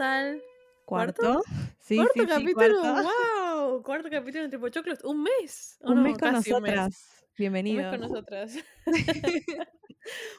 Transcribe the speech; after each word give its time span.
Al 0.00 0.42
¿Cuarto? 0.84 1.42
Sí, 1.78 1.96
cuarto 1.96 2.12
sí, 2.14 2.20
sí, 2.20 2.26
capítulo. 2.26 2.54
cuarto. 2.54 3.02
¡Wow! 3.02 3.82
Cuarto 3.82 4.08
capítulo 4.10 4.44
de 4.44 4.48
Triple 4.50 4.70
Choclos. 4.70 5.04
Un 5.04 5.22
mes. 5.22 5.78
¿o 5.82 5.92
Un 5.92 5.94
no? 5.94 6.02
mes 6.02 6.18
con 6.18 6.34
un 6.54 6.62
mes. 6.62 6.86
nosotras. 6.86 7.26
Un 7.68 7.74
mes 7.76 7.88
Bienvenidos. 7.88 7.90
con 7.90 8.00
nosotras. 8.00 8.54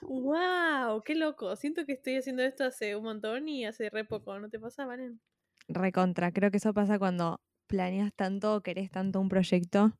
¡Wow! 0.01 1.03
¡Qué 1.03 1.15
loco! 1.15 1.55
Siento 1.55 1.85
que 1.85 1.93
estoy 1.93 2.17
haciendo 2.17 2.43
esto 2.43 2.63
hace 2.65 2.95
un 2.95 3.03
montón 3.03 3.47
y 3.49 3.65
hace 3.65 3.89
re 3.89 4.05
poco. 4.05 4.37
¿No 4.39 4.49
te 4.49 4.59
pasa, 4.59 4.85
Valen? 4.85 5.21
Recontra. 5.67 6.31
Creo 6.31 6.51
que 6.51 6.57
eso 6.57 6.73
pasa 6.73 6.99
cuando 6.99 7.41
planeas 7.67 8.13
tanto 8.13 8.55
o 8.55 8.61
querés 8.61 8.91
tanto 8.91 9.19
un 9.19 9.29
proyecto. 9.29 9.93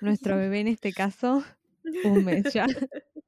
Nuestro 0.00 0.36
bebé 0.36 0.60
en 0.60 0.68
este 0.68 0.92
caso, 0.92 1.44
un 2.04 2.24
mes 2.24 2.52
ya. 2.52 2.66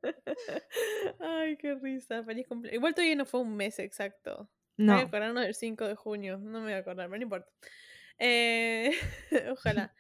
Ay, 1.21 1.57
qué 1.59 1.75
risa. 1.75 2.25
Feliz 2.25 2.47
cumpleaños. 2.49 2.77
Igual 2.79 2.95
todavía 2.95 3.17
no 3.17 3.25
fue 3.27 3.41
un 3.41 3.57
mes 3.57 3.79
exacto. 3.79 4.49
Hay 4.87 4.97
que 4.97 5.03
No, 5.03 5.09
acordarnos 5.09 5.45
del 5.45 5.55
5 5.55 5.87
de 5.87 5.95
junio. 5.95 6.39
No 6.39 6.61
me 6.61 6.67
voy 6.67 6.73
a 6.73 6.79
acordar, 6.79 7.09
pero 7.09 7.19
no 7.19 7.23
importa. 7.25 7.49
Eh, 8.19 8.93
ojalá. 9.53 9.95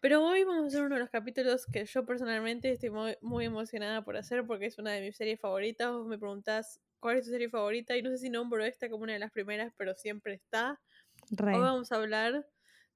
Pero 0.00 0.24
hoy 0.24 0.44
vamos 0.44 0.64
a 0.64 0.66
hacer 0.68 0.82
uno 0.82 0.96
de 0.96 1.00
los 1.00 1.10
capítulos 1.10 1.66
que 1.66 1.86
yo 1.86 2.04
personalmente 2.06 2.70
estoy 2.72 2.90
muy, 2.90 3.16
muy 3.22 3.46
emocionada 3.46 4.04
por 4.04 4.16
hacer 4.16 4.46
porque 4.46 4.66
es 4.66 4.78
una 4.78 4.92
de 4.92 5.00
mis 5.02 5.16
series 5.16 5.40
favoritas. 5.40 5.92
Vos 5.92 6.06
me 6.06 6.18
preguntás 6.18 6.80
cuál 7.00 7.18
es 7.18 7.24
tu 7.24 7.30
serie 7.30 7.48
favorita 7.50 7.96
y 7.96 8.02
no 8.02 8.10
sé 8.10 8.18
si 8.18 8.30
nombro 8.30 8.64
esta 8.64 8.88
como 8.90 9.04
una 9.04 9.14
de 9.14 9.18
las 9.20 9.32
primeras, 9.32 9.72
pero 9.76 9.94
siempre 9.94 10.34
está. 10.34 10.80
re. 11.36 11.52
Hoy 11.52 11.60
vamos 11.62 11.92
a 11.92 11.96
hablar 11.96 12.46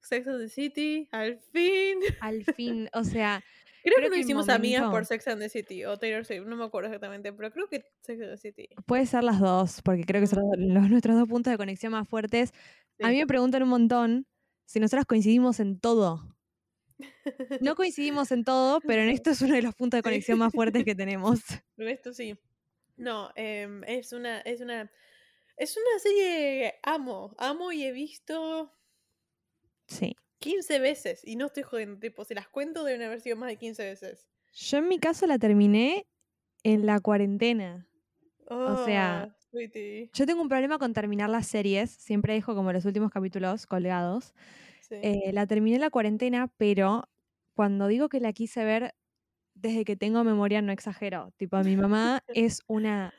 Sex 0.00 0.28
and 0.28 0.40
the 0.40 0.48
City, 0.48 1.08
al 1.12 1.38
fin. 1.40 2.00
Al 2.20 2.44
fin, 2.44 2.88
o 2.92 3.04
sea, 3.04 3.44
Creo, 3.88 3.96
Creo 3.96 4.10
que 4.10 4.16
el 4.16 4.22
hicimos 4.22 4.48
amigas 4.48 4.82
por 4.82 4.90
momento- 4.90 5.08
Sex 5.08 5.28
and 5.28 5.40
the 5.40 5.48
City 5.48 5.84
o 5.84 5.96
Taylor 5.96 6.24
Swift, 6.24 6.46
no 6.46 6.56
me 6.56 6.64
acuerdo 6.64 6.88
exactamente, 6.88 7.32
pero 7.32 7.50
creo 7.50 7.68
que 7.68 7.84
Sex 8.02 8.20
and 8.22 8.30
the 8.30 8.36
City. 8.38 8.68
puede 8.86 9.06
ser 9.06 9.24
las 9.24 9.40
dos, 9.40 9.80
porque 9.82 10.04
creo 10.04 10.20
que 10.20 10.26
son 10.26 10.42
los, 10.56 10.88
nuestros 10.90 11.16
dos 11.16 11.28
puntos 11.28 11.50
de 11.50 11.56
conexión 11.58 11.92
más 11.92 12.08
fuertes. 12.08 12.52
A 13.02 13.08
mí 13.10 13.16
me 13.18 13.26
preguntan 13.26 13.62
un 13.62 13.68
montón 13.68 14.26
si 14.66 14.80
nosotras 14.80 15.06
coincidimos 15.06 15.60
en 15.60 15.78
todo. 15.80 16.36
No 17.60 17.74
coincidimos 17.76 18.32
en 18.32 18.42
todo, 18.44 18.80
pero 18.80 19.02
en 19.02 19.08
esto 19.10 19.30
es 19.30 19.40
uno 19.42 19.54
de 19.54 19.62
los 19.62 19.74
puntos 19.74 19.98
de 19.98 20.02
conexión 20.02 20.38
más 20.38 20.52
fuertes 20.52 20.84
que 20.84 20.94
tenemos. 20.94 21.40
Esto 21.78 22.12
sí. 22.12 22.36
No, 22.96 23.30
em, 23.36 23.84
es 23.84 24.12
una, 24.12 24.40
es 24.40 24.60
una, 24.60 24.90
es 25.56 25.76
una 25.76 25.98
serie 26.00 26.24
que 26.26 26.74
amo, 26.82 27.36
amo 27.38 27.70
y 27.70 27.84
he 27.84 27.92
visto 27.92 28.74
Sí. 29.86 30.16
15 30.38 30.78
veces 30.78 31.22
y 31.24 31.36
no 31.36 31.46
estoy 31.46 31.62
jodiendo, 31.62 31.98
tipo, 31.98 32.24
si 32.24 32.34
las 32.34 32.48
cuento 32.48 32.84
deben 32.84 33.02
haber 33.02 33.20
sido 33.20 33.36
más 33.36 33.48
de 33.48 33.56
15 33.56 33.84
veces. 33.84 34.28
Yo 34.54 34.78
en 34.78 34.88
mi 34.88 34.98
caso 34.98 35.26
la 35.26 35.38
terminé 35.38 36.06
en 36.62 36.86
la 36.86 37.00
cuarentena. 37.00 37.88
O 38.50 38.84
sea, 38.84 39.36
sweetie. 39.50 40.10
Yo 40.12 40.26
tengo 40.26 40.40
un 40.40 40.48
problema 40.48 40.78
con 40.78 40.92
terminar 40.92 41.28
las 41.28 41.46
series, 41.46 41.90
siempre 41.90 42.34
dejo 42.34 42.54
como 42.54 42.72
los 42.72 42.84
últimos 42.84 43.10
capítulos 43.10 43.66
colgados. 43.66 44.34
Sí. 44.80 44.96
Eh, 45.02 45.32
la 45.32 45.46
terminé 45.46 45.76
en 45.76 45.82
la 45.82 45.90
cuarentena, 45.90 46.50
pero 46.56 47.04
cuando 47.54 47.86
digo 47.88 48.08
que 48.08 48.20
la 48.20 48.32
quise 48.32 48.64
ver 48.64 48.94
desde 49.54 49.84
que 49.84 49.96
tengo 49.96 50.24
memoria 50.24 50.62
no 50.62 50.72
exagero. 50.72 51.32
Tipo, 51.36 51.58
mi 51.62 51.76
mamá 51.76 52.22
es 52.34 52.62
una 52.66 53.12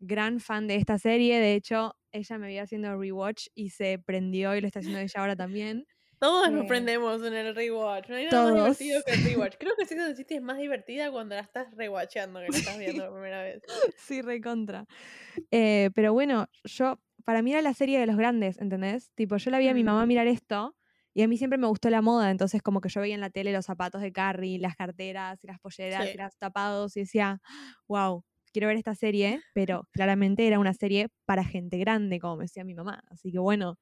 gran 0.00 0.40
fan 0.40 0.66
de 0.66 0.76
esta 0.76 0.98
serie, 0.98 1.38
de 1.38 1.54
hecho, 1.54 1.96
ella 2.10 2.38
me 2.38 2.48
vio 2.48 2.62
haciendo 2.62 2.98
rewatch 2.98 3.46
y 3.54 3.70
se 3.70 3.98
prendió 3.98 4.54
y 4.56 4.60
lo 4.60 4.66
está 4.66 4.80
haciendo 4.80 5.00
ella 5.00 5.20
ahora 5.20 5.36
también. 5.36 5.86
Todos 6.22 6.52
nos 6.52 6.66
prendemos 6.66 7.20
en 7.24 7.34
el 7.34 7.52
rewatch. 7.54 8.08
No 8.08 8.14
hay 8.14 8.26
nada 8.26 8.52
más 8.54 8.78
divertido 8.78 9.02
que 9.04 9.12
el 9.12 9.24
rewatch. 9.50 9.56
Creo 9.58 9.74
que 9.76 9.84
Sex 9.86 10.00
and 10.00 10.10
the 10.10 10.16
City 10.16 10.34
es 10.36 10.42
más 10.42 10.56
divertida 10.58 11.10
cuando 11.10 11.34
la 11.34 11.40
estás 11.40 11.66
rewatchando 11.76 12.38
que 12.40 12.48
la 12.48 12.56
estás 12.58 12.78
viendo 12.78 13.04
por 13.06 13.14
primera 13.14 13.42
vez. 13.42 13.60
Sí, 13.96 14.22
recontra. 14.22 14.86
Eh, 15.50 15.90
pero 15.96 16.12
bueno, 16.12 16.46
yo, 16.64 17.00
para 17.24 17.42
mí 17.42 17.52
era 17.52 17.60
la 17.62 17.74
serie 17.74 17.98
de 17.98 18.06
los 18.06 18.16
grandes, 18.16 18.58
¿entendés? 18.60 19.10
Tipo, 19.16 19.36
yo 19.36 19.50
la 19.50 19.58
vi 19.58 19.66
a 19.68 19.74
mi 19.74 19.82
Mm. 19.82 19.86
mamá 19.86 20.06
mirar 20.06 20.28
esto 20.28 20.76
y 21.12 21.22
a 21.22 21.28
mí 21.28 21.36
siempre 21.36 21.58
me 21.58 21.66
gustó 21.66 21.90
la 21.90 22.02
moda, 22.02 22.30
entonces 22.30 22.62
como 22.62 22.80
que 22.80 22.88
yo 22.88 23.00
veía 23.00 23.14
en 23.16 23.20
la 23.20 23.30
tele 23.30 23.52
los 23.52 23.66
zapatos 23.66 24.00
de 24.00 24.12
Carrie, 24.12 24.58
las 24.60 24.76
carteras 24.76 25.42
y 25.42 25.48
las 25.48 25.58
polleras 25.58 26.04
Sí. 26.06 26.12
y 26.14 26.18
los 26.18 26.36
tapados 26.38 26.96
y 26.96 27.00
decía, 27.00 27.40
wow, 27.88 28.24
quiero 28.52 28.68
ver 28.68 28.76
esta 28.76 28.94
serie, 28.94 29.40
pero 29.54 29.88
claramente 29.92 30.46
era 30.46 30.58
una 30.60 30.72
serie 30.72 31.08
para 31.26 31.42
gente 31.44 31.78
grande, 31.78 32.20
como 32.20 32.36
me 32.36 32.44
decía 32.44 32.62
mi 32.64 32.74
mamá. 32.74 33.02
Así 33.10 33.32
que 33.32 33.38
bueno, 33.40 33.78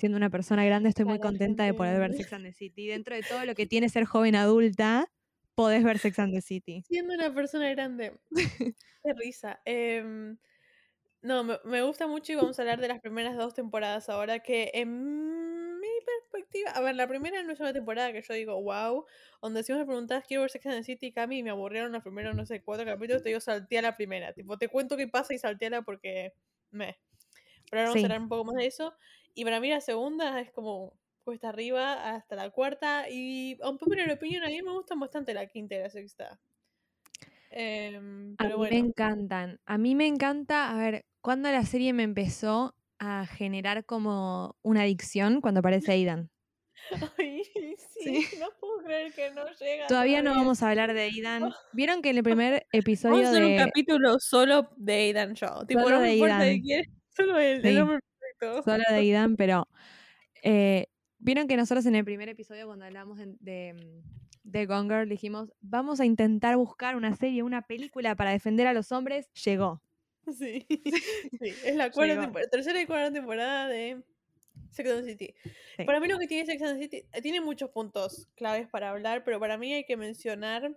siendo 0.00 0.16
una 0.18 0.30
persona 0.30 0.64
grande 0.64 0.88
estoy 0.88 1.04
muy 1.04 1.18
contenta 1.20 1.64
de 1.64 1.74
poder 1.74 1.98
ver. 2.00 2.14
Sex 2.14 2.32
and 2.32 2.44
the 2.46 2.52
City. 2.52 2.86
Dentro 3.04 3.14
de 3.14 3.22
todo 3.22 3.44
lo 3.44 3.54
que 3.54 3.66
tiene 3.66 3.88
ser 3.88 4.04
joven 4.04 4.34
adulta, 4.34 5.06
podés 5.54 5.84
ver 5.84 5.98
Sex 5.98 6.18
and 6.18 6.34
the 6.34 6.40
City. 6.40 6.82
Siendo 6.88 7.14
una 7.14 7.32
persona 7.34 7.68
grande. 7.70 8.18
Qué 9.04 9.12
risa. 9.14 9.60
Em, 9.64 10.38
no, 11.22 11.44
me, 11.44 11.58
me 11.64 11.82
gusta 11.82 12.06
mucho 12.06 12.32
y 12.32 12.36
vamos 12.36 12.58
a 12.58 12.62
hablar 12.62 12.80
de 12.80 12.88
las 12.88 13.00
primeras 13.00 13.36
dos 13.36 13.54
temporadas 13.54 14.08
ahora 14.08 14.40
que 14.40 14.70
en 14.74 15.78
mi 15.78 15.88
perspectiva, 16.06 16.70
a 16.70 16.80
ver, 16.80 16.94
la 16.96 17.06
primera 17.06 17.42
no 17.42 17.52
es 17.52 17.60
una 17.60 17.72
temporada 17.72 18.12
que 18.12 18.22
yo 18.22 18.34
digo, 18.34 18.62
wow, 18.62 19.04
donde 19.42 19.62
si 19.62 19.72
me 19.72 19.84
preguntás, 19.84 20.24
quiero 20.26 20.42
ver 20.42 20.50
Sex 20.50 20.66
and 20.66 20.76
the 20.76 20.84
City, 20.84 21.12
Cami, 21.12 21.38
y 21.38 21.42
me 21.42 21.50
aburrieron 21.50 21.92
los 21.92 22.02
primeros, 22.02 22.34
no 22.34 22.46
sé, 22.46 22.62
cuatro 22.62 22.86
capítulos, 22.86 23.22
te 23.22 23.30
digo, 23.30 23.40
salté 23.40 23.78
a 23.78 23.82
la 23.82 23.96
primera, 23.96 24.32
tipo, 24.32 24.56
te 24.58 24.68
cuento 24.68 24.96
qué 24.96 25.08
pasa 25.08 25.34
y 25.34 25.38
salteala 25.38 25.82
porque 25.82 26.32
me. 26.70 26.98
Pero 27.70 27.82
ahora 27.82 27.90
vamos 27.90 27.94
Sí. 27.94 28.00
a 28.00 28.06
hablar 28.06 28.20
un 28.22 28.28
poco 28.28 28.44
más 28.46 28.56
de 28.56 28.66
eso. 28.66 28.94
Y 29.34 29.44
para 29.44 29.60
mí 29.60 29.70
la 29.70 29.80
segunda 29.80 30.40
es 30.40 30.50
como 30.50 30.94
cuesta 31.24 31.50
arriba 31.50 32.14
hasta 32.14 32.34
la 32.34 32.50
cuarta 32.50 33.08
y 33.08 33.58
a 33.62 33.70
un 33.70 33.78
popular 33.78 34.10
opinión 34.18 34.42
a 34.42 34.48
mí 34.48 34.62
me 34.62 34.72
gustan 34.72 34.98
bastante 34.98 35.34
la 35.34 35.46
quinta 35.46 35.76
y 35.76 35.78
la 35.78 35.90
sexta. 35.90 36.40
Em, 37.50 38.34
A 38.38 38.44
me 38.56 38.78
encantan. 38.78 39.60
A 39.66 39.76
mí 39.78 39.94
me 39.94 40.06
encanta, 40.06 40.70
a 40.70 40.76
ver, 40.76 41.04
cuando 41.20 41.50
la 41.50 41.64
serie 41.64 41.92
me 41.92 42.04
empezó 42.04 42.74
a 42.98 43.26
generar 43.26 43.84
como 43.84 44.56
una 44.62 44.82
adicción 44.82 45.40
cuando 45.40 45.60
aparece 45.60 45.92
Aidan. 45.92 46.30
Ay, 47.18 47.42
sí, 48.02 48.26
no 48.38 48.48
puedo 48.58 48.78
creer 48.84 49.12
que 49.12 49.30
no 49.32 49.44
llega. 49.60 49.86
Todavía 49.86 50.22
no 50.22 50.30
vamos 50.30 50.62
a 50.62 50.70
hablar 50.70 50.94
de 50.94 51.02
Aidan. 51.02 51.50
¿Vieron 51.72 52.02
que 52.02 52.10
en 52.10 52.18
el 52.18 52.22
primer 52.22 52.52
Vamos 52.52 52.64
episodio 52.72 53.26
a 53.26 53.30
hacer 53.30 53.44
un 53.44 53.56
capítulo 53.56 54.16
solo 54.18 54.68
de 54.76 54.92
Aidan 54.94 55.34
Shaw. 55.34 55.66
Tipo, 55.66 55.82
Solo 55.82 55.96
no 55.96 56.02
de 56.02 56.14
importa 56.14 56.38
de 56.38 56.60
quién, 56.60 56.84
solo 57.14 57.38
él, 57.38 57.62
Sí. 57.62 57.68
el 57.68 57.78
hombre 57.78 57.98
solo 58.40 58.82
de 58.88 58.94
Aidan, 58.94 59.36
pero 59.36 59.68
eh, 60.42 60.86
vieron 61.18 61.46
que 61.46 61.56
nosotros 61.56 61.86
en 61.86 61.94
el 61.94 62.04
primer 62.04 62.28
episodio 62.28 62.66
cuando 62.66 62.84
hablamos 62.84 63.18
de, 63.18 63.36
de, 63.40 63.74
mm, 63.74 64.50
de 64.50 64.66
Gone 64.66 64.88
Girl 64.88 65.08
dijimos, 65.08 65.52
vamos 65.60 66.00
a 66.00 66.04
intentar 66.04 66.56
buscar 66.56 66.96
una 66.96 67.14
serie, 67.16 67.42
una 67.42 67.62
película 67.62 68.14
para 68.16 68.32
defender 68.32 68.66
a 68.66 68.72
los 68.72 68.92
hombres. 68.92 69.30
Llegó. 69.32 69.82
Sí, 70.26 70.66
sí, 71.40 71.54
es 71.64 71.76
la 71.76 71.90
cuarta 71.90 72.20
temporada, 72.20 72.50
tercera 72.50 72.80
y 72.80 72.86
cuarta 72.86 73.12
temporada 73.12 73.68
de 73.68 74.02
Sex 74.70 74.90
and 74.90 75.06
City. 75.06 75.34
Sí. 75.76 75.84
Para 75.84 76.00
mí 76.00 76.08
lo 76.08 76.18
que 76.18 76.26
tiene 76.26 76.46
Sex 76.46 76.62
and 76.62 76.80
City 76.80 77.04
eh, 77.12 77.22
tiene 77.22 77.40
muchos 77.40 77.70
puntos 77.70 78.28
claves 78.34 78.68
para 78.68 78.90
hablar, 78.90 79.24
pero 79.24 79.40
para 79.40 79.56
mí 79.56 79.72
hay 79.72 79.84
que 79.84 79.96
mencionar 79.96 80.76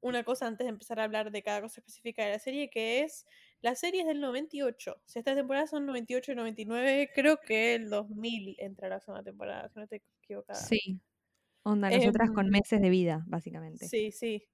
una 0.00 0.22
cosa 0.24 0.46
antes 0.46 0.64
de 0.64 0.70
empezar 0.70 1.00
a 1.00 1.04
hablar 1.04 1.30
de 1.30 1.42
cada 1.42 1.60
cosa 1.60 1.80
específica 1.80 2.24
de 2.24 2.32
la 2.32 2.38
serie, 2.38 2.70
que 2.70 3.02
es 3.02 3.26
la 3.60 3.74
serie 3.74 4.02
es 4.02 4.06
del 4.06 4.20
98. 4.20 4.92
O 4.92 5.08
sea, 5.08 5.20
estas 5.20 5.36
temporadas 5.36 5.70
son 5.70 5.86
98 5.86 6.32
y 6.32 6.34
99, 6.34 7.10
creo 7.14 7.40
que 7.40 7.74
el 7.74 7.90
2000 7.90 8.56
entra 8.58 8.88
la 8.88 9.00
segunda 9.00 9.22
temporada, 9.24 9.68
si 9.68 9.78
no 9.78 9.84
estoy 9.84 10.02
equivocada. 10.22 10.60
Sí. 10.60 11.00
Onda, 11.64 11.90
nosotras 11.90 12.30
con 12.30 12.46
Em, 12.46 12.52
meses 12.52 12.80
de 12.80 12.90
vida, 12.90 13.24
básicamente. 13.26 13.86
Sí, 13.88 14.12
sí. 14.12 14.48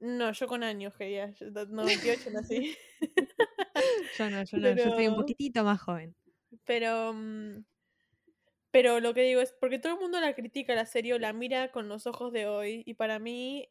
No, 0.00 0.32
yo 0.32 0.46
con 0.46 0.62
años 0.62 0.94
quería, 0.96 1.30
yo 1.32 1.50
de 1.50 1.66
98 1.66 2.30
nací. 2.30 2.76
Yo 4.18 4.30
no, 4.30 4.44
yo 4.44 4.58
no, 4.58 4.70
yo 4.72 4.90
soy 4.90 5.08
un 5.08 5.16
poquitito 5.16 5.64
más 5.64 5.80
joven. 5.80 6.14
Pero. 6.64 7.12
mm, 7.12 7.64
Pero 8.70 9.00
lo 9.00 9.14
que 9.14 9.22
digo 9.22 9.40
es. 9.40 9.52
Porque 9.60 9.78
todo 9.78 9.94
el 9.94 10.00
mundo 10.00 10.20
la 10.20 10.34
critica 10.34 10.74
la 10.74 10.86
serie 10.86 11.14
o 11.14 11.18
la 11.18 11.32
mira 11.32 11.70
con 11.70 11.88
los 11.88 12.06
ojos 12.06 12.32
de 12.32 12.46
hoy. 12.46 12.82
Y 12.86 12.94
para 12.94 13.18
mí 13.18 13.68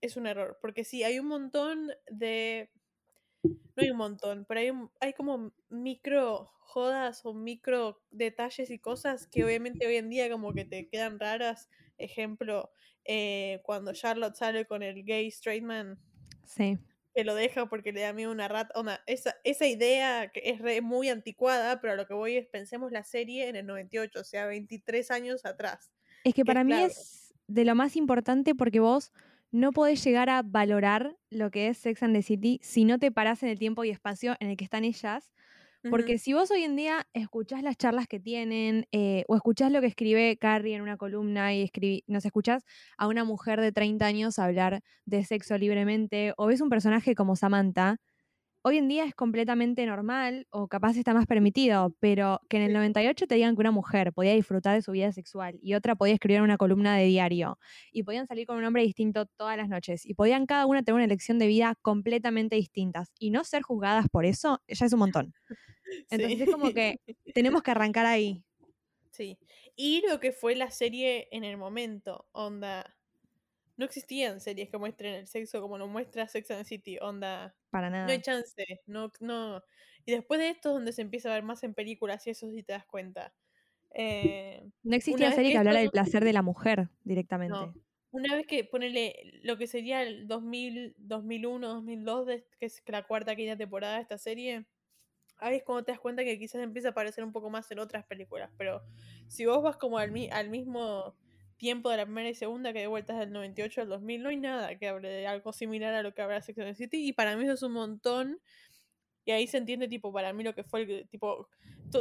es 0.00 0.16
un 0.16 0.26
error. 0.26 0.58
Porque 0.60 0.84
sí, 0.84 1.02
hay 1.04 1.18
un 1.18 1.26
montón 1.26 1.90
de. 2.10 2.70
No 3.42 3.82
hay 3.82 3.90
un 3.90 3.96
montón, 3.96 4.44
pero 4.48 4.60
hay, 4.60 4.70
un- 4.70 4.90
hay 5.00 5.12
como 5.14 5.52
micro 5.68 6.50
jodas 6.60 7.24
o 7.24 7.34
micro 7.34 8.02
detalles 8.10 8.70
y 8.70 8.78
cosas 8.78 9.26
que 9.26 9.44
obviamente 9.44 9.86
hoy 9.86 9.96
en 9.96 10.08
día 10.10 10.30
como 10.30 10.52
que 10.52 10.64
te 10.64 10.88
quedan 10.88 11.18
raras. 11.18 11.68
Ejemplo, 11.98 12.70
eh, 13.04 13.60
cuando 13.64 13.92
Charlotte 13.92 14.36
sale 14.36 14.64
con 14.66 14.82
el 14.82 15.04
gay 15.04 15.26
straight 15.28 15.62
man 15.64 15.98
Sí. 16.46 16.78
que 17.14 17.24
lo 17.24 17.34
deja 17.34 17.66
porque 17.66 17.92
le 17.92 18.00
da 18.02 18.12
miedo 18.12 18.30
una 18.30 18.48
rata. 18.48 18.72
Onda, 18.78 19.02
esa, 19.06 19.36
esa 19.44 19.66
idea 19.66 20.28
que 20.32 20.42
es 20.44 20.60
re- 20.60 20.80
muy 20.80 21.08
anticuada, 21.08 21.80
pero 21.80 21.92
a 21.92 21.96
lo 21.96 22.06
que 22.06 22.14
voy 22.14 22.36
es 22.36 22.46
pensemos 22.46 22.90
la 22.92 23.04
serie 23.04 23.48
en 23.48 23.56
el 23.56 23.66
98, 23.66 24.20
o 24.20 24.24
sea, 24.24 24.46
23 24.46 25.10
años 25.10 25.44
atrás. 25.44 25.92
Es 26.24 26.34
que 26.34 26.44
para 26.44 26.64
mí 26.64 26.72
es 26.74 27.34
de 27.48 27.64
lo 27.64 27.74
más 27.74 27.96
importante 27.96 28.54
porque 28.54 28.80
vos 28.80 29.12
no 29.52 29.72
podés 29.72 30.02
llegar 30.02 30.30
a 30.30 30.42
valorar 30.42 31.16
lo 31.30 31.50
que 31.50 31.68
es 31.68 31.78
Sex 31.78 32.02
and 32.02 32.14
the 32.14 32.22
City 32.22 32.58
si 32.62 32.84
no 32.84 32.98
te 32.98 33.12
parás 33.12 33.42
en 33.42 33.50
el 33.50 33.58
tiempo 33.58 33.84
y 33.84 33.90
espacio 33.90 34.34
en 34.40 34.48
el 34.48 34.56
que 34.56 34.64
están 34.64 34.84
ellas. 34.84 35.30
Porque 35.90 36.16
si 36.18 36.32
vos 36.32 36.48
hoy 36.52 36.62
en 36.62 36.76
día 36.76 37.08
escuchás 37.12 37.64
las 37.64 37.76
charlas 37.76 38.06
que 38.06 38.20
tienen 38.20 38.86
eh, 38.92 39.24
o 39.26 39.34
escuchás 39.34 39.72
lo 39.72 39.80
que 39.80 39.88
escribe 39.88 40.36
Carrie 40.36 40.76
en 40.76 40.80
una 40.80 40.96
columna 40.96 41.54
y 41.54 41.62
escribí, 41.62 42.04
nos 42.06 42.24
escuchás 42.24 42.62
a 42.96 43.08
una 43.08 43.24
mujer 43.24 43.60
de 43.60 43.72
30 43.72 44.06
años 44.06 44.38
hablar 44.38 44.80
de 45.06 45.24
sexo 45.24 45.58
libremente 45.58 46.34
o 46.36 46.46
ves 46.46 46.60
un 46.60 46.68
personaje 46.68 47.16
como 47.16 47.34
Samantha, 47.34 47.96
hoy 48.62 48.78
en 48.78 48.88
día 48.88 49.04
es 49.04 49.14
completamente 49.14 49.84
normal 49.86 50.46
o 50.50 50.68
capaz 50.68 50.96
está 50.96 51.14
más 51.14 51.26
permitido, 51.26 51.94
pero 52.00 52.40
que 52.48 52.56
en 52.56 52.62
el 52.62 52.72
98 52.72 53.26
te 53.26 53.34
digan 53.34 53.54
que 53.54 53.60
una 53.60 53.70
mujer 53.70 54.12
podía 54.12 54.34
disfrutar 54.34 54.74
de 54.74 54.82
su 54.82 54.92
vida 54.92 55.12
sexual 55.12 55.58
y 55.62 55.74
otra 55.74 55.96
podía 55.96 56.14
escribir 56.14 56.42
una 56.42 56.56
columna 56.56 56.96
de 56.96 57.06
diario 57.06 57.58
y 57.92 58.04
podían 58.04 58.26
salir 58.26 58.46
con 58.46 58.56
un 58.56 58.64
hombre 58.64 58.82
distinto 58.82 59.26
todas 59.26 59.56
las 59.56 59.68
noches 59.68 60.06
y 60.06 60.14
podían 60.14 60.46
cada 60.46 60.66
una 60.66 60.82
tener 60.82 60.94
una 60.94 61.04
elección 61.04 61.38
de 61.38 61.46
vida 61.48 61.74
completamente 61.82 62.56
distintas 62.56 63.12
y 63.18 63.30
no 63.30 63.44
ser 63.44 63.62
juzgadas 63.62 64.06
por 64.08 64.24
eso, 64.24 64.62
ya 64.68 64.86
es 64.86 64.92
un 64.92 65.00
montón. 65.00 65.34
Entonces 66.10 66.40
es 66.40 66.50
como 66.50 66.72
que 66.72 67.00
tenemos 67.34 67.62
que 67.62 67.70
arrancar 67.72 68.06
ahí. 68.06 68.44
Sí. 69.10 69.38
Y 69.76 70.02
lo 70.08 70.20
que 70.20 70.32
fue 70.32 70.54
la 70.56 70.70
serie 70.70 71.28
en 71.32 71.44
el 71.44 71.56
momento, 71.56 72.26
onda. 72.32 72.96
No 73.76 73.84
existían 73.84 74.40
series 74.40 74.68
que 74.68 74.78
muestren 74.78 75.14
el 75.14 75.26
sexo 75.26 75.60
como 75.60 75.78
lo 75.78 75.88
muestra 75.88 76.28
Sex 76.28 76.50
and 76.50 76.60
the 76.60 76.64
City, 76.64 76.98
onda. 77.00 77.54
Para 77.70 77.90
nada. 77.90 78.06
No 78.06 78.12
hay 78.12 78.20
chance, 78.20 78.82
no, 78.86 79.10
no. 79.20 79.62
Y 80.04 80.12
después 80.12 80.40
de 80.40 80.50
esto 80.50 80.70
es 80.70 80.74
donde 80.74 80.92
se 80.92 81.02
empieza 81.02 81.30
a 81.30 81.34
ver 81.34 81.42
más 81.42 81.62
en 81.64 81.74
películas 81.74 82.26
y 82.26 82.30
eso 82.30 82.50
sí 82.50 82.62
te 82.62 82.72
das 82.72 82.84
cuenta. 82.84 83.34
Eh, 83.94 84.62
no 84.82 84.96
existía 84.96 85.32
serie 85.32 85.52
que, 85.52 85.58
hablara 85.58 85.80
del 85.80 85.90
placer 85.90 86.24
de 86.24 86.32
la 86.32 86.42
mujer 86.42 86.88
directamente. 87.04 87.54
No. 87.54 87.74
Una 88.10 88.34
vez 88.34 88.46
que 88.46 88.64
ponele 88.64 89.40
lo 89.42 89.56
que 89.56 89.66
sería 89.66 90.02
el 90.02 90.26
2000, 90.28 90.94
2001, 90.98 91.66
2002, 91.66 92.26
que 92.58 92.66
es 92.66 92.82
la 92.86 93.04
cuarta, 93.04 93.34
quinta 93.34 93.56
temporada 93.56 93.96
de 93.96 94.02
esta 94.02 94.18
serie, 94.18 94.66
ahí 95.38 95.56
es 95.56 95.62
cuando 95.64 95.84
te 95.84 95.92
das 95.92 96.00
cuenta 96.00 96.22
que 96.24 96.38
quizás 96.38 96.62
empieza 96.62 96.88
a 96.88 96.90
aparecer 96.90 97.24
un 97.24 97.32
poco 97.32 97.48
más 97.48 97.70
en 97.70 97.78
otras 97.78 98.04
películas. 98.04 98.50
Pero 98.58 98.82
si 99.28 99.46
vos 99.46 99.62
vas 99.62 99.78
como 99.78 99.96
al, 99.98 100.12
al 100.30 100.50
mismo 100.50 101.16
tiempo 101.62 101.90
de 101.90 101.96
la 101.96 102.06
primera 102.06 102.28
y 102.28 102.34
segunda, 102.34 102.72
que 102.72 102.80
de 102.80 102.86
vueltas 102.88 103.20
del 103.20 103.30
98 103.30 103.82
al 103.82 103.88
2000, 103.88 104.20
no 104.20 104.30
hay 104.30 104.36
nada 104.36 104.76
que 104.76 104.88
hable 104.88 105.08
de 105.08 105.28
algo 105.28 105.52
similar 105.52 105.94
a 105.94 106.02
lo 106.02 106.12
que 106.12 106.20
habla 106.20 106.42
Sex 106.42 106.58
and 106.58 106.70
the 106.70 106.74
City. 106.74 107.06
Y 107.06 107.12
para 107.12 107.36
mí 107.36 107.44
eso 107.44 107.52
es 107.52 107.62
un 107.62 107.74
montón. 107.74 108.40
Y 109.24 109.30
ahí 109.30 109.46
se 109.46 109.58
entiende, 109.58 109.86
tipo, 109.86 110.12
para 110.12 110.32
mí 110.32 110.42
lo 110.42 110.56
que 110.56 110.64
fue 110.64 110.82
el 110.82 111.08
tipo. 111.08 111.48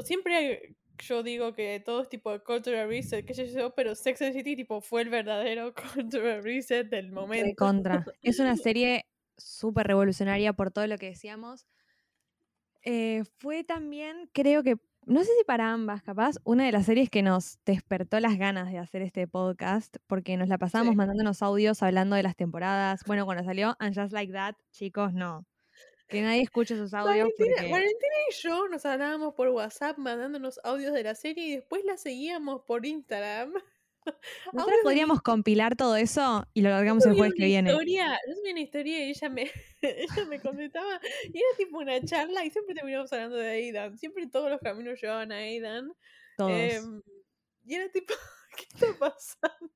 siempre 0.03 0.75
yo 0.97 1.21
digo 1.21 1.53
que 1.53 1.79
todo 1.79 2.01
es 2.01 2.09
tipo 2.09 2.31
de 2.31 2.39
cultural 2.39 2.89
reset, 2.89 3.23
qué 3.23 3.35
sé 3.35 3.53
yo, 3.53 3.75
pero 3.75 3.93
Sex 3.93 4.23
and 4.23 4.31
the 4.31 4.39
City, 4.39 4.55
tipo, 4.55 4.81
fue 4.81 5.03
el 5.03 5.09
verdadero 5.09 5.75
cultural 5.93 6.43
reset 6.43 6.89
del 6.89 7.11
momento. 7.11 7.45
De 7.45 7.55
contra. 7.55 8.03
Es 8.23 8.39
una 8.39 8.57
serie 8.57 9.05
súper 9.37 9.85
revolucionaria 9.85 10.53
por 10.53 10.71
todo 10.71 10.87
lo 10.87 10.97
que 10.97 11.05
decíamos. 11.05 11.67
Eh, 12.81 13.25
fue 13.37 13.63
también, 13.63 14.27
creo 14.33 14.63
que, 14.63 14.77
no 15.05 15.21
sé 15.21 15.29
si 15.37 15.43
para 15.45 15.71
ambas, 15.71 16.03
capaz, 16.03 16.35
una 16.43 16.65
de 16.65 16.71
las 16.71 16.85
series 16.85 17.09
que 17.09 17.23
nos 17.23 17.59
despertó 17.65 18.19
las 18.19 18.37
ganas 18.37 18.71
de 18.71 18.77
hacer 18.77 19.01
este 19.01 19.27
podcast, 19.27 19.97
porque 20.07 20.37
nos 20.37 20.47
la 20.47 20.57
pasábamos 20.57 20.95
mandándonos 20.95 21.41
audios 21.41 21.81
hablando 21.81 22.15
de 22.15 22.23
las 22.23 22.35
temporadas. 22.35 23.01
Bueno, 23.05 23.25
cuando 23.25 23.43
salió 23.43 23.75
And 23.79 23.95
Just 23.99 24.13
Like 24.13 24.31
That, 24.33 24.55
chicos, 24.71 25.13
no. 25.13 25.45
Que 26.07 26.21
nadie 26.21 26.41
escuche 26.41 26.73
esos 26.73 26.93
audios. 26.93 27.29
Valentina, 27.39 27.71
Valentina 27.71 28.15
y 28.29 28.33
yo 28.33 28.67
nos 28.67 28.85
hablábamos 28.85 29.33
por 29.33 29.47
WhatsApp 29.47 29.97
mandándonos 29.97 30.59
audios 30.63 30.93
de 30.93 31.03
la 31.03 31.15
serie 31.15 31.45
y 31.45 31.55
después 31.55 31.85
la 31.85 31.95
seguíamos 31.95 32.63
por 32.63 32.85
Instagram. 32.85 33.53
Nosotros 34.53 34.79
podríamos 34.83 35.21
compilar 35.21 35.75
todo 35.75 35.95
eso 35.95 36.45
y 36.53 36.61
lo 36.61 36.69
largamos 36.69 37.05
el 37.05 37.15
jueves 37.15 37.33
que 37.35 37.45
viene. 37.45 37.71
Historia, 37.71 38.17
yo 38.27 38.35
subí 38.35 38.51
una 38.51 38.61
historia 38.61 39.05
y 39.05 39.09
ella 39.09 39.29
me, 39.29 39.51
ella 39.81 40.25
me 40.29 40.39
contestaba 40.39 40.99
y 41.25 41.37
era 41.37 41.57
tipo 41.57 41.77
una 41.77 42.01
charla 42.01 42.45
y 42.45 42.51
siempre 42.51 42.75
terminamos 42.75 43.11
hablando 43.13 43.37
de 43.37 43.49
Aidan. 43.49 43.97
Siempre 43.97 44.27
todos 44.27 44.49
los 44.49 44.59
caminos 44.59 44.99
llevaban 45.01 45.31
a 45.31 45.37
Aidan. 45.37 45.91
Todos. 46.37 46.51
Em, 46.51 47.01
y 47.65 47.75
era 47.75 47.89
tipo, 47.91 48.13
¿qué 48.57 48.65
está 48.73 48.87
pasando? 48.97 49.71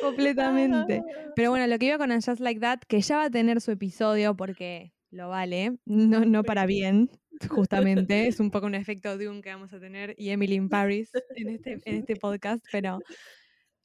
Completamente. 0.00 1.02
Ah. 1.04 1.32
Pero 1.36 1.50
bueno, 1.50 1.66
lo 1.66 1.78
que 1.78 1.86
iba 1.86 1.98
con 1.98 2.10
Just 2.10 2.40
Like 2.40 2.60
That, 2.60 2.80
que 2.88 3.00
ya 3.00 3.16
va 3.18 3.24
a 3.24 3.30
tener 3.30 3.60
su 3.60 3.70
episodio 3.70 4.36
porque 4.36 4.92
lo 5.10 5.28
vale, 5.28 5.78
no, 5.84 6.20
no 6.24 6.42
para 6.42 6.66
bien 6.66 7.10
justamente. 7.46 8.26
es 8.26 8.40
un 8.40 8.50
poco 8.50 8.66
un 8.66 8.74
efecto 8.74 9.16
Dune 9.16 9.40
que 9.40 9.50
vamos 9.50 9.72
a 9.72 9.80
tener 9.80 10.14
y 10.18 10.30
Emily 10.30 10.54
in 10.54 10.68
Paris 10.68 11.10
en 11.36 11.50
este, 11.50 11.78
en 11.84 11.96
este 11.96 12.16
podcast, 12.16 12.64
pero... 12.72 12.98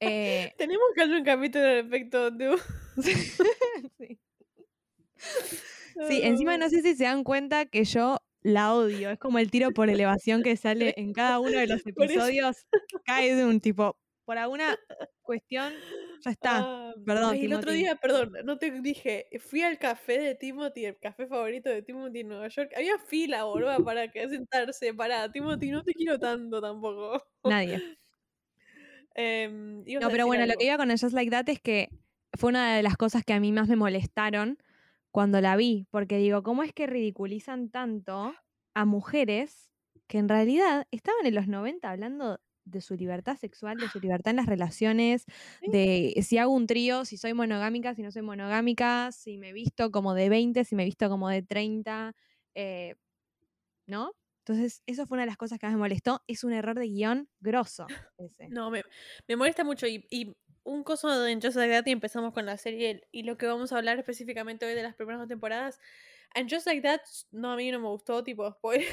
Eh, 0.00 0.52
Tenemos 0.58 0.86
que 0.94 1.02
hacer 1.02 1.16
un 1.16 1.24
capítulo 1.24 1.64
del 1.64 1.86
efecto 1.86 2.30
Dune. 2.30 2.58
sí. 3.98 4.18
sí, 6.08 6.20
encima 6.22 6.58
no 6.58 6.68
sé 6.68 6.82
si 6.82 6.94
se 6.96 7.04
dan 7.04 7.24
cuenta 7.24 7.66
que 7.66 7.84
yo 7.84 8.18
la 8.42 8.74
odio. 8.74 9.10
Es 9.10 9.18
como 9.18 9.38
el 9.38 9.50
tiro 9.50 9.72
por 9.72 9.88
elevación 9.88 10.42
que 10.42 10.56
sale 10.56 10.94
en 10.96 11.12
cada 11.12 11.40
uno 11.40 11.58
de 11.58 11.66
los 11.66 11.86
episodios. 11.86 12.66
Cae 13.04 13.34
de 13.34 13.44
un 13.44 13.60
tipo, 13.60 13.96
por 14.24 14.38
alguna 14.38 14.78
cuestión 15.22 15.72
ya 16.24 16.30
está. 16.30 16.58
Ah, 16.58 16.94
perdón. 17.04 17.36
el 17.36 17.52
otro 17.52 17.72
día, 17.72 17.96
perdón, 17.96 18.32
no 18.44 18.56
te 18.58 18.70
dije, 18.70 19.28
fui 19.40 19.62
al 19.62 19.78
café 19.78 20.18
de 20.18 20.34
Timothy, 20.34 20.86
el 20.86 20.98
café 20.98 21.26
favorito 21.26 21.68
de 21.68 21.82
Timothy 21.82 22.20
en 22.20 22.28
Nueva 22.28 22.48
York. 22.48 22.72
Había 22.76 22.98
fila, 22.98 23.44
boludo, 23.44 23.84
para 23.84 24.10
que 24.10 24.28
sentarse. 24.28 24.94
Para, 24.94 25.30
Timothy, 25.30 25.70
no 25.70 25.82
te 25.82 25.92
quiero 25.92 26.18
tanto 26.18 26.60
tampoco. 26.60 27.22
Nadie. 27.44 27.80
Em, 29.16 29.84
no, 29.84 30.10
pero 30.10 30.26
bueno, 30.26 30.44
lo 30.44 30.54
que 30.54 30.64
iba 30.64 30.76
con 30.76 30.90
el 30.90 30.98
Just 30.98 31.14
Like 31.14 31.30
That 31.30 31.48
es 31.48 31.60
que 31.60 31.88
fue 32.32 32.48
una 32.48 32.74
de 32.74 32.82
las 32.82 32.96
cosas 32.96 33.22
que 33.24 33.32
a 33.32 33.38
mí 33.38 33.52
más 33.52 33.68
me 33.68 33.76
molestaron 33.76 34.58
cuando 35.12 35.40
la 35.40 35.54
vi, 35.54 35.86
porque 35.92 36.18
digo, 36.18 36.42
¿cómo 36.42 36.64
es 36.64 36.72
que 36.72 36.88
ridiculizan 36.88 37.70
tanto 37.70 38.34
a 38.74 38.84
mujeres 38.84 39.70
que 40.08 40.18
en 40.18 40.28
realidad 40.28 40.88
estaban 40.90 41.26
en 41.26 41.36
los 41.36 41.46
90 41.46 41.88
hablando 41.88 42.40
de 42.64 42.80
su 42.80 42.94
libertad 42.94 43.36
sexual, 43.36 43.78
de 43.78 43.88
su 43.88 44.00
libertad 44.00 44.30
en 44.30 44.36
las 44.36 44.46
relaciones, 44.46 45.24
de 45.62 46.14
si 46.26 46.38
hago 46.38 46.52
un 46.52 46.66
trío, 46.66 47.04
si 47.04 47.16
soy 47.16 47.34
monogámica, 47.34 47.94
si 47.94 48.02
no 48.02 48.10
soy 48.10 48.22
monogámica, 48.22 49.10
si 49.12 49.38
me 49.38 49.52
visto 49.52 49.90
como 49.90 50.14
de 50.14 50.28
20, 50.28 50.64
si 50.64 50.74
me 50.74 50.84
visto 50.84 51.08
como 51.08 51.28
de 51.28 51.42
30, 51.42 52.14
eh, 52.54 52.94
¿no? 53.86 54.12
Entonces, 54.46 54.82
eso 54.86 55.06
fue 55.06 55.16
una 55.16 55.22
de 55.22 55.28
las 55.28 55.38
cosas 55.38 55.58
que 55.58 55.66
más 55.66 55.74
me 55.74 55.78
molestó. 55.78 56.22
Es 56.26 56.44
un 56.44 56.52
error 56.52 56.78
de 56.78 56.86
guion 56.86 57.28
grosso 57.40 57.86
ese. 58.18 58.48
No, 58.50 58.70
me, 58.70 58.82
molesta 59.36 59.64
mucho. 59.64 59.86
Y, 59.86 60.36
un 60.66 60.82
coso 60.82 61.10
de 61.20 61.34
Just 61.34 61.58
y 61.86 61.90
empezamos 61.90 62.32
con 62.32 62.46
la 62.46 62.56
serie 62.56 63.06
y 63.12 63.24
lo 63.24 63.36
que 63.36 63.44
vamos 63.46 63.72
a 63.72 63.76
hablar 63.76 63.98
específicamente 63.98 64.64
hoy 64.64 64.72
de 64.72 64.82
las 64.82 64.94
primeras 64.94 65.20
dos 65.20 65.28
temporadas 65.28 65.78
And 66.34 66.50
Just 66.50 66.66
Like 66.66 66.82
That, 66.82 67.00
no, 67.30 67.52
a 67.52 67.56
mí 67.56 67.70
no 67.70 67.78
me 67.78 67.88
gustó, 67.88 68.24
tipo, 68.24 68.50
spoiler, 68.50 68.86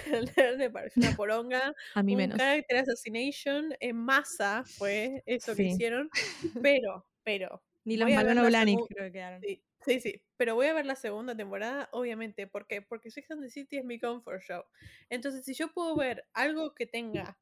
me 0.57 0.69
pareció 0.69 1.01
una 1.01 1.15
poronga. 1.17 1.75
a 1.95 2.03
mí 2.03 2.13
un 2.13 2.17
menos. 2.17 2.37
Character 2.37 2.77
Assassination 2.77 3.75
en 3.79 3.97
masa 3.97 4.63
fue 4.65 5.23
eso 5.25 5.55
que 5.55 5.63
hicieron. 5.63 6.09
Pero, 6.63 7.05
pero. 7.23 7.61
Ni 7.83 7.97
los 7.97 8.09
Malano 8.09 8.45
Blahnik 8.45 8.79
creo 8.87 9.07
que 9.07 9.11
quedaron. 9.11 9.41
Sí, 9.41 9.63
sí, 9.85 9.99
sí, 9.99 10.21
pero 10.37 10.53
voy 10.53 10.67
a 10.67 10.73
ver 10.73 10.85
la 10.85 10.95
segunda 10.95 11.35
temporada, 11.35 11.89
obviamente. 11.91 12.45
¿Por 12.45 12.67
qué? 12.67 12.83
Porque 12.83 13.09
Sex 13.09 13.31
and 13.31 13.41
the 13.41 13.49
City 13.49 13.77
es 13.77 13.85
mi 13.85 13.99
comfort 13.99 14.41
show. 14.43 14.63
Entonces, 15.09 15.43
si 15.43 15.55
yo 15.55 15.73
puedo 15.73 15.95
ver 15.95 16.25
algo 16.33 16.75
que 16.75 16.85
tenga 16.85 17.39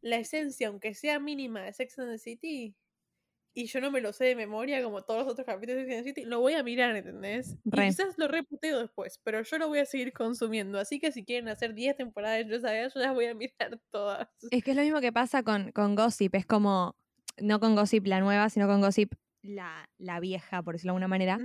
la 0.00 0.16
esencia, 0.16 0.68
aunque 0.68 0.94
sea 0.94 1.20
mínima, 1.20 1.62
de 1.62 1.72
Sex 1.72 1.98
and 2.00 2.10
the 2.10 2.18
City, 2.18 2.74
y 3.54 3.66
yo 3.66 3.80
no 3.80 3.90
me 3.90 4.00
lo 4.00 4.12
sé 4.12 4.24
de 4.24 4.36
memoria 4.36 4.82
como 4.82 5.02
todos 5.02 5.24
los 5.24 5.32
otros 5.32 5.46
capítulos 5.46 5.86
de 5.86 6.02
City, 6.02 6.24
lo 6.24 6.40
voy 6.40 6.54
a 6.54 6.62
mirar, 6.62 6.94
¿entendés? 6.94 7.56
Y 7.64 7.70
quizás 7.70 8.16
lo 8.16 8.28
reputeo 8.28 8.80
después, 8.80 9.20
pero 9.24 9.42
yo 9.42 9.58
lo 9.58 9.68
voy 9.68 9.80
a 9.80 9.84
seguir 9.84 10.12
consumiendo. 10.12 10.78
Así 10.78 11.00
que 11.00 11.12
si 11.12 11.24
quieren 11.24 11.48
hacer 11.48 11.74
10 11.74 11.96
temporadas, 11.96 12.46
yo 12.48 12.60
sabía, 12.60 12.88
yo 12.88 13.00
las 13.00 13.14
voy 13.14 13.26
a 13.26 13.34
mirar 13.34 13.80
todas. 13.90 14.28
Es 14.50 14.62
que 14.62 14.70
es 14.70 14.76
lo 14.76 14.82
mismo 14.82 15.00
que 15.00 15.12
pasa 15.12 15.42
con, 15.42 15.72
con 15.72 15.94
Gossip, 15.94 16.34
es 16.34 16.46
como, 16.46 16.96
no 17.38 17.60
con 17.60 17.74
Gossip 17.74 18.06
la 18.06 18.20
nueva, 18.20 18.48
sino 18.50 18.66
con 18.66 18.80
Gossip 18.80 19.14
la, 19.42 19.88
la 19.98 20.20
vieja, 20.20 20.62
por 20.62 20.74
decirlo 20.74 20.92
de 20.92 20.96
alguna 20.96 21.08
manera 21.08 21.38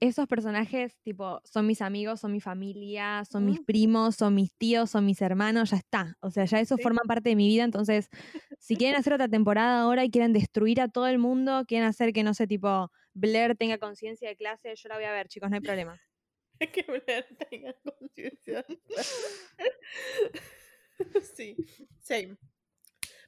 esos 0.00 0.28
personajes, 0.28 0.96
tipo, 1.02 1.40
son 1.44 1.66
mis 1.66 1.82
amigos, 1.82 2.20
son 2.20 2.32
mi 2.32 2.40
familia, 2.40 3.24
son 3.30 3.44
mis 3.44 3.60
mm. 3.60 3.64
primos, 3.64 4.16
son 4.16 4.34
mis 4.34 4.52
tíos, 4.52 4.90
son 4.90 5.04
mis 5.04 5.20
hermanos, 5.20 5.70
ya 5.70 5.76
está. 5.76 6.16
O 6.20 6.30
sea, 6.30 6.44
ya 6.44 6.60
eso 6.60 6.78
forma 6.78 7.02
parte 7.06 7.30
de 7.30 7.36
mi 7.36 7.48
vida. 7.48 7.64
Entonces, 7.64 8.08
si 8.58 8.76
quieren 8.76 8.98
hacer 8.98 9.12
otra 9.12 9.28
temporada 9.28 9.82
ahora 9.82 10.04
y 10.04 10.10
quieren 10.10 10.32
destruir 10.32 10.80
a 10.80 10.88
todo 10.88 11.08
el 11.08 11.18
mundo, 11.18 11.64
quieren 11.66 11.88
hacer 11.88 12.12
que, 12.12 12.22
no 12.22 12.34
sé, 12.34 12.46
tipo, 12.46 12.90
Blair 13.12 13.56
tenga 13.56 13.78
conciencia 13.78 14.28
de 14.28 14.36
clase, 14.36 14.74
yo 14.76 14.88
la 14.88 14.96
voy 14.96 15.04
a 15.04 15.12
ver, 15.12 15.28
chicos, 15.28 15.50
no 15.50 15.56
hay 15.56 15.62
problema. 15.62 16.00
que 16.72 16.82
Blair 16.82 17.26
tenga 17.50 17.74
conciencia. 17.82 18.64
sí, 21.34 21.56
same. 22.00 22.36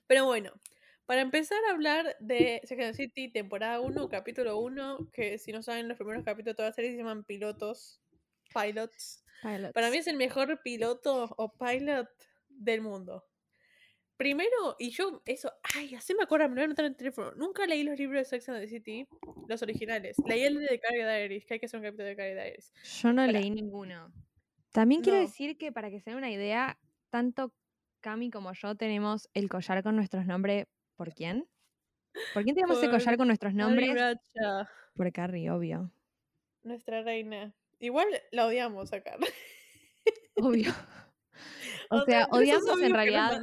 Pero 0.06 0.26
bueno, 0.26 0.52
para 1.10 1.22
empezar 1.22 1.58
a 1.68 1.72
hablar 1.72 2.16
de 2.20 2.60
Second 2.62 2.94
City, 2.94 3.32
temporada 3.32 3.80
1, 3.80 4.08
capítulo 4.08 4.60
1, 4.60 5.10
que 5.12 5.38
si 5.38 5.50
no 5.50 5.60
saben, 5.60 5.88
los 5.88 5.96
primeros 5.96 6.22
capítulos 6.22 6.52
de 6.52 6.54
toda 6.54 6.68
la 6.68 6.72
serie 6.72 6.92
se 6.92 6.98
llaman 6.98 7.24
pilotos, 7.24 8.00
pilots. 8.54 9.24
Para 9.74 9.90
mí 9.90 9.96
es 9.96 10.06
el 10.06 10.16
mejor 10.16 10.62
piloto 10.62 11.28
o 11.36 11.52
pilot 11.52 12.08
del 12.48 12.82
mundo. 12.82 13.24
Primero, 14.16 14.76
y 14.78 14.90
yo, 14.90 15.20
eso, 15.26 15.52
ay, 15.74 15.96
así 15.96 16.14
me 16.14 16.22
acuerdo, 16.22 16.48
me 16.48 16.50
lo 16.50 16.60
voy 16.60 16.62
a 16.62 16.64
anotar 16.66 16.84
en 16.84 16.92
el 16.92 16.96
teléfono. 16.96 17.32
Nunca 17.32 17.66
leí 17.66 17.82
los 17.82 17.98
libros 17.98 18.20
de 18.20 18.24
Sex 18.26 18.48
and 18.48 18.60
the 18.60 18.68
City, 18.68 19.08
los 19.48 19.60
originales. 19.62 20.16
Leí 20.24 20.44
el 20.44 20.60
de 20.60 20.78
Carrie 20.78 21.04
Diaries, 21.04 21.44
que 21.44 21.54
hay 21.54 21.58
que 21.58 21.66
hacer 21.66 21.80
un 21.80 21.86
capítulo 21.86 22.06
de 22.06 22.14
Carrie 22.14 22.34
Diaries. 22.34 22.72
Yo 23.02 23.12
no 23.12 23.26
leí 23.26 23.50
ninguno. 23.50 24.12
También 24.70 25.02
quiero 25.02 25.18
decir 25.18 25.58
que 25.58 25.72
para 25.72 25.90
que 25.90 25.98
se 25.98 26.10
den 26.10 26.18
una 26.18 26.30
idea, 26.30 26.78
tanto 27.10 27.52
Cami 28.00 28.30
como 28.30 28.52
yo 28.52 28.76
tenemos 28.76 29.28
el 29.34 29.48
collar 29.48 29.82
con 29.82 29.96
nuestros 29.96 30.24
nombres 30.24 30.68
¿Por 31.00 31.14
quién? 31.14 31.48
¿Por 32.34 32.44
quién 32.44 32.54
tenemos 32.54 32.76
ese 32.76 32.90
collar 32.90 33.16
con 33.16 33.26
nuestros 33.28 33.54
nombres? 33.54 34.18
Por 34.94 35.10
Carrie, 35.12 35.50
obvio. 35.50 35.90
nuestra 36.62 37.00
reina. 37.00 37.54
Igual 37.78 38.06
la 38.32 38.44
odiamos 38.44 38.92
acá. 38.92 39.16
Obvio. 40.36 40.70
O 41.92 42.04
sea, 42.04 42.28
odiamos 42.30 42.80
en 42.82 42.92
realidad. 42.92 43.40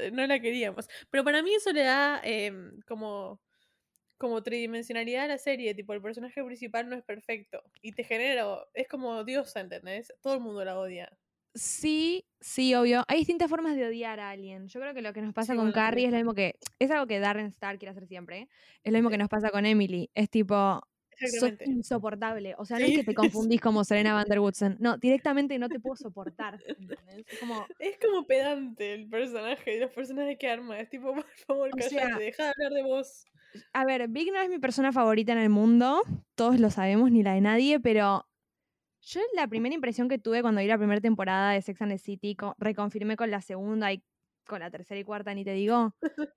Eh, 0.00 0.10
no 0.10 0.26
la 0.26 0.40
queríamos. 0.40 0.88
Pero 1.10 1.22
para 1.22 1.42
mí 1.42 1.54
eso 1.54 1.72
le 1.72 1.82
da 1.82 2.20
em, 2.24 2.80
como, 2.88 3.40
como 4.16 4.42
tridimensionalidad 4.42 5.26
a 5.26 5.28
la 5.28 5.38
serie. 5.38 5.74
Tipo, 5.74 5.92
el 5.92 6.02
personaje 6.02 6.42
principal 6.42 6.88
no 6.88 6.96
es 6.96 7.04
perfecto. 7.04 7.62
Y 7.82 7.92
te 7.92 8.02
genera. 8.02 8.46
Es 8.72 8.88
como 8.88 9.22
diosa, 9.24 9.60
¿entendés? 9.60 10.12
Todo 10.22 10.34
el 10.34 10.40
mundo 10.40 10.64
la 10.64 10.78
odia. 10.78 11.16
Sí, 11.54 12.24
sí, 12.40 12.74
obvio. 12.74 13.04
Hay 13.08 13.18
distintas 13.18 13.50
formas 13.50 13.76
de 13.76 13.86
odiar 13.86 14.20
a 14.20 14.30
alguien. 14.30 14.68
Yo 14.68 14.80
creo 14.80 14.94
que 14.94 15.02
lo 15.02 15.12
que 15.12 15.22
nos 15.22 15.34
pasa 15.34 15.56
con 15.56 15.72
Carrie 15.72 16.06
es 16.06 16.12
lo 16.12 16.16
mismo 16.16 16.34
que. 16.34 16.58
Es 16.78 16.90
algo 16.90 17.06
que 17.06 17.18
Darren 17.18 17.46
Star 17.46 17.78
quiere 17.78 17.90
hacer 17.90 18.06
siempre. 18.06 18.48
Es 18.84 18.92
lo 18.92 18.98
mismo 18.98 19.10
que 19.10 19.18
nos 19.18 19.28
pasa 19.28 19.50
con 19.50 19.66
Emily. 19.66 20.10
Es 20.14 20.30
tipo. 20.30 20.80
Sos 21.40 21.52
insoportable. 21.66 22.54
O 22.58 22.64
sea, 22.64 22.78
no 22.78 22.84
es 22.84 22.92
que 22.92 23.02
te 23.02 23.14
confundís 23.14 23.60
como 23.60 23.82
Serena 23.82 24.14
Van 24.14 24.28
der 24.28 24.38
Woodsen. 24.38 24.76
No, 24.78 24.98
directamente 24.98 25.58
no 25.58 25.68
te 25.68 25.80
puedo 25.80 25.96
soportar. 25.96 26.60
Es 26.64 27.40
como... 27.40 27.66
es 27.80 27.98
como 27.98 28.24
pedante 28.24 28.94
el 28.94 29.08
personaje 29.08 29.76
y 29.76 29.80
los 29.80 29.90
personajes 29.90 30.38
que 30.38 30.48
arma. 30.48 30.78
Es 30.78 30.88
tipo, 30.88 31.12
por 31.12 31.26
favor, 31.46 31.70
cállate, 31.76 32.22
deja 32.22 32.44
de 32.44 32.50
hablar 32.50 32.72
de 32.72 32.82
vos. 32.84 33.26
A 33.72 33.84
ver, 33.84 34.06
Big 34.06 34.30
no 34.32 34.40
es 34.40 34.48
mi 34.48 34.60
persona 34.60 34.92
favorita 34.92 35.32
en 35.32 35.38
el 35.38 35.48
mundo. 35.48 36.02
Todos 36.36 36.60
lo 36.60 36.70
sabemos, 36.70 37.10
ni 37.10 37.24
la 37.24 37.34
de 37.34 37.40
nadie, 37.40 37.80
pero 37.80 38.27
yo 39.08 39.20
la 39.34 39.48
primera 39.48 39.74
impresión 39.74 40.08
que 40.08 40.18
tuve 40.18 40.42
cuando 40.42 40.60
vi 40.60 40.66
la 40.66 40.76
primera 40.76 41.00
temporada 41.00 41.52
de 41.52 41.62
Sex 41.62 41.80
and 41.82 41.92
the 41.92 41.98
City, 41.98 42.36
reconfirmé 42.58 43.16
con 43.16 43.30
la 43.30 43.40
segunda 43.40 43.92
y 43.92 44.02
con 44.46 44.60
la 44.60 44.70
tercera 44.70 45.00
y 45.00 45.04
cuarta, 45.04 45.32
ni 45.34 45.44
te 45.44 45.52
digo. 45.52 45.94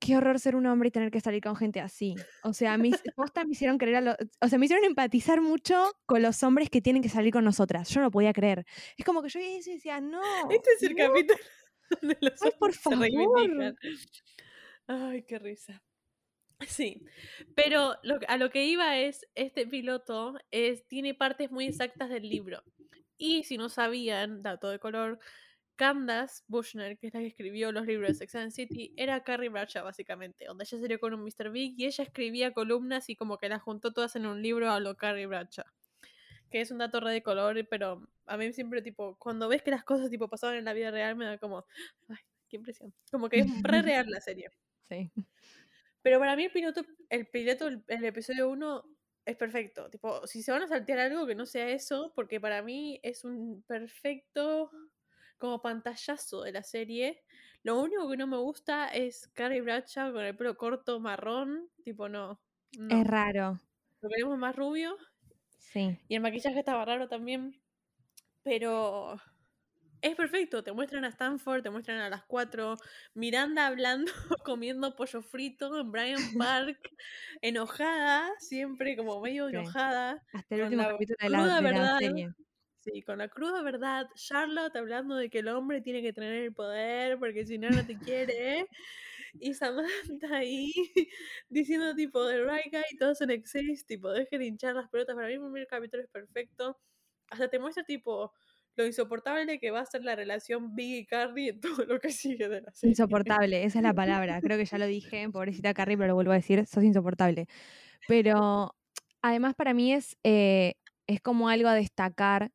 Qué 0.00 0.16
horror 0.16 0.40
ser 0.40 0.56
un 0.56 0.64
hombre 0.64 0.88
y 0.88 0.90
tener 0.90 1.10
que 1.10 1.20
salir 1.20 1.42
con 1.42 1.54
gente 1.56 1.78
así. 1.78 2.16
O 2.42 2.54
sea, 2.54 2.78
mis 2.78 2.96
postas 3.14 3.44
me 3.44 3.52
hicieron 3.52 3.76
creer 3.76 3.96
a 3.96 4.00
lo, 4.00 4.16
o 4.40 4.48
sea, 4.48 4.58
me 4.58 4.64
hicieron 4.64 4.86
empatizar 4.86 5.42
mucho 5.42 5.92
con 6.06 6.22
los 6.22 6.42
hombres 6.42 6.70
que 6.70 6.80
tienen 6.80 7.02
que 7.02 7.10
salir 7.10 7.32
con 7.32 7.44
nosotras. 7.44 7.90
Yo 7.90 8.00
no 8.00 8.10
podía 8.10 8.32
creer. 8.32 8.64
Es 8.96 9.04
como 9.04 9.22
que 9.22 9.28
yo 9.28 9.38
decía, 9.38 10.00
no. 10.00 10.22
Este 10.48 10.70
es 10.74 10.82
el 10.84 10.96
capítulo 10.96 11.38
donde 12.00 12.16
los 12.22 12.42
Ay, 12.42 12.50
por 12.58 12.72
favor. 12.72 13.76
Ay, 14.86 15.22
qué 15.24 15.38
risa. 15.38 15.82
Sí, 16.68 17.02
pero 17.54 17.96
a 18.28 18.36
lo 18.36 18.50
que 18.50 18.66
iba 18.66 18.98
es, 18.98 19.26
este 19.34 19.66
piloto 19.66 20.38
es, 20.50 20.86
tiene 20.88 21.14
partes 21.14 21.50
muy 21.50 21.66
exactas 21.66 22.10
del 22.10 22.28
libro. 22.28 22.62
Y 23.16 23.44
si 23.44 23.56
no 23.58 23.68
sabían, 23.68 24.42
dato 24.42 24.68
de 24.70 24.78
color, 24.78 25.18
Candace 25.76 26.42
Bushner, 26.46 26.98
que 26.98 27.06
es 27.06 27.14
la 27.14 27.20
que 27.20 27.28
escribió 27.28 27.72
los 27.72 27.86
libros 27.86 28.08
de 28.08 28.14
Sex 28.14 28.34
and 28.34 28.50
City, 28.50 28.92
era 28.96 29.24
Carrie 29.24 29.48
Bradshaw, 29.48 29.84
básicamente, 29.84 30.44
donde 30.44 30.64
ella 30.64 30.78
salió 30.78 31.00
con 31.00 31.14
un 31.14 31.22
Mr. 31.24 31.50
Big 31.50 31.74
y 31.78 31.86
ella 31.86 32.04
escribía 32.04 32.52
columnas 32.52 33.08
y 33.08 33.16
como 33.16 33.38
que 33.38 33.48
las 33.48 33.62
juntó 33.62 33.92
todas 33.92 34.14
en 34.16 34.26
un 34.26 34.42
libro 34.42 34.70
a 34.70 34.80
lo 34.80 34.96
Carrie 34.96 35.26
Bradshaw. 35.26 35.64
Que 36.50 36.60
es 36.60 36.70
un 36.70 36.78
dato 36.78 37.00
re 37.00 37.12
de 37.12 37.22
color, 37.22 37.66
pero 37.68 38.06
a 38.26 38.36
mí 38.36 38.52
siempre, 38.52 38.82
tipo, 38.82 39.16
cuando 39.18 39.48
ves 39.48 39.62
que 39.62 39.70
las 39.70 39.84
cosas, 39.84 40.10
tipo, 40.10 40.28
pasaban 40.28 40.56
en 40.56 40.64
la 40.66 40.74
vida 40.74 40.90
real, 40.90 41.16
me 41.16 41.24
da 41.24 41.38
como, 41.38 41.64
ay, 42.08 42.16
qué 42.48 42.56
impresión. 42.56 42.92
Como 43.10 43.30
que 43.30 43.40
es 43.40 43.46
re 43.62 43.82
real 43.82 44.10
la 44.10 44.20
serie. 44.20 44.50
Sí. 44.88 45.10
Pero 46.02 46.18
para 46.18 46.36
mí 46.36 46.44
el 46.44 46.52
piloto, 46.52 46.82
el 47.08 47.26
piloto, 47.26 47.68
el, 47.68 48.04
episodio 48.04 48.48
1 48.48 48.84
es 49.26 49.36
perfecto. 49.36 49.90
Tipo, 49.90 50.26
si 50.26 50.42
se 50.42 50.52
van 50.52 50.62
a 50.62 50.68
saltear 50.68 50.98
algo 50.98 51.26
que 51.26 51.34
no 51.34 51.46
sea 51.46 51.68
eso, 51.68 52.12
porque 52.14 52.40
para 52.40 52.62
mí 52.62 53.00
es 53.02 53.24
un 53.24 53.62
perfecto 53.66 54.70
como 55.38 55.60
pantallazo 55.60 56.42
de 56.42 56.52
la 56.52 56.62
serie. 56.62 57.22
Lo 57.62 57.80
único 57.80 58.08
que 58.08 58.16
no 58.16 58.26
me 58.26 58.38
gusta 58.38 58.88
es 58.88 59.28
Carrie 59.28 59.60
Bradshaw 59.60 60.12
con 60.12 60.24
el 60.24 60.36
pelo 60.36 60.56
corto 60.56 61.00
marrón. 61.00 61.68
Tipo, 61.84 62.08
no. 62.08 62.40
Es 62.88 63.06
raro. 63.06 63.60
Lo 64.00 64.08
queremos 64.08 64.38
más 64.38 64.56
rubio. 64.56 64.96
Sí. 65.58 65.98
Y 66.08 66.14
el 66.14 66.22
maquillaje 66.22 66.58
estaba 66.58 66.84
raro 66.84 67.08
también. 67.08 67.60
Pero 68.42 69.20
es 70.02 70.16
perfecto, 70.16 70.62
te 70.62 70.72
muestran 70.72 71.04
a 71.04 71.08
Stanford, 71.08 71.62
te 71.62 71.70
muestran 71.70 71.98
a 71.98 72.08
las 72.08 72.24
cuatro, 72.24 72.76
Miranda 73.14 73.66
hablando, 73.66 74.10
comiendo 74.44 74.94
pollo 74.96 75.22
frito 75.22 75.78
en 75.78 75.90
Bryant 75.90 76.20
Park, 76.38 76.90
enojada, 77.42 78.30
siempre 78.38 78.96
como 78.96 79.20
medio 79.20 79.48
enojada. 79.48 80.22
Hasta 80.32 80.54
el 80.54 80.62
último 80.62 80.84
capítulo 80.84 81.16
de 81.20 81.30
la, 81.30 81.60
verdad, 81.60 81.98
serie. 81.98 82.32
Sí, 82.80 83.02
con 83.02 83.18
la 83.18 83.28
cruda 83.28 83.62
verdad, 83.62 84.08
Charlotte 84.14 84.74
hablando 84.76 85.14
de 85.16 85.28
que 85.28 85.40
el 85.40 85.48
hombre 85.48 85.82
tiene 85.82 86.00
que 86.00 86.14
tener 86.14 86.32
el 86.32 86.52
poder 86.54 87.18
porque 87.18 87.44
si 87.44 87.58
no, 87.58 87.68
no 87.68 87.84
te 87.84 87.98
quiere. 87.98 88.66
Y 89.34 89.54
Samantha 89.54 90.36
ahí 90.36 90.72
diciendo 91.48 91.94
tipo 91.94 92.24
de 92.26 92.42
right 92.42 92.72
guy, 92.72 92.98
todos 92.98 93.20
en 93.20 93.30
exceso, 93.30 93.84
tipo 93.86 94.10
dejen 94.10 94.42
hinchar 94.42 94.74
las 94.74 94.88
pelotas. 94.88 95.14
Para 95.14 95.28
mí 95.28 95.34
el 95.34 95.40
primer 95.40 95.66
capítulo 95.66 96.02
es 96.02 96.08
perfecto. 96.08 96.80
Hasta 97.28 97.48
te 97.48 97.58
muestra 97.58 97.84
tipo 97.84 98.32
lo 98.80 98.86
insoportable 98.86 99.58
que 99.58 99.70
va 99.70 99.80
a 99.80 99.86
ser 99.86 100.02
la 100.02 100.16
relación 100.16 100.74
Big 100.74 101.02
y 101.02 101.06
Carrie 101.06 101.50
en 101.50 101.60
todo 101.60 101.84
lo 101.84 101.98
que 102.00 102.12
sigue 102.12 102.48
de 102.48 102.62
la 102.62 102.72
serie. 102.72 102.92
Insoportable, 102.92 103.64
esa 103.64 103.78
es 103.78 103.82
la 103.82 103.94
palabra. 103.94 104.40
Creo 104.40 104.58
que 104.58 104.64
ya 104.64 104.78
lo 104.78 104.86
dije, 104.86 105.28
pobrecita 105.30 105.74
Carrie, 105.74 105.96
pero 105.96 106.08
lo 106.08 106.14
vuelvo 106.14 106.32
a 106.32 106.36
decir, 106.36 106.66
sos 106.66 106.84
insoportable. 106.84 107.46
Pero 108.08 108.74
además 109.22 109.54
para 109.54 109.74
mí 109.74 109.92
es, 109.92 110.16
eh, 110.24 110.74
es 111.06 111.20
como 111.20 111.48
algo 111.48 111.68
a 111.68 111.74
destacar 111.74 112.50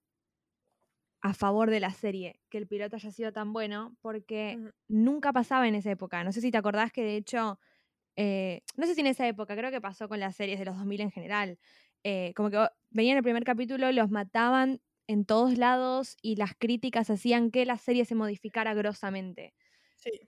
a 1.21 1.33
favor 1.33 1.71
de 1.71 1.79
la 1.79 1.91
serie, 1.91 2.39
que 2.49 2.59
el 2.59 2.67
piloto 2.67 2.97
haya 2.97 3.11
sido 3.11 3.31
tan 3.31 3.51
bueno, 3.51 3.95
porque 4.01 4.59
nunca 4.87 5.33
pasaba 5.33 5.67
en 5.67 5.73
esa 5.73 5.89
época. 5.89 6.23
No 6.23 6.31
sé 6.31 6.39
si 6.39 6.51
te 6.51 6.57
acordás 6.57 6.91
que 6.91 7.03
de 7.03 7.15
hecho, 7.15 7.59
eh, 8.15 8.61
no 8.75 8.85
sé 8.85 8.93
si 8.93 9.01
en 9.01 9.07
esa 9.07 9.27
época, 9.27 9.55
creo 9.55 9.71
que 9.71 9.81
pasó 9.81 10.07
con 10.07 10.19
las 10.19 10.35
series 10.35 10.59
de 10.59 10.65
los 10.65 10.77
2000 10.77 11.01
en 11.01 11.11
general. 11.11 11.57
Eh, 12.03 12.33
como 12.35 12.51
que 12.51 12.67
venían 12.91 13.17
el 13.17 13.23
primer 13.23 13.43
capítulo, 13.43 13.91
los 13.91 14.11
mataban 14.11 14.79
en 15.07 15.25
todos 15.25 15.57
lados 15.57 16.17
y 16.21 16.35
las 16.35 16.53
críticas 16.57 17.09
hacían 17.09 17.51
que 17.51 17.65
la 17.65 17.77
serie 17.77 18.05
se 18.05 18.15
modificara 18.15 18.73
grosamente. 18.73 19.53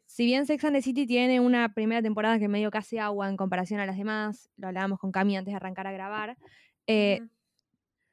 Si 0.06 0.26
bien 0.26 0.46
Sex 0.46 0.64
and 0.64 0.76
the 0.76 0.82
City 0.82 1.06
tiene 1.06 1.40
una 1.40 1.74
primera 1.74 2.02
temporada 2.02 2.40
que 2.40 2.48
medio 2.48 2.72
casi 2.72 2.98
agua 2.98 3.30
en 3.30 3.38
comparación 3.38 3.80
a 3.80 3.86
las 3.86 3.98
demás, 3.98 4.50
lo 4.56 4.68
hablábamos 4.68 5.00
con 5.00 5.12
Cami 5.12 5.38
antes 5.38 5.52
de 5.52 5.56
arrancar 5.56 5.86
a 5.86 5.92
grabar, 5.92 6.38
eh, 6.88 7.22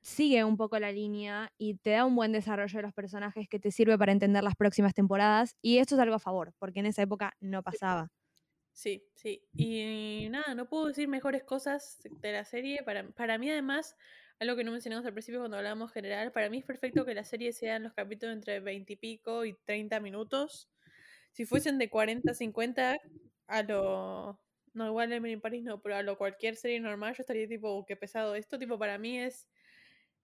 sigue 0.03 0.45
un 0.45 0.59
poco 0.59 0.79
la 0.79 0.93
línea 0.93 1.53
y 1.57 1.77
te 1.77 1.91
da 1.91 2.05
un 2.05 2.15
buen 2.15 2.33
desarrollo 2.33 2.77
de 2.77 2.83
los 2.83 2.93
personajes 2.93 3.49
que 3.49 3.59
te 3.59 3.71
sirve 3.71 3.97
para 3.97 4.13
entender 4.13 4.45
las 4.45 4.57
próximas 4.57 4.93
temporadas. 4.93 5.57
Y 5.63 5.79
esto 5.79 5.95
es 5.95 6.01
algo 6.01 6.17
a 6.17 6.19
favor, 6.19 6.53
porque 6.59 6.81
en 6.81 6.87
esa 6.87 7.03
época 7.03 7.35
no 7.41 7.63
pasaba. 7.63 8.11
Sí, 8.73 9.07
sí. 9.15 9.43
Y 9.55 10.29
nada, 10.31 10.55
no 10.55 10.69
puedo 10.69 10.87
decir 10.87 11.09
mejores 11.09 11.45
cosas 11.45 12.01
de 12.21 12.33
la 12.33 12.45
serie. 12.45 12.83
Para, 12.83 13.09
para 13.13 13.39
mí, 13.39 13.49
además, 13.49 13.97
algo 14.41 14.57
que 14.57 14.65
no 14.65 14.73
mencionamos 14.73 15.07
al 15.07 15.13
principio 15.13 15.41
cuando 15.41 15.57
hablábamos 15.57 15.93
general, 15.93 16.33
para 16.33 16.51
mí 16.51 16.59
es 16.59 16.65
perfecto 16.65 17.05
que 17.05 17.15
la 17.15 17.25
serie 17.25 17.53
sean 17.53 17.83
los 17.85 17.93
capítulos 17.93 18.35
entre 18.35 18.61
20 18.61 18.93
y 18.93 18.97
pico 18.97 19.45
y 19.45 19.55
30 19.65 20.01
minutos. 20.01 20.69
Si 21.33 21.47
fuesen 21.47 21.79
de 21.79 21.91
40 21.91 22.31
a 22.31 22.35
50, 22.35 22.97
a 23.47 23.63
lo. 23.63 24.41
No, 24.73 24.87
igual 24.89 25.13
en 25.13 25.41
París 25.41 25.63
no, 25.63 25.81
pero 25.81 25.97
a 25.97 26.03
lo 26.03 26.19
cualquier 26.19 26.57
serie 26.57 26.81
normal 26.81 27.15
yo 27.17 27.23
estaría 27.23 27.47
tipo, 27.49 27.85
qué 27.87 27.97
pesado 27.97 28.35
esto. 28.35 28.59
Tipo, 28.59 28.79
para 28.79 28.99
mí 28.99 29.19
es. 29.19 29.49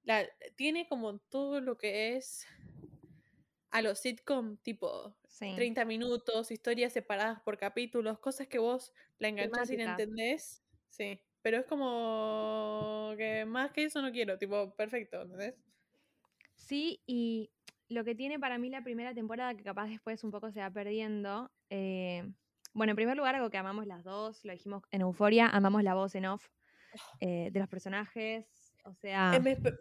La, 0.03 0.27
tiene 0.57 0.89
como 0.89 1.19
todo 1.19 1.61
lo 1.61 1.77
que 1.77 2.17
es 2.17 2.47
a 3.71 3.83
los 3.83 4.01
sitcom, 4.01 4.57
tipo 4.59 5.15
30 5.39 5.85
minutos, 5.85 6.51
historias 6.51 6.93
separadas 6.93 7.41
por 7.41 7.59
capítulos, 7.59 8.19
cosas 8.19 8.49
que 8.49 8.59
vos 8.59 8.93
la 9.19 9.29
enganchás 9.29 9.71
y 9.71 9.77
la 9.77 9.91
entendés. 9.91 10.63
Sí. 10.89 11.21
Pero 11.43 11.59
es 11.59 11.67
como 11.67 13.13
que 13.17 13.45
más 13.47 13.71
que 13.73 13.85
eso 13.85 14.03
no 14.03 14.13
quiero, 14.13 14.37
tipo, 14.39 14.75
perfecto, 14.75 15.23
¿entendés? 15.23 15.55
Sí, 16.55 17.03
y 17.07 17.51
lo 17.89 18.05
que 18.05 18.15
tiene 18.15 18.39
para 18.39 18.59
mí 18.59 18.71
la 18.71 18.83
primera 18.83 19.15
temporada, 19.15 19.55
que 19.55 19.65
capaz 19.65 19.89
después 19.89 20.23
un 20.23 20.31
poco 20.31 20.53
se 20.53 20.61
va 20.61 20.71
perdiendo. 20.71 21.51
Eh, 21.71 22.31
bueno, 22.73 22.93
en 22.93 22.97
primer 22.97 23.17
lugar, 23.17 23.35
algo 23.35 23.51
que 23.51 23.59
amamos 23.59 23.87
las 23.87 24.05
dos, 24.05 24.45
lo 24.45 24.53
dijimos 24.53 24.83
en 24.91 25.01
Euforia, 25.01 25.49
amamos 25.49 25.83
la 25.83 25.95
voz 25.95 26.15
en 26.15 26.27
off 26.27 26.47
eh, 27.21 27.51
de 27.53 27.59
los 27.59 27.69
personajes. 27.69 28.47
O 28.85 28.95
sea. 28.95 29.33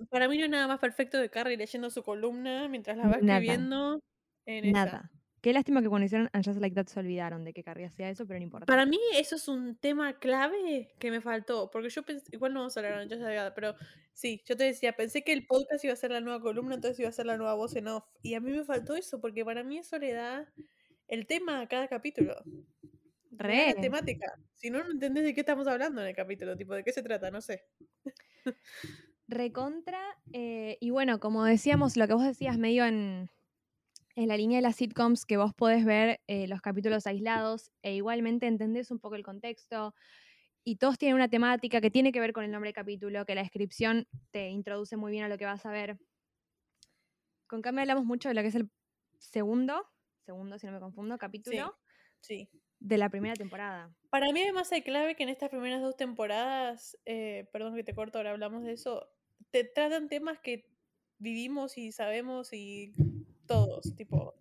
para 0.09 0.27
mí 0.27 0.37
no 0.37 0.45
es 0.45 0.49
nada 0.49 0.67
más 0.67 0.79
perfecto 0.79 1.17
de 1.17 1.29
Carrie 1.29 1.57
leyendo 1.57 1.89
su 1.89 2.03
columna 2.03 2.67
mientras 2.67 2.97
la 2.97 3.07
va 3.07 3.15
escribiendo. 3.15 4.01
En 4.45 4.71
nada. 4.71 5.11
Qué 5.41 5.53
lástima 5.53 5.81
que 5.81 5.87
cuando 5.87 6.05
hicieron 6.05 6.29
And 6.33 6.45
Just 6.45 6.59
Like 6.59 6.75
That 6.75 6.87
se 6.87 6.99
olvidaron 6.99 7.43
de 7.45 7.53
que 7.53 7.63
Carrie 7.63 7.85
hacía 7.85 8.09
eso, 8.09 8.25
pero 8.27 8.39
no 8.39 8.43
importa. 8.43 8.65
Para 8.65 8.85
mí 8.85 8.99
eso 9.15 9.35
es 9.37 9.47
un 9.47 9.75
tema 9.75 10.19
clave 10.19 10.93
que 10.99 11.11
me 11.11 11.21
faltó, 11.21 11.69
porque 11.71 11.89
yo 11.89 12.03
pensé, 12.03 12.25
igual 12.31 12.53
no 12.53 12.59
vamos 12.61 12.75
a 12.75 12.79
hablar 12.81 12.99
de 12.99 13.15
Just 13.15 13.21
Like 13.21 13.37
That, 13.37 13.53
pero 13.53 13.75
sí, 14.13 14.43
yo 14.45 14.57
te 14.57 14.65
decía, 14.65 14.93
pensé 14.93 15.23
que 15.23 15.31
el 15.31 15.45
podcast 15.45 15.83
iba 15.85 15.93
a 15.93 15.97
ser 15.97 16.11
la 16.11 16.19
nueva 16.19 16.41
columna, 16.41 16.75
entonces 16.75 16.99
iba 16.99 17.09
a 17.09 17.13
ser 17.13 17.25
la 17.25 17.37
nueva 17.37 17.53
voz 17.53 17.75
en 17.75 17.87
off, 17.87 18.05
y 18.21 18.33
a 18.33 18.41
mí 18.41 18.51
me 18.51 18.63
faltó 18.65 18.95
eso, 18.95 19.21
porque 19.21 19.45
para 19.45 19.63
mí 19.63 19.77
eso 19.77 19.97
le 19.97 20.13
da 20.13 20.51
el 21.07 21.25
tema 21.25 21.61
a 21.61 21.67
cada 21.67 21.87
capítulo. 21.87 22.35
Re. 23.31 23.73
La 23.75 23.81
temática. 23.81 24.33
Si 24.55 24.69
no, 24.69 24.83
no 24.83 24.91
entendés 24.91 25.23
de 25.23 25.33
qué 25.33 25.39
estamos 25.39 25.67
hablando 25.67 26.01
en 26.01 26.07
el 26.07 26.15
capítulo, 26.15 26.57
tipo, 26.57 26.73
de 26.73 26.83
qué 26.83 26.91
se 26.91 27.01
trata, 27.01 27.31
no 27.31 27.39
sé. 27.39 27.63
Recontra, 29.27 30.01
eh, 30.33 30.77
y 30.81 30.89
bueno, 30.89 31.19
como 31.19 31.45
decíamos, 31.45 31.95
lo 31.95 32.07
que 32.07 32.13
vos 32.13 32.25
decías 32.25 32.57
medio 32.57 32.85
en 32.85 33.29
en 34.19 34.27
la 34.27 34.35
línea 34.35 34.57
de 34.57 34.61
las 34.61 34.75
sitcoms 34.75 35.25
que 35.25 35.37
vos 35.37 35.53
podés 35.53 35.85
ver 35.85 36.19
eh, 36.27 36.45
los 36.47 36.59
capítulos 36.61 37.07
aislados 37.07 37.71
e 37.81 37.95
igualmente 37.95 38.47
entendés 38.47 38.91
un 38.91 38.99
poco 38.99 39.15
el 39.15 39.23
contexto 39.23 39.95
y 40.65 40.75
todos 40.75 40.97
tienen 40.97 41.15
una 41.15 41.29
temática 41.29 41.79
que 41.79 41.89
tiene 41.89 42.11
que 42.11 42.19
ver 42.19 42.33
con 42.33 42.43
el 42.43 42.51
nombre 42.51 42.67
del 42.67 42.75
capítulo, 42.75 43.25
que 43.25 43.33
la 43.33 43.43
descripción 43.43 44.07
te 44.31 44.49
introduce 44.49 44.97
muy 44.97 45.13
bien 45.13 45.23
a 45.23 45.29
lo 45.29 45.37
que 45.37 45.45
vas 45.45 45.65
a 45.65 45.71
ver. 45.71 45.97
Con 47.47 47.61
Cami 47.61 47.79
hablamos 47.79 48.03
mucho 48.03 48.27
de 48.27 48.35
lo 48.35 48.41
que 48.41 48.49
es 48.49 48.55
el 48.55 48.69
segundo, 49.19 49.87
segundo 50.25 50.59
si 50.59 50.67
no 50.67 50.73
me 50.73 50.79
confundo, 50.81 51.17
capítulo 51.17 51.77
Sí. 52.19 52.49
de 52.81 52.97
la 52.97 53.09
primera 53.09 53.35
temporada. 53.35 53.95
Para 54.09 54.33
mí 54.33 54.41
además 54.41 54.69
hay 54.73 54.81
clave 54.81 55.15
que 55.15 55.23
en 55.23 55.29
estas 55.29 55.49
primeras 55.49 55.81
dos 55.81 55.95
temporadas, 55.95 56.97
eh, 57.05 57.47
perdón 57.53 57.73
que 57.75 57.85
te 57.85 57.95
corto, 57.95 58.17
ahora 58.17 58.31
hablamos 58.31 58.63
de 58.63 58.73
eso, 58.73 59.09
te 59.51 59.63
tratan 59.63 60.09
temas 60.09 60.39
que 60.39 60.69
vivimos 61.19 61.77
y 61.77 61.93
sabemos 61.93 62.51
y 62.51 62.93
todos, 63.49 63.95
tipo, 63.97 64.35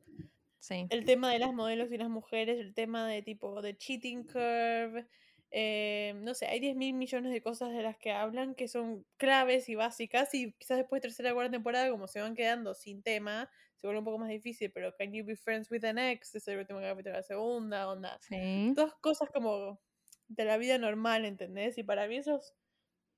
Sí. 0.61 0.87
el 0.91 1.05
tema 1.05 1.33
de 1.33 1.39
las 1.41 1.53
modelos 1.55 1.91
y 1.93 1.99
las 1.99 2.11
mujeres, 2.11 2.59
el 2.61 2.75
tema 2.75 3.09
de 3.09 3.23
tipo 3.23 3.63
de 3.63 3.77
cheating 3.77 4.25
curve, 4.25 5.07
eh, 5.51 6.15
no 6.19 6.35
sé, 6.35 6.47
hay 6.47 6.61
10 6.61 6.77
mil 6.77 6.95
millones 6.95 7.33
de 7.33 7.41
cosas 7.43 7.73
de 7.73 7.83
las 7.83 7.97
que 7.97 8.13
hablan 8.13 8.55
que 8.55 8.69
son 8.69 9.07
claves 9.17 9.69
y 9.71 9.77
básicas 9.77 10.35
y 10.35 10.53
quizás 10.55 10.79
después 10.79 11.01
de 11.01 11.09
tercera 11.09 11.33
o 11.33 11.35
cuarta 11.37 11.53
temporada 11.53 11.91
como 11.91 12.07
se 12.09 12.21
van 12.21 12.35
quedando 12.37 12.75
sin 12.75 13.03
tema, 13.03 13.51
se 13.77 13.87
vuelve 13.87 14.01
un 14.01 14.05
poco 14.05 14.19
más 14.19 14.29
difícil, 14.29 14.71
pero 14.73 14.95
Can 14.97 15.13
You 15.15 15.25
Be 15.25 15.37
Friends 15.37 15.71
with 15.71 15.85
an 15.85 15.99
Ex 15.99 16.35
es 16.35 16.47
el 16.49 16.59
último 16.59 16.81
capítulo 16.81 17.13
de 17.15 17.21
la 17.21 17.23
segunda, 17.23 17.89
onda. 17.89 18.19
Sí. 18.21 18.73
Todas 18.77 18.95
cosas 18.97 19.31
como 19.31 19.81
de 20.29 20.45
la 20.45 20.59
vida 20.59 20.77
normal, 20.79 21.25
¿entendés? 21.25 21.79
Y 21.79 21.83
para 21.85 22.07
mí 22.09 22.17
eso 22.17 22.37
es 22.37 22.55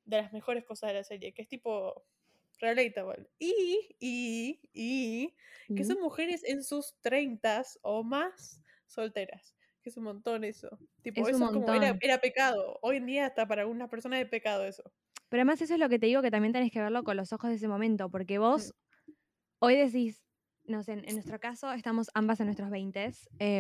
de 0.04 0.18
las 0.18 0.32
mejores 0.32 0.64
cosas 0.64 0.88
de 0.90 0.94
la 0.94 1.04
serie, 1.04 1.32
que 1.34 1.42
es 1.42 1.48
tipo 1.48 2.04
relatable. 2.60 3.28
Y, 3.38 3.96
y, 3.98 4.60
y, 4.72 5.34
que 5.74 5.84
son 5.84 6.00
mujeres 6.00 6.44
en 6.44 6.62
sus 6.62 6.94
30 7.00 7.62
o 7.82 8.02
más 8.02 8.62
solteras. 8.86 9.54
Que 9.82 9.90
es 9.90 9.96
un 9.96 10.04
montón 10.04 10.44
eso. 10.44 10.68
Tipo, 11.02 11.22
Es 11.22 11.28
eso 11.28 11.44
es 11.44 11.50
como 11.50 11.72
era, 11.72 12.20
pecado. 12.20 12.78
Hoy 12.82 12.98
en 12.98 13.06
día 13.06 13.26
hasta 13.26 13.48
para 13.48 13.62
algunas 13.62 13.88
personas 13.88 14.20
es 14.20 14.28
pecado 14.28 14.64
eso. 14.64 14.82
Pero 15.28 15.40
además 15.40 15.62
eso 15.62 15.74
es 15.74 15.80
lo 15.80 15.88
que 15.88 15.98
te 15.98 16.06
digo 16.06 16.22
que 16.22 16.30
también 16.30 16.52
tenés 16.52 16.70
que 16.70 16.80
verlo 16.80 17.02
con 17.02 17.16
los 17.16 17.32
ojos 17.32 17.50
de 17.50 17.56
ese 17.56 17.68
momento, 17.68 18.10
porque 18.10 18.38
vos 18.38 18.74
hoy 19.60 19.76
decís, 19.76 20.22
no 20.70 20.82
sé, 20.82 20.92
en, 20.92 21.04
en 21.08 21.14
nuestro 21.16 21.40
caso 21.40 21.72
estamos 21.72 22.10
ambas 22.14 22.40
en 22.40 22.46
nuestros 22.46 22.70
20, 22.70 23.10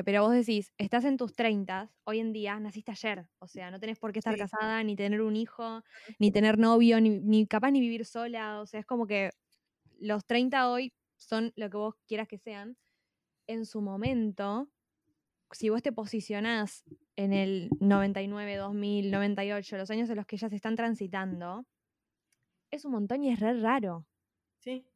pero 0.04 0.22
vos 0.22 0.32
decís, 0.32 0.72
estás 0.78 1.04
en 1.04 1.16
tus 1.16 1.34
30, 1.34 1.92
hoy 2.04 2.20
en 2.20 2.32
día 2.32 2.58
naciste 2.60 2.92
ayer, 2.92 3.28
o 3.38 3.48
sea, 3.48 3.70
no 3.70 3.80
tenés 3.80 3.98
por 3.98 4.12
qué 4.12 4.20
estar 4.20 4.36
Sí. 4.36 4.38
casada, 4.38 4.82
ni 4.84 4.96
tener 4.96 5.20
un 5.22 5.36
hijo, 5.36 5.82
ni 6.18 6.30
tener 6.30 6.58
novio, 6.58 7.00
ni, 7.00 7.10
ni 7.20 7.46
capaz 7.46 7.70
ni 7.72 7.80
vivir 7.80 8.06
sola, 8.06 8.60
o 8.60 8.66
sea, 8.66 8.80
es 8.80 8.86
como 8.86 9.06
que 9.06 9.30
los 9.98 10.24
30 10.26 10.70
hoy 10.70 10.94
son 11.16 11.52
lo 11.56 11.70
que 11.70 11.76
vos 11.78 11.94
quieras 12.06 12.28
que 12.28 12.38
sean. 12.38 12.76
En 13.48 13.66
su 13.66 13.82
momento, 13.82 14.70
si 15.52 15.70
vos 15.70 15.82
te 15.82 15.92
posicionás 15.92 16.84
en 17.16 17.32
el 17.34 17.70
99, 17.80 18.56
2000, 18.56 19.10
98, 19.10 19.76
los 19.78 19.90
años 19.90 20.10
en 20.10 20.16
los 20.16 20.26
que 20.26 20.36
ellas 20.36 20.52
están 20.52 20.76
transitando, 20.76 21.66
es 22.72 22.84
un 22.84 22.92
montón 22.92 23.22
y 23.24 23.30
es 23.32 23.38
re 23.40 23.60
raro. 23.60 24.06
Sí. 24.58 24.86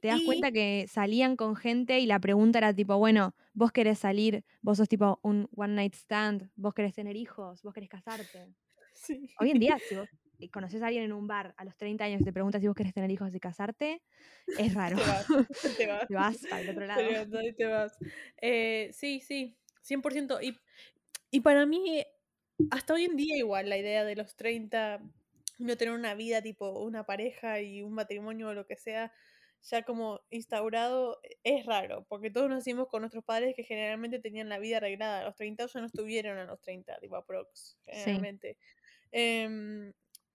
Te 0.00 0.08
das 0.08 0.20
Y- 0.20 0.24
cuenta 0.26 0.50
que 0.50 0.86
salían 0.88 1.36
con 1.36 1.56
gente 1.56 1.98
y 2.00 2.06
la 2.06 2.18
pregunta 2.18 2.58
era 2.58 2.74
tipo, 2.74 2.96
bueno, 2.96 3.34
vos 3.52 3.70
querés 3.70 3.98
salir, 3.98 4.44
vos 4.62 4.78
sos 4.78 4.88
tipo 4.88 5.20
un 5.22 5.48
one 5.54 5.74
night 5.74 5.94
stand, 5.94 6.50
vos 6.56 6.72
querés 6.74 6.94
tener 6.94 7.16
hijos, 7.16 7.62
vos 7.62 7.74
querés 7.74 7.88
casarte. 7.90 8.46
Sí. 8.92 9.30
Hoy 9.38 9.50
en 9.50 9.58
día, 9.60 9.78
si 9.78 9.94
vos 9.94 10.08
eh, 10.40 10.50
conoces 10.50 10.82
a 10.82 10.88
alguien 10.88 11.04
en 11.04 11.12
un 11.12 11.26
bar 11.26 11.54
a 11.56 11.64
los 11.64 11.76
30 11.76 12.04
años 12.04 12.20
y 12.20 12.24
te 12.24 12.32
preguntas 12.32 12.60
si 12.60 12.66
vos 12.66 12.76
querés 12.76 12.92
tener 12.92 13.10
hijos 13.10 13.34
y 13.34 13.40
casarte, 13.40 14.02
es 14.58 14.74
raro. 14.74 14.96
Te 14.96 15.04
vas. 15.04 15.26
Te 15.76 15.86
vas. 15.86 16.08
Te 16.08 16.14
vas 16.14 16.46
para 16.48 16.62
el 16.62 16.68
otro 16.70 16.86
lado. 16.86 17.08
te 17.56 17.66
vas. 17.66 17.96
Eh, 18.42 18.90
sí, 18.92 19.20
sí, 19.20 19.56
100%. 19.82 20.42
Y, 20.42 20.58
y 21.30 21.40
para 21.40 21.64
mí, 21.66 22.02
hasta 22.70 22.94
hoy 22.94 23.04
en 23.04 23.16
día 23.16 23.36
igual, 23.36 23.68
la 23.68 23.78
idea 23.78 24.04
de 24.04 24.16
los 24.16 24.34
30, 24.36 25.00
no 25.58 25.76
tener 25.76 25.94
una 25.94 26.14
vida 26.14 26.42
tipo 26.42 26.70
una 26.80 27.04
pareja 27.04 27.60
y 27.60 27.82
un 27.82 27.92
matrimonio 27.94 28.48
o 28.48 28.54
lo 28.54 28.66
que 28.66 28.76
sea, 28.76 29.12
ya 29.62 29.82
como 29.82 30.20
instaurado, 30.30 31.20
es 31.44 31.66
raro, 31.66 32.06
porque 32.08 32.30
todos 32.30 32.48
nacimos 32.48 32.88
con 32.88 33.02
nuestros 33.02 33.24
padres 33.24 33.54
que 33.56 33.64
generalmente 33.64 34.18
tenían 34.20 34.48
la 34.48 34.58
vida 34.58 34.78
arreglada. 34.78 35.20
A 35.20 35.24
los 35.24 35.36
30 35.36 35.66
ya 35.66 35.80
no 35.80 35.86
estuvieron 35.86 36.38
a 36.38 36.44
los 36.44 36.60
30, 36.60 36.98
tipo 37.00 37.16
aprox, 37.16 37.78
generalmente. 37.84 38.58
Em, 39.12 39.92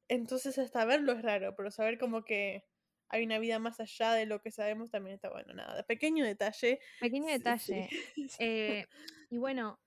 entonces 0.07 0.57
hasta 0.59 0.85
verlo 0.85 1.13
es 1.13 1.21
raro, 1.23 1.55
pero 1.55 1.71
saber 1.71 1.97
como 1.99 2.23
que 2.23 2.65
hay 3.09 3.23
una 3.23 3.39
vida 3.39 3.59
más 3.59 3.79
allá 3.79 4.13
de 4.13 4.25
lo 4.25 4.41
que 4.41 4.51
sabemos 4.51 4.91
también 4.91 5.15
está 5.15 5.29
bueno. 5.29 5.53
Nada, 5.53 5.83
pequeño 5.83 6.25
detalle. 6.25 6.79
Pequeño 6.99 7.27
Sí, 7.27 7.31
detalle. 7.31 7.87
sí. 7.87 7.89
Eh, 8.37 8.87
y 9.29 9.37
bueno, 9.37 9.79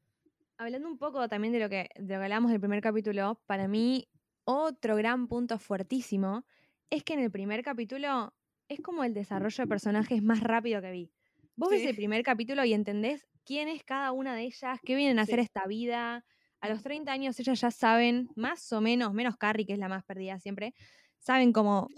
hablando 0.58 0.88
un 0.88 0.98
poco 0.98 1.28
también 1.28 1.52
de 1.52 1.60
lo 1.60 1.68
que, 1.68 1.90
de 1.96 2.14
lo 2.14 2.20
que 2.20 2.24
hablamos 2.24 2.50
del 2.50 2.60
primer 2.60 2.80
capítulo, 2.82 3.42
para 3.46 3.68
mí 3.68 4.08
otro 4.44 4.96
gran 4.96 5.28
punto 5.28 5.58
fuertísimo 5.58 6.46
es 6.90 7.04
que 7.04 7.14
en 7.14 7.20
el 7.20 7.30
primer 7.30 7.62
capítulo 7.62 8.34
es 8.68 8.80
como 8.80 9.04
el 9.04 9.14
desarrollo 9.14 9.64
de 9.64 9.68
personajes 9.68 10.22
más 10.22 10.40
rápido 10.40 10.80
que 10.80 10.90
vi. 10.90 11.12
Vos 11.56 11.70
ves 11.70 11.84
el 11.84 11.96
primer 11.96 12.22
capítulo 12.22 12.64
y 12.64 12.72
entendés 12.72 13.26
quién 13.44 13.68
es 13.68 13.82
cada 13.82 14.12
una 14.12 14.34
de 14.36 14.42
ellas, 14.42 14.78
qué 14.84 14.94
vienen 14.94 15.18
a 15.18 15.22
hacer 15.22 15.40
esta 15.40 15.66
vida. 15.66 16.24
A 16.60 16.68
los 16.68 16.82
30 16.82 17.10
años 17.10 17.38
ellas 17.40 17.60
ya 17.60 17.70
saben, 17.70 18.28
más 18.36 18.72
o 18.72 18.80
menos, 18.80 19.12
menos 19.12 19.36
Carrie, 19.36 19.66
que 19.66 19.72
es 19.72 19.78
la 19.78 19.88
más 19.88 20.04
perdida 20.04 20.38
siempre, 20.38 20.74
saben 21.18 21.52
como 21.52 21.88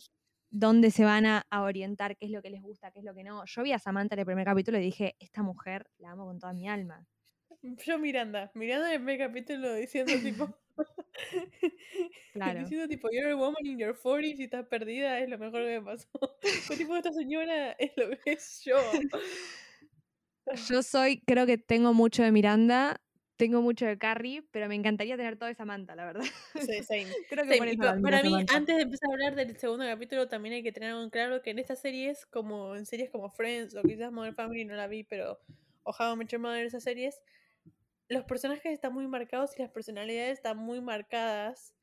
dónde 0.51 0.91
se 0.91 1.05
van 1.05 1.27
a, 1.27 1.47
a 1.51 1.63
orientar, 1.63 2.17
qué 2.17 2.27
es 2.27 2.33
lo 2.33 2.43
que 2.43 2.51
les 2.51 2.63
gusta, 2.63 2.91
qué 2.91 3.01
es 3.01 3.05
lo 3.05 3.15
que 3.15 3.25
no. 3.25 3.45
Yo 3.45 3.63
vi 3.63 3.73
a 3.73 3.79
Samantha 3.79 4.15
en 4.15 4.21
el 4.21 4.27
primer 4.27 4.45
capítulo 4.45 4.79
y 4.79 4.83
dije, 4.83 5.17
esta 5.19 5.43
mujer 5.43 5.91
la 5.99 6.13
amo 6.13 6.25
con 6.27 6.39
toda 6.39 6.53
mi 6.53 6.69
alma. 6.69 7.07
Yo 7.63 7.99
Miranda, 7.99 8.51
Miranda 8.55 8.89
en 8.89 8.93
el 8.95 8.99
primer 9.07 9.19
capítulo 9.29 9.75
diciendo 9.75 10.13
tipo. 10.23 10.49
Claro. 12.33 12.61
diciendo 12.61 12.89
tipo, 12.89 13.09
you're 13.13 13.33
a 13.33 13.37
woman 13.37 13.67
in 13.67 13.79
your 13.79 13.95
40s 13.95 14.39
y 14.39 14.45
estás 14.45 14.67
perdida, 14.67 15.19
es 15.21 15.29
lo 15.29 15.37
mejor 15.37 15.63
que 15.65 15.79
me 15.81 15.83
pasó. 15.83 16.09
Fue 16.67 16.77
tipo, 16.77 16.97
esta 16.97 17.13
señora 17.13 17.73
es 17.73 17.93
lo 17.97 18.09
que 18.11 18.33
es 18.33 18.63
yo. 18.65 18.77
Yo 20.69 20.83
soy, 20.83 21.21
creo 21.27 21.45
que 21.47 21.59
tengo 21.59 21.93
mucho 21.93 22.23
de 22.23 22.33
Miranda, 22.33 23.01
tengo 23.37 23.61
mucho 23.63 23.85
de 23.87 23.99
Carrie, 23.99 24.43
pero 24.51 24.69
me 24.69 24.75
encantaría 24.75 25.17
tener 25.17 25.37
todo 25.37 25.49
de 25.49 25.55
Samantha, 25.55 25.95
la 25.95 26.07
verdad. 26.07 26.25
Sí, 26.55 26.83
same. 26.83 27.07
Creo 27.29 27.45
que 27.45 27.55
Same, 27.55 27.59
por 27.59 27.69
y 27.69 27.71
eso 27.73 27.79
pa- 27.79 27.85
la 27.85 27.91
admiro 27.93 28.09
a 28.09 28.11
para 28.11 28.23
mí, 28.23 28.31
Samantha. 28.31 28.57
antes 28.57 28.77
de 28.77 28.83
empezar 28.83 29.11
a 29.11 29.13
hablar 29.13 29.35
del 29.37 29.57
segundo 29.59 29.85
capítulo, 29.85 30.29
también 30.29 30.55
hay 30.55 30.63
que 30.63 30.73
tener 30.73 30.93
en 30.95 31.11
claro 31.11 31.43
que 31.43 31.51
en 31.51 31.59
estas 31.59 31.81
series, 31.81 32.27
como 32.27 32.75
en 32.75 32.87
series 32.87 33.11
como 33.11 33.29
Friends 33.31 33.75
o 33.77 33.83
quizás 33.83 34.11
Modern 34.13 34.35
Family, 34.35 34.65
no 34.65 34.75
la 34.75 34.87
vi, 34.89 35.05
pero 35.05 35.39
o 35.85 35.93
How 35.93 36.15
I 36.15 36.17
Met 36.17 36.29
Your 36.29 36.41
Mother, 36.41 36.65
esas 36.67 36.83
series, 36.83 37.21
los 38.11 38.25
personajes 38.25 38.73
están 38.73 38.93
muy 38.93 39.07
marcados 39.07 39.57
y 39.57 39.63
las 39.63 39.71
personalidades 39.71 40.33
están 40.33 40.59
muy 40.59 40.81
marcadas, 40.81 41.75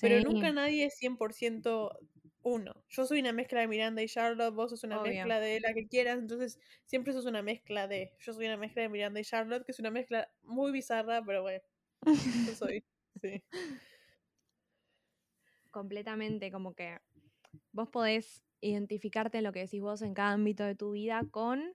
pero 0.00 0.20
nunca 0.20 0.52
nadie 0.52 0.84
es 0.84 0.94
100% 0.96 1.98
uno. 2.42 2.84
Yo 2.88 3.06
soy 3.06 3.20
una 3.20 3.32
mezcla 3.32 3.60
de 3.60 3.66
Miranda 3.66 4.02
y 4.02 4.06
Charlotte, 4.08 4.54
vos 4.54 4.70
sos 4.70 4.84
una 4.84 5.00
Obvio. 5.00 5.12
mezcla 5.12 5.40
de 5.40 5.58
la 5.60 5.72
que 5.72 5.88
quieras, 5.88 6.18
entonces 6.18 6.60
siempre 6.84 7.12
sos 7.12 7.24
una 7.26 7.42
mezcla 7.42 7.88
de. 7.88 8.12
Yo 8.20 8.32
soy 8.34 8.46
una 8.46 8.58
mezcla 8.58 8.82
de 8.82 8.88
Miranda 8.90 9.20
y 9.20 9.24
Charlotte, 9.24 9.64
que 9.64 9.72
es 9.72 9.80
una 9.80 9.90
mezcla 9.90 10.30
muy 10.42 10.70
bizarra, 10.70 11.22
pero 11.24 11.42
bueno, 11.42 11.60
yo 12.04 12.12
soy. 12.54 12.84
Sí. 13.22 13.42
completamente, 15.70 16.50
como 16.50 16.74
que 16.74 16.98
vos 17.72 17.88
podés 17.88 18.42
identificarte 18.60 19.38
en 19.38 19.44
lo 19.44 19.52
que 19.52 19.60
decís 19.60 19.80
vos 19.80 20.02
en 20.02 20.14
cada 20.14 20.32
ámbito 20.32 20.64
de 20.64 20.74
tu 20.74 20.92
vida 20.92 21.22
con 21.30 21.72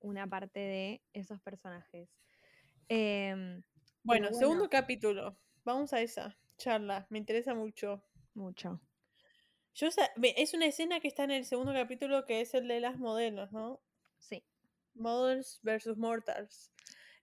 una 0.00 0.26
parte 0.26 0.60
de 0.60 1.02
esos 1.12 1.40
personajes. 1.40 2.08
Em, 2.90 3.62
Bueno, 4.02 4.26
bueno. 4.30 4.34
segundo 4.34 4.68
capítulo. 4.68 5.38
Vamos 5.64 5.92
a 5.92 6.00
esa 6.00 6.36
charla. 6.58 7.06
Me 7.08 7.18
interesa 7.18 7.54
mucho. 7.54 8.02
mucho. 8.34 8.80
Yo 9.74 9.88
es 10.22 10.54
una 10.54 10.66
escena 10.66 10.98
que 10.98 11.06
está 11.06 11.22
en 11.22 11.30
el 11.30 11.44
segundo 11.44 11.72
capítulo 11.72 12.26
que 12.26 12.40
es 12.40 12.52
el 12.54 12.66
de 12.66 12.80
las 12.80 12.98
modelos, 12.98 13.52
¿no? 13.52 13.80
Sí, 14.18 14.44
Models 14.94 15.60
versus 15.62 15.96
Mortals. 15.96 16.72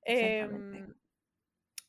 Em, 0.04 0.94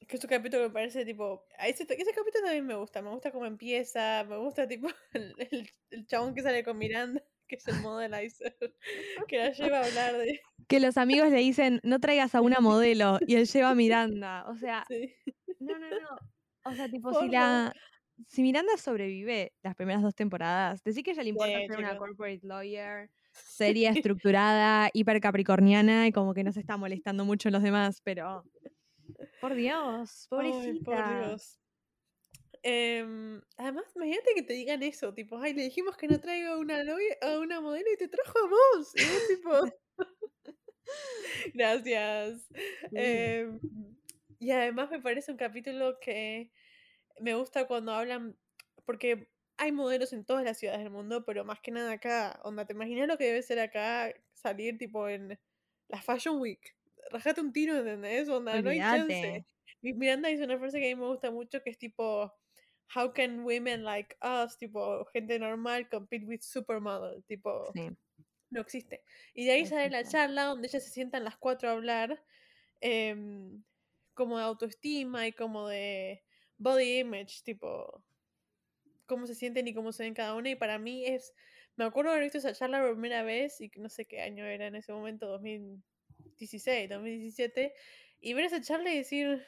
que 0.09 0.17
es 0.17 0.25
un 0.25 0.31
capítulo 0.31 0.65
que 0.65 0.69
me 0.69 0.75
parece 0.75 1.05
tipo. 1.05 1.47
Ese, 1.61 1.85
ese 1.85 2.13
capítulo 2.13 2.45
también 2.45 2.67
me 2.67 2.75
gusta. 2.75 3.01
Me 3.01 3.11
gusta 3.11 3.31
cómo 3.31 3.47
empieza. 3.47 4.25
Me 4.25 4.39
gusta 4.39 4.67
tipo 4.67 4.89
el 5.13 6.07
chabón 6.07 6.35
que 6.35 6.43
sale 6.43 6.65
con 6.65 6.77
Miranda, 6.79 7.23
que 7.49 7.57
es 7.57 7.67
el 7.69 7.81
modelizer. 7.81 8.57
Que 9.29 9.39
la 9.39 9.51
lleva 9.53 9.81
a 9.81 9.85
hablar 9.87 10.17
de. 10.19 10.41
que 10.69 10.81
los 10.81 10.97
amigos 10.97 11.31
le 11.31 11.39
dicen, 11.39 11.81
no 11.83 11.99
traigas 11.99 12.35
a 12.35 12.41
una 12.41 12.61
modelo, 12.61 13.19
y 13.27 13.35
él 13.37 13.47
lleva 13.47 13.71
a 13.71 13.75
Miranda. 13.75 14.45
O 14.49 14.57
sea, 14.57 14.85
Sí. 14.89 15.15
no, 15.59 15.79
no, 15.79 15.89
no. 15.91 16.19
O 16.65 16.75
sea, 16.75 16.89
tipo, 16.89 17.11
Por 17.11 17.25
si 17.25 17.29
la. 17.31 17.73
Si 18.27 18.43
Miranda 18.43 18.77
sobrevive 18.77 19.53
las 19.63 19.77
primeras 19.77 20.03
dos 20.03 20.15
temporadas, 20.15 20.83
decir 20.83 21.05
que 21.05 21.11
a 21.11 21.15
ella 21.15 21.23
le 21.23 21.29
importa 21.31 21.53
Sí, 21.57 21.67
ser 21.69 21.79
una 21.79 21.97
corporate 21.97 22.41
lawyer, 22.43 23.11
seria, 23.31 23.91
estructurada, 23.91 24.91
hiper 24.93 25.21
capricorniana 25.21 26.09
y 26.09 26.13
como 26.13 26.35
que 26.35 26.43
no 26.43 26.53
se 26.53 26.59
está 26.61 26.77
molestando 26.77 27.25
mucho 27.25 27.49
en 27.49 27.53
los 27.55 27.63
demás, 27.63 28.01
pero. 28.03 28.45
Por 29.41 29.55
Dios, 29.55 30.27
pobrecita. 30.29 30.69
Ay, 30.69 30.81
por 30.81 31.27
Dios. 31.29 31.59
Em, 32.63 33.41
además, 33.57 33.85
imagínate 33.95 34.35
que 34.35 34.43
te 34.43 34.53
digan 34.53 34.83
eso, 34.83 35.15
tipo, 35.15 35.39
ay, 35.39 35.55
le 35.55 35.63
dijimos 35.63 35.97
que 35.97 36.09
no 36.09 36.21
traiga 36.21 36.51
a 36.51 36.59
una 36.59 36.83
novia, 36.85 37.17
a 37.23 37.39
una 37.39 37.61
modelo 37.61 37.87
y 37.93 37.97
te 37.97 38.09
trajo 38.09 38.39
a 38.39 38.49
vos. 38.49 38.93
Y 38.95 39.05
vos 39.05 39.29
tipo. 39.29 40.05
Gracias. 41.55 42.49
Em, 42.93 43.61
y 44.39 44.51
además 44.51 44.91
me 44.91 45.01
parece 45.01 45.31
un 45.31 45.39
capítulo 45.39 45.99
que 46.01 46.51
me 47.21 47.35
gusta 47.35 47.67
cuando 47.67 47.93
hablan, 47.93 48.37
porque 48.85 49.29
hay 49.57 49.73
modelos 49.73 50.13
en 50.13 50.25
todas 50.25 50.45
las 50.45 50.59
ciudades 50.59 50.83
del 50.83 50.91
mundo, 50.91 51.25
pero 51.25 51.45
más 51.45 51.61
que 51.61 51.71
nada 51.71 51.93
acá, 51.93 52.41
onda, 52.45 52.65
¿te 52.65 52.73
imaginas 52.73 53.09
lo 53.09 53.19
que 53.19 53.27
debe 53.27 53.43
ser 53.43 53.59
acá 53.59 54.13
salir 54.33 54.79
tipo 54.79 55.09
en 55.09 55.39
la 55.89 56.01
Fashion 56.01 56.41
Week? 56.41 56.77
Rajate 57.11 57.41
un 57.41 57.53
tiro, 57.53 57.77
¿entendés? 57.77 58.29
Onda, 58.29 58.61
no 58.63 58.71
hay 58.71 58.79
chance. 58.79 59.45
Miranda 59.81 60.29
dice 60.29 60.45
una 60.45 60.59
frase 60.59 60.81
que 60.81 60.91
a 60.91 60.95
mí 60.95 61.01
me 61.01 61.09
gusta 61.09 61.31
mucho 61.31 61.63
que 61.63 61.71
es 61.71 61.79
tipo, 61.79 62.33
how 62.95 63.13
can 63.13 63.45
women 63.45 63.85
like 63.85 64.17
us, 64.23 64.57
tipo, 64.57 65.05
gente 65.13 65.39
normal, 65.39 65.89
compete 65.89 66.25
with 66.27 66.41
supermodel? 66.43 67.23
Tipo, 67.25 67.73
no 68.51 68.61
existe. 68.61 69.03
Y 69.35 69.45
de 69.45 69.53
ahí 69.53 69.67
sale 69.67 69.91
la 69.91 70.05
charla 70.05 70.45
donde 70.45 70.69
ellas 70.69 70.85
se 70.85 70.91
sientan 70.91 71.25
las 71.25 71.37
cuatro 71.37 71.69
a 71.69 71.73
hablar, 71.73 72.25
em, 72.81 73.63
como 74.15 74.39
de 74.39 74.45
autoestima 74.45 75.27
y 75.27 75.33
como 75.33 75.69
de 75.69 76.25
body 76.57 77.01
image, 77.01 77.43
tipo, 77.45 78.03
cómo 79.07 79.27
se 79.27 79.35
sienten 79.35 79.69
y 79.69 79.75
cómo 79.75 79.93
se 79.93 80.05
ven 80.05 80.15
cada 80.15 80.35
una. 80.35 80.51
Y 80.51 80.57
para 80.57 80.79
mí 80.79 81.05
es, 81.05 81.35
me 81.77 81.85
acuerdo 81.85 82.11
haber 82.11 82.25
visto 82.25 82.39
esa 82.39 82.55
charla 82.55 82.81
por 82.81 82.93
primera 82.93 83.23
vez 83.23 83.61
y 83.61 83.71
no 83.77 83.89
sé 83.89 84.07
qué 84.07 84.23
año 84.23 84.45
era 84.45 84.67
en 84.67 84.77
ese 84.77 84.93
momento, 84.93 85.27
2016, 85.29 86.89
2017, 86.89 87.75
y 88.21 88.35
ver 88.35 88.47
esa 88.47 88.61
charla 88.61 88.93
y 88.93 88.99
decir, 88.99 89.45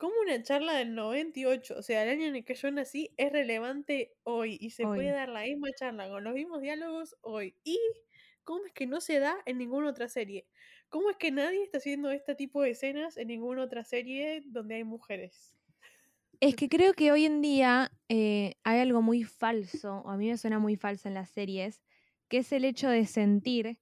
¿cómo 0.00 0.14
una 0.22 0.42
charla 0.42 0.76
del 0.76 0.94
98, 0.94 1.74
o 1.76 1.82
sea, 1.82 2.02
el 2.02 2.08
año 2.08 2.26
en 2.26 2.36
el 2.36 2.44
que 2.44 2.54
yo 2.54 2.70
nací, 2.70 3.12
es 3.18 3.30
relevante 3.30 4.14
hoy 4.22 4.56
y 4.58 4.70
se 4.70 4.84
puede 4.84 5.10
dar 5.10 5.28
la 5.28 5.42
misma 5.42 5.68
charla 5.78 6.08
con 6.08 6.24
los 6.24 6.32
mismos 6.32 6.62
diálogos 6.62 7.16
hoy? 7.20 7.54
¿Y 7.64 7.78
cómo 8.42 8.64
es 8.64 8.72
que 8.72 8.86
no 8.86 9.02
se 9.02 9.18
da 9.18 9.36
en 9.44 9.58
ninguna 9.58 9.90
otra 9.90 10.08
serie? 10.08 10.46
¿Cómo 10.88 11.10
es 11.10 11.18
que 11.18 11.30
nadie 11.30 11.62
está 11.62 11.78
haciendo 11.78 12.10
este 12.10 12.34
tipo 12.34 12.62
de 12.62 12.70
escenas 12.70 13.18
en 13.18 13.28
ninguna 13.28 13.62
otra 13.62 13.84
serie 13.84 14.40
donde 14.46 14.76
hay 14.76 14.84
mujeres? 14.84 15.54
Es 16.40 16.56
que 16.56 16.70
creo 16.70 16.94
que 16.94 17.12
hoy 17.12 17.26
en 17.26 17.42
día 17.42 17.92
eh, 18.08 18.54
hay 18.64 18.80
algo 18.80 19.02
muy 19.02 19.24
falso, 19.24 19.98
o 20.06 20.08
a 20.08 20.16
mí 20.16 20.30
me 20.30 20.38
suena 20.38 20.58
muy 20.58 20.76
falso 20.76 21.08
en 21.08 21.14
las 21.14 21.28
series, 21.28 21.82
que 22.28 22.38
es 22.38 22.50
el 22.52 22.64
hecho 22.64 22.88
de 22.88 23.04
sentir 23.04 23.78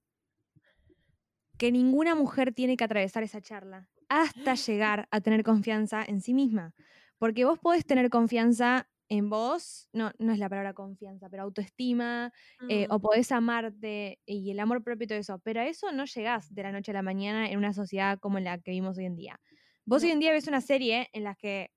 que 1.58 1.70
ninguna 1.70 2.16
mujer 2.16 2.52
tiene 2.52 2.76
que 2.76 2.82
atravesar 2.82 3.22
esa 3.22 3.40
charla 3.40 3.88
hasta 4.08 4.54
llegar 4.54 5.08
a 5.10 5.20
tener 5.20 5.42
confianza 5.42 6.04
en 6.06 6.20
sí 6.20 6.34
misma. 6.34 6.74
Porque 7.18 7.44
vos 7.44 7.58
podés 7.58 7.84
tener 7.84 8.10
confianza 8.10 8.88
en 9.08 9.30
vos, 9.30 9.88
no, 9.92 10.12
no 10.18 10.32
es 10.32 10.38
la 10.38 10.48
palabra 10.48 10.74
confianza, 10.74 11.28
pero 11.30 11.42
autoestima, 11.44 12.30
eh, 12.68 12.86
o 12.90 12.98
mm. 12.98 13.00
podés 13.00 13.32
amarte 13.32 14.18
y 14.26 14.50
el 14.50 14.60
amor 14.60 14.84
propio 14.84 15.04
y 15.04 15.08
todo 15.08 15.18
eso, 15.18 15.38
pero 15.42 15.60
a 15.60 15.66
eso 15.66 15.92
no 15.92 16.04
llegás 16.04 16.54
de 16.54 16.62
la 16.62 16.72
noche 16.72 16.90
a 16.90 16.94
la 16.94 17.02
mañana 17.02 17.50
en 17.50 17.56
una 17.56 17.72
sociedad 17.72 18.18
como 18.18 18.38
la 18.38 18.58
que 18.58 18.70
vivimos 18.70 18.98
hoy 18.98 19.06
en 19.06 19.16
día. 19.16 19.40
Vos 19.86 20.02
hoy 20.02 20.10
en 20.10 20.20
día 20.20 20.32
ves 20.32 20.46
una 20.46 20.60
serie 20.60 21.08
en 21.12 21.24
la 21.24 21.34
que 21.34 21.70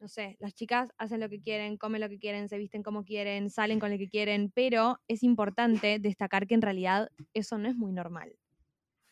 no 0.00 0.08
sé, 0.08 0.36
las 0.40 0.54
chicas 0.54 0.90
hacen 0.96 1.20
lo 1.20 1.28
que 1.28 1.42
quieren, 1.42 1.76
comen 1.76 2.00
lo 2.00 2.08
que 2.08 2.18
quieren, 2.18 2.48
se 2.48 2.56
visten 2.56 2.82
como 2.82 3.04
quieren, 3.04 3.50
salen 3.50 3.78
con 3.78 3.90
lo 3.90 3.98
que 3.98 4.08
quieren, 4.08 4.50
pero 4.50 4.98
es 5.08 5.22
importante 5.22 5.98
destacar 5.98 6.46
que 6.46 6.54
en 6.54 6.62
realidad 6.62 7.10
eso 7.34 7.58
no 7.58 7.68
es 7.68 7.76
muy 7.76 7.92
normal. 7.92 8.34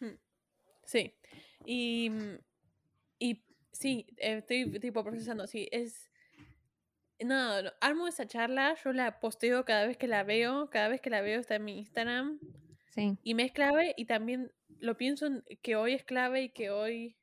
Hmm. 0.01 0.17
Sí. 0.85 1.15
Y, 1.71 2.11
y 3.19 3.45
sí, 3.73 4.07
estoy 4.17 4.81
tipo 4.81 5.05
procesando, 5.05 5.47
sí, 5.47 5.69
es... 5.71 6.11
No, 7.21 7.61
no, 7.61 7.71
armo 7.83 8.09
esa 8.09 8.27
charla, 8.27 8.75
yo 8.83 8.95
la 8.95 9.21
posteo 9.21 9.67
cada 9.67 9.87
vez 9.87 9.99
que 9.99 10.09
la 10.09 10.23
veo, 10.23 10.71
cada 10.71 10.89
vez 10.89 11.03
que 11.03 11.11
la 11.11 11.21
veo 11.21 11.39
está 11.39 11.57
en 11.57 11.65
mi 11.67 11.77
Instagram. 11.77 12.41
Sí. 12.95 13.19
Y 13.23 13.35
me 13.35 13.43
es 13.43 13.53
clave 13.53 13.93
y 13.99 14.07
también 14.07 14.51
lo 14.79 14.97
pienso 14.97 15.27
que 15.61 15.77
hoy 15.77 15.93
es 15.93 16.05
clave 16.05 16.45
y 16.45 16.49
que 16.49 16.71
hoy 16.71 17.19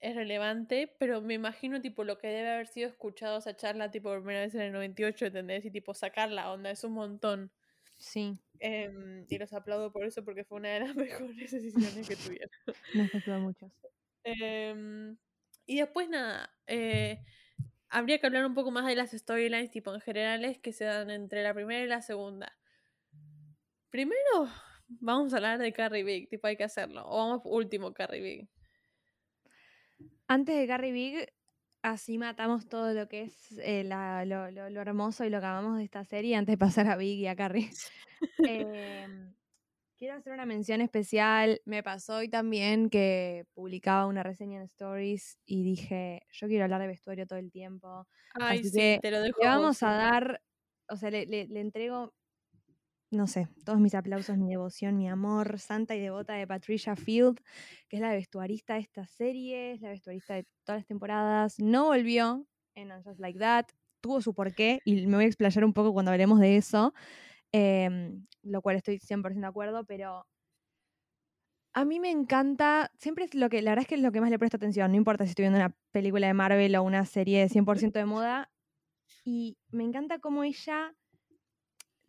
es 0.00 0.16
relevante, 0.16 0.92
pero 0.98 1.20
me 1.20 1.34
imagino 1.34 1.80
tipo 1.80 2.02
lo 2.02 2.18
que 2.18 2.26
debe 2.26 2.50
haber 2.50 2.66
sido 2.66 2.88
escuchado 2.88 3.38
esa 3.38 3.54
charla 3.54 3.92
tipo 3.92 4.08
por 4.08 4.24
primera 4.24 4.40
vez 4.40 4.56
en 4.56 4.62
el 4.62 4.72
98, 4.72 5.26
¿entendés? 5.26 5.64
Y 5.64 5.70
tipo 5.70 5.94
sacar 5.94 6.32
la 6.32 6.50
onda, 6.50 6.72
es 6.72 6.82
un 6.82 6.94
montón. 6.94 7.52
Sí. 8.02 8.36
Em, 8.58 9.24
y 9.28 9.38
los 9.38 9.52
aplaudo 9.52 9.92
por 9.92 10.04
eso 10.04 10.24
porque 10.24 10.44
fue 10.44 10.58
una 10.58 10.70
de 10.70 10.80
las 10.80 10.96
mejores 10.96 11.52
decisiones 11.52 12.08
que 12.08 12.16
tuvieron. 12.16 12.50
Nos 12.94 13.14
ayudó 13.14 13.40
mucho. 13.40 13.70
Em, 14.24 15.16
y 15.66 15.78
después 15.78 16.08
nada, 16.08 16.48
eh, 16.68 17.24
habría 17.88 18.20
que 18.20 18.26
hablar 18.26 18.46
un 18.46 18.54
poco 18.54 18.70
más 18.70 18.86
de 18.86 18.94
las 18.94 19.10
storylines 19.10 19.72
tipo 19.72 19.92
en 19.92 20.00
generales 20.00 20.60
que 20.60 20.72
se 20.72 20.84
dan 20.84 21.10
entre 21.10 21.42
la 21.42 21.52
primera 21.54 21.82
y 21.82 21.88
la 21.88 22.02
segunda. 22.02 22.56
Primero, 23.90 24.48
vamos 24.86 25.32
a 25.32 25.36
hablar 25.36 25.58
de 25.58 25.72
Carrie 25.72 26.04
Big, 26.04 26.28
tipo 26.28 26.46
hay 26.46 26.56
que 26.56 26.62
hacerlo. 26.62 27.02
O 27.06 27.16
vamos 27.16 27.42
último 27.44 27.92
Carrie 27.92 28.20
Big. 28.20 28.48
Antes 30.28 30.56
de 30.56 30.66
Carrie 30.68 30.92
Big, 30.92 31.32
así 31.82 32.18
matamos 32.18 32.68
todo 32.68 32.94
lo 32.94 33.08
que 33.08 33.22
es 33.22 33.58
eh, 33.58 33.84
lo, 33.84 34.80
hermoso 34.80 35.24
y 35.24 35.30
lo 35.30 35.40
que 35.40 35.46
amamos 35.46 35.78
de 35.78 35.84
esta 35.84 36.04
serie 36.04 36.36
antes 36.36 36.54
de 36.54 36.58
pasar 36.58 36.88
a 36.88 36.96
Big 36.96 37.18
y 37.18 37.26
a 37.26 37.36
Carrie. 37.36 37.70
Em, 39.08 39.34
quiero 39.98 40.14
hacer 40.14 40.32
una 40.32 40.46
mención 40.46 40.80
especial. 40.80 41.60
Me 41.64 41.82
pasó 41.82 42.16
hoy 42.16 42.28
también 42.28 42.88
que 42.88 43.46
publicaba 43.52 44.06
una 44.06 44.22
reseña 44.22 44.58
en 44.58 44.64
Stories 44.64 45.38
y 45.44 45.64
dije, 45.64 46.22
yo 46.30 46.46
quiero 46.46 46.64
hablar 46.64 46.80
de 46.80 46.86
vestuario 46.86 47.26
todo 47.26 47.38
el 47.38 47.50
tiempo. 47.50 48.06
Ay, 48.34 48.62
sí, 48.64 48.98
te 49.02 49.10
lo 49.10 49.20
dejo. 49.20 49.40
Le 49.40 49.48
vamos 49.48 49.82
a 49.82 49.92
dar, 49.92 50.40
o 50.88 50.96
sea, 50.96 51.10
le, 51.10 51.26
le 51.26 51.60
entrego 51.60 52.14
no 53.12 53.26
sé, 53.26 53.48
todos 53.64 53.78
mis 53.78 53.94
aplausos, 53.94 54.38
mi 54.38 54.48
devoción, 54.50 54.96
mi 54.96 55.08
amor 55.08 55.58
santa 55.58 55.94
y 55.94 56.00
devota 56.00 56.34
de 56.34 56.46
Patricia 56.46 56.96
Field, 56.96 57.38
que 57.88 57.96
es 57.96 58.02
la 58.02 58.12
vestuarista 58.12 58.74
de 58.74 58.80
esta 58.80 59.06
serie, 59.06 59.72
es 59.72 59.82
la 59.82 59.90
vestuarista 59.90 60.34
de 60.34 60.46
todas 60.64 60.80
las 60.80 60.86
temporadas. 60.86 61.56
No 61.58 61.86
volvió 61.86 62.46
en 62.74 62.90
Just 63.02 63.20
Like 63.20 63.38
That, 63.38 63.66
tuvo 64.00 64.20
su 64.22 64.34
porqué 64.34 64.80
y 64.84 65.06
me 65.06 65.16
voy 65.16 65.24
a 65.24 65.28
explayar 65.28 65.64
un 65.64 65.74
poco 65.74 65.92
cuando 65.92 66.10
hablemos 66.10 66.40
de 66.40 66.56
eso, 66.56 66.94
em, 67.52 68.26
lo 68.42 68.62
cual 68.62 68.76
estoy 68.76 68.98
100% 69.00 69.46
de 69.46 69.50
acuerdo, 69.50 69.84
pero 69.84 70.26
a 71.74 71.84
mí 71.84 72.00
me 72.00 72.10
encanta, 72.10 72.90
siempre 72.98 73.24
es 73.24 73.34
lo 73.34 73.48
que, 73.48 73.62
la 73.62 73.70
verdad 73.70 73.82
es 73.82 73.88
que 73.88 73.94
es 73.94 74.02
lo 74.02 74.12
que 74.12 74.20
más 74.20 74.30
le 74.30 74.38
presto 74.38 74.56
atención, 74.58 74.90
no 74.90 74.96
importa 74.96 75.24
si 75.24 75.30
estoy 75.30 75.44
viendo 75.44 75.58
una 75.58 75.74
película 75.90 76.26
de 76.26 76.34
Marvel 76.34 76.76
o 76.76 76.82
una 76.82 77.06
serie 77.06 77.40
de 77.40 77.48
100% 77.48 77.98
de 77.98 78.04
moda, 78.04 78.50
y 79.24 79.58
me 79.70 79.84
encanta 79.84 80.18
cómo 80.18 80.44
ella 80.44 80.94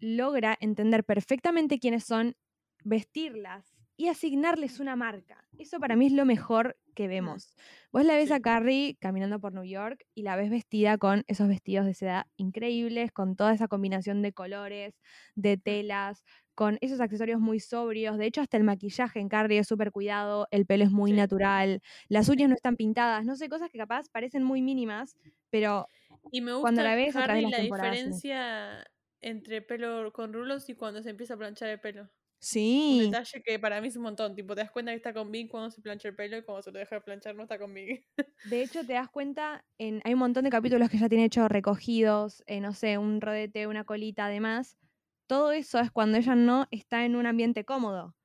logra 0.03 0.57
entender 0.59 1.03
perfectamente 1.03 1.79
quiénes 1.79 2.03
son, 2.03 2.35
vestirlas 2.83 3.73
y 3.95 4.09
asignarles 4.09 4.79
una 4.79 4.95
marca. 4.95 5.47
Eso 5.57 5.79
para 5.79 5.95
mí 5.95 6.07
es 6.07 6.11
lo 6.11 6.25
mejor 6.25 6.77
que 6.93 7.07
vemos. 7.07 7.55
Vos 7.91 8.03
la 8.03 8.15
ves 8.15 8.31
a 8.31 8.39
Carrie 8.39 8.97
caminando 8.99 9.39
por 9.39 9.53
New 9.53 9.63
York 9.63 10.05
y 10.13 10.23
la 10.23 10.35
ves 10.35 10.49
vestida 10.49 10.97
con 10.97 11.23
esos 11.27 11.47
vestidos 11.47 11.85
de 11.85 11.93
seda 11.93 12.27
increíbles, 12.35 13.11
con 13.11 13.35
toda 13.35 13.53
esa 13.53 13.67
combinación 13.67 14.21
de 14.21 14.33
colores, 14.33 14.99
de 15.35 15.57
telas, 15.57 16.23
con 16.53 16.77
esos 16.81 16.99
accesorios 16.99 17.39
muy 17.39 17.59
sobrios. 17.59 18.17
De 18.17 18.25
hecho, 18.25 18.41
hasta 18.41 18.57
el 18.57 18.63
maquillaje 18.63 19.19
en 19.19 19.29
Carrie 19.29 19.59
es 19.59 19.67
súper 19.67 19.91
cuidado, 19.91 20.47
el 20.51 20.65
pelo 20.65 20.83
es 20.83 20.91
muy 20.91 21.13
natural, 21.13 21.81
las 22.09 22.29
uñas 22.29 22.49
no 22.49 22.55
están 22.55 22.75
pintadas, 22.75 23.25
no 23.25 23.35
sé, 23.35 23.47
cosas 23.47 23.69
que 23.69 23.77
capaz 23.77 24.09
parecen 24.09 24.43
muy 24.43 24.61
mínimas, 24.61 25.15
pero 25.49 25.87
y 26.31 26.41
me 26.41 26.51
gusta 26.51 26.61
cuando 26.61 26.83
la 26.83 26.95
ves 26.95 27.15
Harry, 27.15 27.49
la 27.49 27.59
diferencia 27.59 28.83
entre 29.23 29.61
pelo 29.61 30.11
con 30.13 30.33
rulos 30.33 30.69
y 30.69 30.75
cuando 30.75 31.01
se 31.01 31.09
empieza 31.09 31.33
a 31.35 31.37
planchar 31.37 31.69
el 31.69 31.79
pelo. 31.79 32.09
Sí. 32.39 32.99
Un 33.05 33.11
detalle 33.11 33.41
que 33.41 33.57
para 33.57 33.79
mí 33.79 33.87
es 33.87 33.95
un 33.95 34.03
montón. 34.03 34.35
Tipo, 34.35 34.53
te 34.53 34.61
das 34.61 34.71
cuenta 34.71 34.91
que 34.91 34.97
está 34.97 35.13
con 35.13 35.31
Bing 35.31 35.47
cuando 35.47 35.71
se 35.71 35.81
plancha 35.81 36.09
el 36.09 36.15
pelo 36.15 36.37
y 36.37 36.43
cuando 36.43 36.61
se 36.61 36.71
lo 36.71 36.79
deja 36.79 36.95
de 36.95 37.01
planchar 37.01 37.35
no 37.35 37.43
está 37.43 37.57
con. 37.57 37.73
De 37.73 38.61
hecho, 38.61 38.85
te 38.85 38.93
das 38.93 39.09
cuenta, 39.09 39.65
en, 39.77 40.01
hay 40.03 40.13
un 40.13 40.19
montón 40.19 40.43
de 40.43 40.49
capítulos 40.49 40.89
que 40.89 40.97
ya 40.97 41.07
tiene 41.07 41.23
hecho 41.23 41.47
recogidos, 41.47 42.43
eh, 42.45 42.59
no 42.59 42.73
sé, 42.73 42.97
un 42.97 43.21
rodete, 43.21 43.65
una 43.67 43.85
colita, 43.85 44.25
además. 44.25 44.77
Todo 45.27 45.53
eso 45.53 45.79
es 45.79 45.89
cuando 45.89 46.17
ella 46.17 46.35
no 46.35 46.67
está 46.69 47.05
en 47.05 47.15
un 47.15 47.25
ambiente 47.25 47.63
cómodo. 47.63 48.17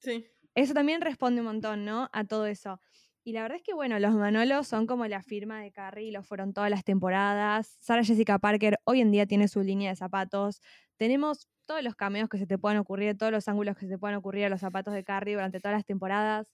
Sí. 0.00 0.26
Eso 0.54 0.74
también 0.74 1.00
responde 1.00 1.40
un 1.40 1.46
montón, 1.46 1.86
¿no? 1.86 2.10
A 2.12 2.24
todo 2.24 2.44
eso. 2.44 2.78
Y 3.24 3.32
la 3.32 3.42
verdad 3.42 3.58
es 3.58 3.62
que, 3.62 3.72
bueno, 3.72 3.98
los 4.00 4.14
Manolos 4.14 4.66
son 4.66 4.86
como 4.86 5.06
la 5.06 5.22
firma 5.22 5.60
de 5.60 5.70
Carrie, 5.70 6.10
lo 6.10 6.24
fueron 6.24 6.52
todas 6.52 6.70
las 6.70 6.82
temporadas. 6.82 7.76
Sarah 7.80 8.02
Jessica 8.02 8.38
Parker 8.40 8.78
hoy 8.84 9.00
en 9.00 9.12
día 9.12 9.26
tiene 9.26 9.46
su 9.46 9.60
línea 9.62 9.90
de 9.90 9.96
zapatos. 9.96 10.60
Tenemos 10.96 11.48
todos 11.64 11.84
los 11.84 11.94
cameos 11.94 12.28
que 12.28 12.38
se 12.38 12.46
te 12.46 12.58
puedan 12.58 12.78
ocurrir, 12.78 13.16
todos 13.16 13.30
los 13.30 13.46
ángulos 13.46 13.76
que 13.76 13.86
se 13.86 13.92
te 13.92 13.98
puedan 13.98 14.16
ocurrir 14.16 14.46
a 14.46 14.48
los 14.48 14.60
zapatos 14.60 14.92
de 14.92 15.04
Carrie 15.04 15.34
durante 15.34 15.60
todas 15.60 15.76
las 15.76 15.84
temporadas. 15.84 16.48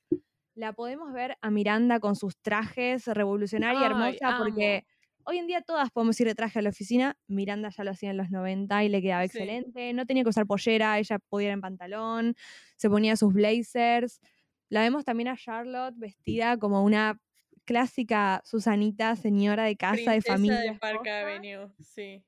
La 0.54 0.74
podemos 0.74 1.10
ver 1.12 1.38
a 1.40 1.50
Miranda 1.50 2.00
con 2.00 2.16
sus 2.16 2.36
trajes, 2.36 3.06
revolucionaria, 3.06 3.80
y 3.80 3.84
hermosa, 3.84 4.36
porque 4.38 4.84
hoy 5.24 5.38
en 5.38 5.46
día 5.46 5.62
todas 5.62 5.90
podemos 5.90 6.20
ir 6.20 6.26
de 6.26 6.34
traje 6.34 6.58
a 6.58 6.62
la 6.62 6.68
oficina. 6.68 7.16
Miranda 7.28 7.70
ya 7.70 7.82
lo 7.84 7.92
hacía 7.92 8.10
en 8.10 8.18
los 8.18 8.30
90 8.30 8.84
y 8.84 8.88
le 8.90 9.00
quedaba 9.00 9.24
excelente. 9.24 9.94
No 9.94 10.04
tenía 10.04 10.22
que 10.22 10.30
usar 10.30 10.46
pollera, 10.46 10.98
ella 10.98 11.18
podía 11.30 11.48
ir 11.48 11.52
en 11.54 11.60
pantalón, 11.62 12.34
se 12.76 12.90
ponía 12.90 13.16
sus 13.16 13.32
blazers. 13.32 14.20
La 14.68 14.82
vemos 14.82 15.04
también 15.04 15.28
a 15.28 15.36
Charlotte 15.36 15.94
vestida 15.96 16.56
como 16.58 16.84
una 16.84 17.20
clásica 17.64 18.40
Susanita, 18.44 19.16
señora 19.16 19.64
de 19.64 19.76
casa, 19.76 20.12
de 20.12 20.22
familia. 20.22 20.72
de 20.72 20.78
Park 20.78 21.06
Avenue, 21.06 21.68
sí. 21.80 22.22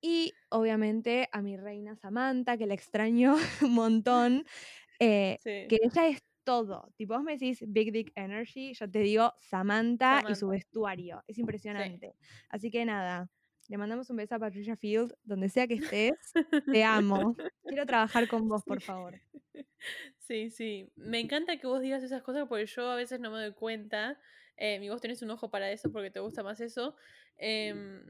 Y 0.00 0.32
obviamente 0.50 1.28
a 1.32 1.42
mi 1.42 1.56
reina 1.56 1.96
Samantha, 1.96 2.56
que 2.56 2.66
la 2.66 2.74
extraño 2.74 3.34
un 3.62 3.72
montón, 3.74 4.44
eh, 4.98 5.38
que 5.44 5.78
ella 5.82 6.08
es 6.08 6.22
todo. 6.44 6.92
Tipo, 6.96 7.14
vos 7.14 7.24
me 7.24 7.32
decís 7.32 7.64
Big 7.66 7.92
Dick 7.92 8.12
Energy, 8.14 8.72
yo 8.74 8.90
te 8.90 9.00
digo 9.00 9.32
Samantha, 9.36 10.22
y 10.28 10.34
su 10.34 10.48
vestuario. 10.48 11.22
Es 11.26 11.38
impresionante. 11.38 12.14
Así 12.48 12.70
que 12.70 12.84
nada, 12.84 13.28
le 13.68 13.78
mandamos 13.78 14.10
un 14.10 14.16
beso 14.16 14.34
a 14.34 14.38
Patricia 14.38 14.76
Field, 14.76 15.14
donde 15.24 15.48
sea 15.48 15.66
que 15.66 15.74
estés. 15.74 16.38
Te 16.70 16.84
amo. 16.84 17.38
Quiero 17.66 17.86
trabajar 17.86 18.26
con 18.28 18.48
vos, 18.48 18.64
por 18.64 18.80
favor. 18.80 19.20
Sí, 20.18 20.50
sí. 20.50 20.92
Me 20.96 21.20
encanta 21.20 21.56
que 21.58 21.66
vos 21.66 21.80
digas 21.80 22.02
esas 22.02 22.22
cosas 22.22 22.46
porque 22.48 22.66
yo 22.66 22.90
a 22.90 22.96
veces 22.96 23.20
no 23.20 23.30
me 23.30 23.38
doy 23.38 23.52
cuenta. 23.54 24.20
eh, 24.56 24.80
y 24.82 24.88
vos 24.88 25.00
tenés 25.00 25.22
un 25.22 25.30
ojo 25.30 25.50
para 25.50 25.70
eso 25.70 25.92
porque 25.92 26.10
te 26.10 26.20
gusta 26.20 26.42
más 26.42 26.60
eso. 26.60 26.96
em, 27.36 28.02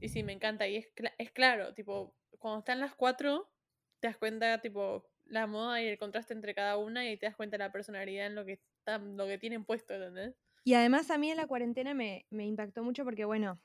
y 0.00 0.08
sí, 0.08 0.22
me 0.22 0.32
encanta. 0.32 0.66
Y 0.68 0.76
es, 0.76 0.94
cla- 0.94 1.14
es 1.18 1.30
claro, 1.30 1.74
tipo, 1.74 2.16
cuando 2.38 2.58
están 2.60 2.80
las 2.80 2.94
cuatro, 2.94 3.52
te 4.00 4.08
das 4.08 4.16
cuenta, 4.18 4.60
tipo, 4.60 5.08
la 5.26 5.46
moda 5.46 5.80
y 5.82 5.86
el 5.86 5.98
contraste 5.98 6.34
entre 6.34 6.54
cada 6.54 6.76
una 6.76 7.08
y 7.08 7.16
te 7.16 7.26
das 7.26 7.36
cuenta 7.36 7.56
de 7.56 7.64
la 7.64 7.72
personalidad 7.72 8.26
en 8.26 8.34
lo 8.34 8.44
que 8.44 8.54
están, 8.54 9.16
lo 9.16 9.26
que 9.26 9.38
tienen 9.38 9.64
puesto, 9.64 9.94
¿entendés? 9.94 10.34
Y 10.64 10.74
además 10.74 11.10
a 11.10 11.18
mí 11.18 11.30
en 11.30 11.36
la 11.36 11.46
cuarentena 11.46 11.94
me, 11.94 12.26
me 12.30 12.46
impactó 12.46 12.82
mucho 12.84 13.04
porque, 13.04 13.24
bueno, 13.24 13.60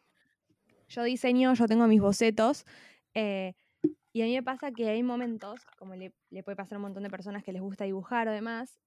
yo 0.88 1.04
diseño, 1.04 1.54
yo 1.54 1.68
tengo 1.68 1.88
mis 1.88 2.02
bocetos, 2.02 2.66
eh, 3.14 3.54
y 4.14 4.22
a 4.22 4.26
mí 4.26 4.34
me 4.34 4.44
pasa 4.44 4.72
que 4.72 4.90
hay 4.90 5.04
momentos, 5.04 5.62
como 5.78 5.96
le, 5.96 6.14
le 6.30 6.44
puede 6.44 6.56
pasar 6.56 6.76
a 6.76 6.78
un 6.78 6.84
montón 6.84 7.04
de 7.04 7.10
personas 7.10 7.44
que 7.44 7.52
les 7.52 7.62
gusta 7.62 7.86
dibujar 7.86 8.28
o 8.28 8.32
demás, 8.32 8.80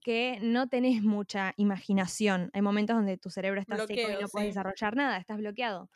que 0.00 0.38
no 0.40 0.68
tenés 0.68 1.02
mucha 1.02 1.54
imaginación. 1.56 2.50
Hay 2.52 2.62
momentos 2.62 2.96
donde 2.96 3.18
tu 3.18 3.30
cerebro 3.30 3.60
está 3.60 3.76
seco 3.78 3.92
y 3.94 4.22
no 4.22 4.28
puedes 4.28 4.50
desarrollar 4.50 4.94
nada, 4.94 5.16
estás 5.16 5.38
bloqueado. 5.38 5.90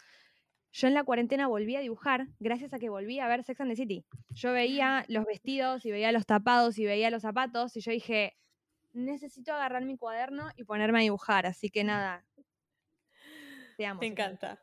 Yo 0.72 0.88
en 0.88 0.94
la 0.94 1.04
cuarentena 1.04 1.48
volví 1.48 1.76
a 1.76 1.80
dibujar 1.80 2.28
gracias 2.38 2.72
a 2.72 2.78
que 2.78 2.88
volví 2.88 3.18
a 3.18 3.28
ver 3.28 3.44
Sex 3.44 3.60
and 3.60 3.70
the 3.70 3.76
City. 3.76 4.04
Yo 4.30 4.52
veía 4.52 5.04
los 5.08 5.24
vestidos 5.24 5.84
y 5.84 5.90
veía 5.90 6.12
los 6.12 6.26
tapados 6.26 6.78
y 6.78 6.84
veía 6.84 7.10
los 7.10 7.22
zapatos 7.22 7.76
y 7.76 7.80
yo 7.80 7.90
dije, 7.90 8.36
necesito 8.92 9.52
agarrar 9.52 9.84
mi 9.84 9.96
cuaderno 9.96 10.50
y 10.56 10.64
ponerme 10.64 11.00
a 11.00 11.02
dibujar. 11.02 11.46
Así 11.46 11.70
que 11.70 11.84
nada, 11.84 12.24
te 13.76 13.86
amo. 13.86 14.00
Me 14.00 14.06
encanta. 14.06 14.60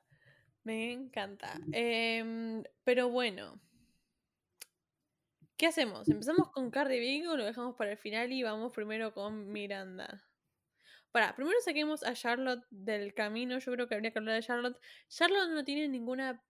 Me 0.68 0.92
encanta. 0.92 1.62
Em, 1.72 2.62
pero 2.84 3.08
bueno. 3.08 3.58
¿Qué 5.56 5.66
hacemos? 5.66 6.10
¿Empezamos 6.10 6.52
con 6.52 6.70
Cardi 6.70 7.00
B 7.00 7.26
o 7.30 7.38
lo 7.38 7.46
dejamos 7.46 7.78
para 7.78 7.92
el 7.92 7.98
final 7.98 8.34
y 8.34 8.44
vamos 8.44 8.74
primero 8.74 9.14
con 9.14 9.50
Miranda? 9.50 10.26
Para, 11.14 11.34
primero 11.38 11.58
saquemos 11.62 12.04
a 12.04 12.14
Charlotte 12.16 12.66
del 12.70 13.14
camino. 13.14 13.60
Yo 13.60 13.72
creo 13.72 13.88
que 13.88 13.96
habría 13.96 14.12
que 14.12 14.20
hablar 14.20 14.36
de 14.36 14.46
Charlotte. 14.46 14.78
Charlotte 15.08 15.52
no 15.52 15.64
tiene 15.64 15.88
ninguna 15.88 16.44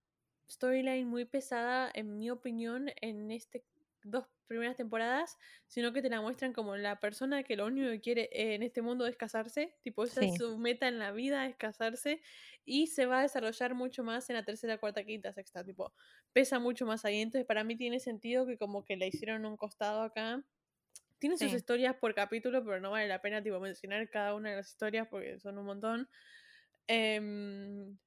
storyline 0.49 1.07
muy 1.07 1.25
pesada, 1.25 1.91
en 1.93 2.17
mi 2.17 2.31
opinión, 2.31 2.89
en 3.01 3.29
este 3.29 3.63
dos 4.03 4.25
primeras 4.47 4.75
temporadas, 4.77 5.37
sino 5.67 5.93
que 5.93 6.01
te 6.01 6.09
la 6.09 6.21
muestran 6.21 6.53
como 6.53 6.75
la 6.77 6.99
persona 6.99 7.43
que 7.43 7.55
lo 7.57 7.65
único 7.67 7.89
que 7.91 8.01
quiere 8.01 8.23
eh, 8.31 8.55
en 8.55 8.63
este 8.63 8.81
mundo 8.81 9.05
es 9.07 9.17
casarse, 9.17 9.75
tipo 9.83 10.03
esa 10.05 10.21
Sí. 10.21 10.25
es 10.25 10.35
su 10.35 10.57
meta 10.57 10.87
en 10.87 10.99
la 10.99 11.11
vida, 11.11 11.45
es 11.47 11.55
casarse, 11.57 12.21
y 12.65 12.87
se 12.87 13.05
va 13.05 13.19
a 13.19 13.21
desarrollar 13.23 13.75
mucho 13.75 14.03
más 14.03 14.29
en 14.29 14.35
la 14.37 14.43
tercera, 14.45 14.77
cuarta, 14.79 15.03
quinta, 15.03 15.33
sexta, 15.33 15.63
tipo, 15.65 15.93
pesa 16.33 16.59
mucho 16.59 16.85
más 16.85 17.05
ahí, 17.05 17.19
entonces 17.21 17.45
para 17.45 17.63
mí 17.63 17.75
tiene 17.77 17.99
sentido 17.99 18.45
que 18.47 18.57
como 18.57 18.83
que 18.85 18.97
le 18.97 19.07
hicieron 19.07 19.45
un 19.45 19.57
costado 19.57 20.01
acá. 20.01 20.43
Tiene 21.19 21.37
sus 21.37 21.53
historias 21.53 21.95
por 21.95 22.13
capítulo, 22.15 22.63
pero 22.63 22.79
no 22.79 22.91
vale 22.91 23.07
la 23.07 23.21
pena 23.21 23.41
tipo 23.43 23.59
mencionar 23.59 24.09
cada 24.09 24.35
una 24.35 24.51
de 24.51 24.57
las 24.57 24.69
historias 24.69 25.07
porque 25.09 25.39
son 25.39 25.57
un 25.57 25.65
montón. 25.65 26.09
Em, 26.87 27.97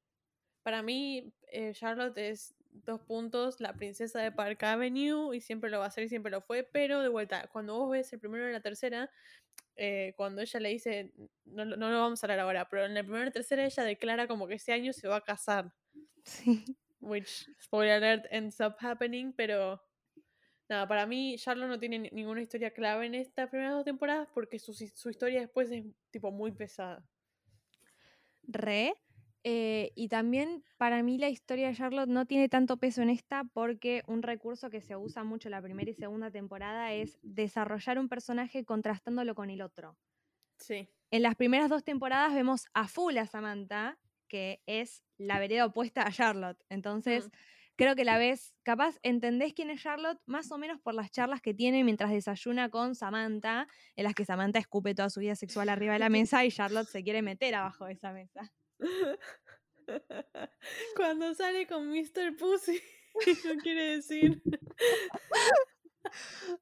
para 0.62 0.83
mí, 0.83 1.35
eh, 1.53 1.72
Charlotte 1.74 2.18
es 2.18 2.55
dos 2.72 3.00
puntos, 3.02 3.61
la 3.61 3.74
princesa 3.74 4.20
de 4.20 4.33
Park 4.33 4.62
Avenue, 4.62 5.35
y 5.35 5.40
siempre 5.40 5.70
lo 5.70 5.78
va 5.80 5.87
a 5.87 5.90
ser 5.90 6.04
y 6.04 6.09
siempre 6.09 6.30
lo 6.30 6.40
fue, 6.40 6.62
pero 6.64 7.02
de 7.02 7.09
vuelta, 7.09 7.48
cuando 7.52 7.78
vos 7.78 7.90
ves 7.90 8.12
el 8.12 8.20
primero 8.20 8.48
y 8.48 8.52
la 8.52 8.61
tercera, 8.61 9.11
eh, 9.76 10.12
cuando 10.16 10.40
ella 10.42 10.61
le 10.61 10.68
dice, 10.70 11.12
no, 11.44 11.64
lo- 11.64 11.76
no 11.76 11.90
lo 11.90 11.98
vamos 12.00 12.22
a 12.22 12.26
hablar 12.26 12.40
ahora, 12.40 12.68
pero 12.68 12.85
en 12.85 12.94
la 12.94 13.02
primera 13.02 13.22
y 13.24 13.26
la 13.26 13.33
tercera 13.33 13.64
ella 13.64 13.83
declara 13.85 14.26
como 14.28 14.46
que 14.46 14.54
ese 14.54 14.72
año 14.72 14.92
se 14.92 15.09
va 15.09 15.16
a 15.16 15.20
casar, 15.24 15.72
Sí. 16.24 16.64
which, 17.00 17.48
spoiler 17.62 17.94
alert, 18.02 18.26
ends 18.30 18.61
up 18.61 18.76
happening, 18.80 19.33
pero 19.33 19.83
nada, 20.68 20.87
para 20.87 21.06
mí 21.06 21.37
Charlotte 21.38 21.68
no 21.68 21.78
tiene 21.80 21.98
ni- 21.98 22.11
ninguna 22.11 22.42
historia 22.42 22.70
clave 22.72 23.06
en 23.06 23.14
estas 23.14 23.48
primeras 23.48 23.72
dos 23.74 23.85
temporadas 23.85 24.28
porque 24.35 24.59
su, 24.59 24.72
su 24.74 25.11
historia 25.11 25.40
después 25.40 25.70
es 25.70 25.85
tipo 26.11 26.30
muy 26.30 26.52
pesada. 26.52 27.02
Re. 28.44 28.94
Eh, 29.44 29.92
y 29.94 30.09
también 30.09 30.64
para 30.76 31.03
mí 31.03 31.18
la 31.18 31.29
historia 31.29 31.68
de 31.68 31.74
Charlotte 31.74 32.09
no 32.09 32.26
tiene 32.26 32.48
tanto 32.48 32.76
peso 32.79 33.03
en 33.03 33.11
esta 33.11 33.44
porque 33.44 34.03
un 34.07 34.22
recurso 34.22 34.70
que 34.70 34.81
se 34.81 34.96
usa 34.96 35.24
mucho 35.24 35.48
en 35.48 35.53
la 35.53 35.62
primera 35.62 35.90
y 35.90 35.94
segunda 35.94 36.31
temporada 36.31 36.92
es 36.92 37.18
desarrollar 37.22 37.98
un 37.98 38.09
personaje 38.09 38.64
contrastándolo 38.64 39.35
con 39.35 39.50
el 39.50 39.62
otro. 39.62 39.96
Sí. 40.59 40.88
En 41.11 41.22
las 41.22 41.35
primeras 41.37 41.68
dos 41.68 41.85
temporadas 41.85 42.35
vemos 42.35 42.66
a 42.74 42.87
full 42.88 43.16
a 43.18 43.26
Samantha, 43.26 43.98
que 44.29 44.62
es 44.66 45.05
la 45.18 45.38
vereda 45.40 45.66
opuesta 45.66 46.03
a 46.07 46.12
Charlotte. 46.12 46.62
Entonces, 46.68 47.26
Mm. 47.26 47.31
creo 47.76 47.96
que 47.96 48.05
la 48.05 48.18
ves, 48.18 48.55
capaz 48.62 48.98
entendés 49.03 49.55
quién 49.55 49.70
es 49.70 49.83
Charlotte 49.83 50.20
más 50.26 50.53
o 50.53 50.59
menos 50.59 50.81
por 50.81 50.94
las 50.94 51.11
charlas 51.11 51.40
que 51.40 51.55
tiene 51.55 51.83
mientras 51.83 52.11
desayuna 52.12 52.68
con 52.70 52.94
Samantha, 52.94 53.66
en 53.96 54.05
las 54.05 54.14
que 54.14 54.24
Samantha 54.24 54.59
escupe 54.61 54.94
toda 54.94 55.11
su 55.11 55.20
vida 55.20 55.35
sexual 55.35 55.68
arriba 55.68 55.94
de 55.94 55.98
la 55.98 56.11
mesa 56.11 56.44
y 56.44 56.50
Charlotte 56.53 56.88
se 56.88 57.03
quiere 57.03 57.22
meter 57.22 57.55
abajo 57.55 57.87
de 57.87 57.94
esa 57.94 58.12
mesa. 58.12 58.53
Cuando 60.97 61.35
sale 61.35 61.66
con 61.66 61.90
Mr. 61.90 62.37
Pussy, 62.38 62.81
no 63.45 63.57
quiere 63.62 63.97
decir. 63.97 64.43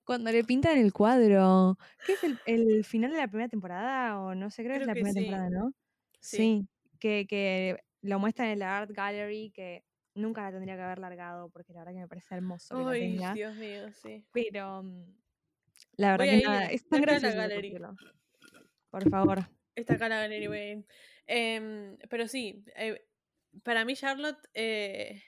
Cuando 0.04 0.31
le 0.31 0.44
pintan 0.44 0.78
el 0.78 0.92
cuadro, 0.92 1.78
¿qué 2.07 2.14
es 2.14 2.24
el, 2.24 2.38
el 2.46 2.85
final 2.85 3.12
de 3.12 3.18
la 3.18 3.28
primera 3.28 3.48
temporada? 3.48 4.20
O 4.20 4.35
no 4.35 4.50
sé, 4.50 4.64
creo, 4.64 4.76
que 4.76 4.83
es 4.83 4.87
la 4.87 4.94
que 4.94 5.00
primera 5.00 5.14
sí. 5.14 5.20
temporada, 5.20 5.50
¿no? 5.50 5.72
Sí. 6.20 6.37
Sí, 6.37 6.68
que, 6.98 7.26
que 7.26 7.78
lo 8.02 8.18
muestran 8.18 8.48
en 8.48 8.59
la 8.59 8.78
Art 8.78 8.90
Gallery, 8.90 9.52
que 9.54 9.85
nunca 10.14 10.42
la 10.42 10.50
tendría 10.50 10.76
que 10.76 10.83
haber 10.83 10.98
largado, 10.98 11.48
porque 11.50 11.72
la 11.72 11.81
verdad 11.81 11.94
que 11.94 12.00
me 12.00 12.09
parece 12.09 12.35
hermoso 12.35 12.76
que 12.76 12.83
la 12.83 12.90
Ay, 12.90 13.00
tenga. 13.00 13.35
Dios 13.35 13.57
mío, 13.57 13.92
sí. 13.92 14.26
Pero 14.33 14.83
mm, 14.83 15.04
la 15.96 16.11
verdad 16.12 16.26
Voy 16.26 16.40
que 16.40 16.46
nada, 16.46 16.66
es 16.66 16.88
tan 16.88 17.00
gracioso. 17.00 17.96
Por 18.90 19.09
favor. 19.09 19.48
Está 19.78 19.94
acá 19.94 20.08
la 20.08 20.20
galería, 20.20 20.48
voy 20.48 20.58
a 20.58 20.70
ir. 20.72 20.84
Em, 21.26 21.96
pero 22.08 22.26
sí, 22.26 22.64
eh, 22.74 23.04
para 23.62 23.84
mí 23.84 23.94
Charlotte 23.94 24.38
eh, 24.54 25.22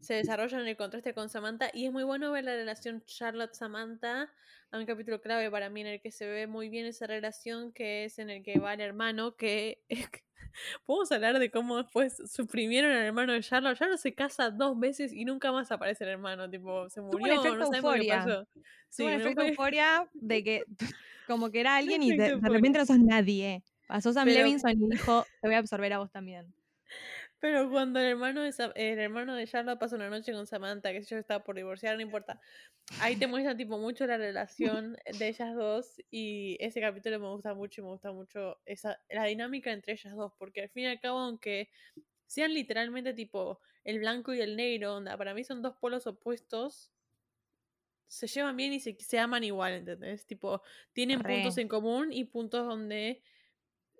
se 0.00 0.14
desarrolla 0.14 0.60
en 0.60 0.66
el 0.66 0.76
contraste 0.76 1.14
con 1.14 1.28
Samantha 1.28 1.70
y 1.72 1.86
es 1.86 1.92
muy 1.92 2.04
bueno 2.04 2.30
ver 2.30 2.44
la 2.44 2.54
relación 2.54 3.02
Charlotte-Samantha. 3.06 4.30
Hay 4.70 4.80
un 4.80 4.86
capítulo 4.86 5.20
clave 5.20 5.50
para 5.50 5.70
mí 5.70 5.80
en 5.80 5.86
el 5.86 6.00
que 6.00 6.10
se 6.10 6.26
ve 6.26 6.46
muy 6.46 6.68
bien 6.68 6.84
esa 6.84 7.06
relación 7.06 7.72
que 7.72 8.04
es 8.04 8.18
en 8.18 8.28
el 8.30 8.42
que 8.42 8.58
va 8.58 8.74
el 8.74 8.80
hermano 8.80 9.36
que... 9.36 9.82
Podemos 10.84 11.12
hablar 11.12 11.38
de 11.38 11.50
cómo 11.50 11.76
después 11.76 12.16
suprimieron 12.30 12.90
al 12.90 13.04
hermano 13.04 13.32
de 13.32 13.40
Charlotte. 13.40 13.78
Charlotte 13.78 14.00
se 14.00 14.14
casa 14.14 14.50
dos 14.50 14.78
veces 14.78 15.12
y 15.12 15.24
nunca 15.24 15.52
más 15.52 15.70
aparece 15.70 16.02
el 16.02 16.10
hermano. 16.10 16.50
Tipo, 16.50 16.90
se 16.90 17.00
murió, 17.00 17.36
no 17.36 17.42
sabemos 17.42 17.70
qué 17.70 17.76
euforia. 17.76 18.16
pasó. 18.18 18.48
Sí, 18.88 19.04
un 19.04 19.12
efecto 19.12 19.42
euforia 19.42 20.08
de 20.14 20.42
que 20.42 20.64
como 21.28 21.50
que 21.52 21.60
era 21.60 21.76
alguien 21.76 22.02
y 22.02 22.16
de, 22.16 22.36
de 22.36 22.48
repente 22.48 22.78
no 22.80 22.86
sos 22.86 22.98
nadie. 22.98 23.62
Pasó 23.88 24.12
Sam 24.12 24.26
Pero- 24.26 24.38
Levinson 24.44 24.70
y 24.70 24.88
dijo, 24.90 25.24
te 25.40 25.48
voy 25.48 25.56
a 25.56 25.58
absorber 25.58 25.92
a 25.94 25.98
vos 25.98 26.12
también. 26.12 26.54
Pero 27.40 27.70
cuando 27.70 28.00
el 28.00 28.06
hermano 28.06 28.42
de 28.42 28.52
Sa- 28.52 28.72
el 28.74 28.98
hermano 28.98 29.34
de 29.34 29.46
Charlotte 29.46 29.78
pasa 29.78 29.96
una 29.96 30.10
noche 30.10 30.32
con 30.32 30.46
Samantha, 30.46 30.92
que 30.92 31.02
yo 31.02 31.16
estaba 31.18 31.42
por 31.44 31.56
divorciar, 31.56 31.94
no 31.96 32.02
importa. 32.02 32.40
Ahí 33.00 33.16
te 33.16 33.26
muestra 33.26 33.56
tipo 33.56 33.78
mucho 33.78 34.06
la 34.06 34.16
relación 34.16 34.96
de 35.18 35.28
ellas 35.28 35.54
dos 35.54 36.00
y 36.10 36.56
ese 36.60 36.80
capítulo 36.80 37.18
me 37.20 37.28
gusta 37.28 37.54
mucho 37.54 37.80
y 37.80 37.84
me 37.84 37.90
gusta 37.90 38.12
mucho 38.12 38.58
esa 38.64 39.00
la 39.10 39.24
dinámica 39.24 39.70
entre 39.72 39.92
ellas 39.92 40.14
dos, 40.16 40.32
porque 40.38 40.62
al 40.62 40.68
fin 40.70 40.84
y 40.84 40.86
al 40.86 41.00
cabo 41.00 41.18
aunque 41.18 41.68
sean 42.26 42.54
literalmente 42.54 43.12
tipo 43.14 43.60
el 43.84 43.98
blanco 44.00 44.34
y 44.34 44.40
el 44.40 44.56
negro, 44.56 44.96
onda, 44.96 45.16
para 45.16 45.32
mí 45.34 45.44
son 45.44 45.62
dos 45.62 45.76
polos 45.76 46.06
opuestos. 46.06 46.90
Se 48.08 48.26
llevan 48.26 48.56
bien 48.56 48.72
y 48.72 48.80
se, 48.80 48.96
se 48.98 49.18
aman 49.18 49.44
igual, 49.44 49.74
¿entendés? 49.74 50.26
Tipo, 50.26 50.62
tienen 50.94 51.20
puntos 51.20 51.58
en 51.58 51.68
común 51.68 52.12
y 52.12 52.24
puntos 52.24 52.66
donde 52.66 53.22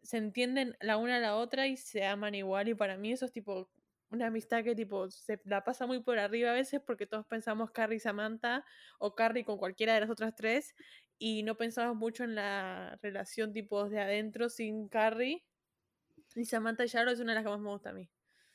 se 0.09 0.16
entienden 0.16 0.75
la 0.81 0.97
una 0.97 1.16
a 1.16 1.21
la 1.21 1.37
otra 1.37 1.66
y 1.66 1.77
se 1.77 2.07
aman 2.07 2.35
igual. 2.35 2.66
Y 2.68 2.75
para 2.75 2.97
mí 2.97 3.12
eso 3.12 3.27
es 3.27 3.33
tipo 3.33 3.68
una 4.09 4.29
amistad 4.29 4.64
que 4.64 4.75
tipo 4.75 5.11
se 5.11 5.38
la 5.44 5.64
pasa 5.64 5.87
muy 5.87 6.03
por 6.03 6.18
arriba 6.18 6.49
a 6.51 6.55
veces 6.55 6.81
porque 6.81 7.07
todos 7.07 7.27
pensamos 7.27 7.73
Carrie 7.73 7.99
y 7.99 8.01
Samantha 8.01 8.64
o 8.99 9.14
Carrie 9.14 9.44
con 9.44 9.59
cualquiera 9.59 9.92
de 9.92 10.01
las 10.01 10.09
otras 10.09 10.35
tres 10.35 10.75
y 11.18 11.42
no 11.42 11.59
pensamos 11.59 11.94
mucho 11.94 12.25
en 12.25 12.37
la 12.37 12.99
relación 13.03 13.53
tipo 13.53 13.87
de 13.90 14.01
adentro 14.01 14.49
sin 14.49 14.88
Carrie. 14.88 15.44
Y 16.35 16.47
Samantha 16.47 16.87
y 16.87 16.88
Charlotte 16.88 17.16
es 17.16 17.21
una 17.21 17.33
de 17.33 17.35
las 17.35 17.44
que 17.44 17.51
más 17.51 17.61
me 17.61 17.68
gusta 17.68 17.90
a 17.90 17.92
mí. 17.92 18.09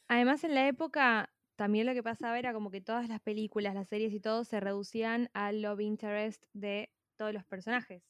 Además, 0.07 0.43
en 0.43 0.55
la 0.55 0.67
época, 0.67 1.31
también 1.55 1.85
lo 1.85 1.93
que 1.93 2.01
pasaba 2.01 2.39
era 2.39 2.51
como 2.51 2.71
que 2.71 2.81
todas 2.81 3.07
las 3.09 3.21
películas, 3.21 3.75
las 3.75 3.89
series 3.89 4.11
y 4.11 4.19
todo 4.19 4.43
se 4.43 4.59
reducían 4.59 5.29
al 5.33 5.61
love 5.61 5.81
interest 5.81 6.45
de 6.53 6.91
todos 7.15 7.31
los 7.31 7.45
personajes. 7.45 8.01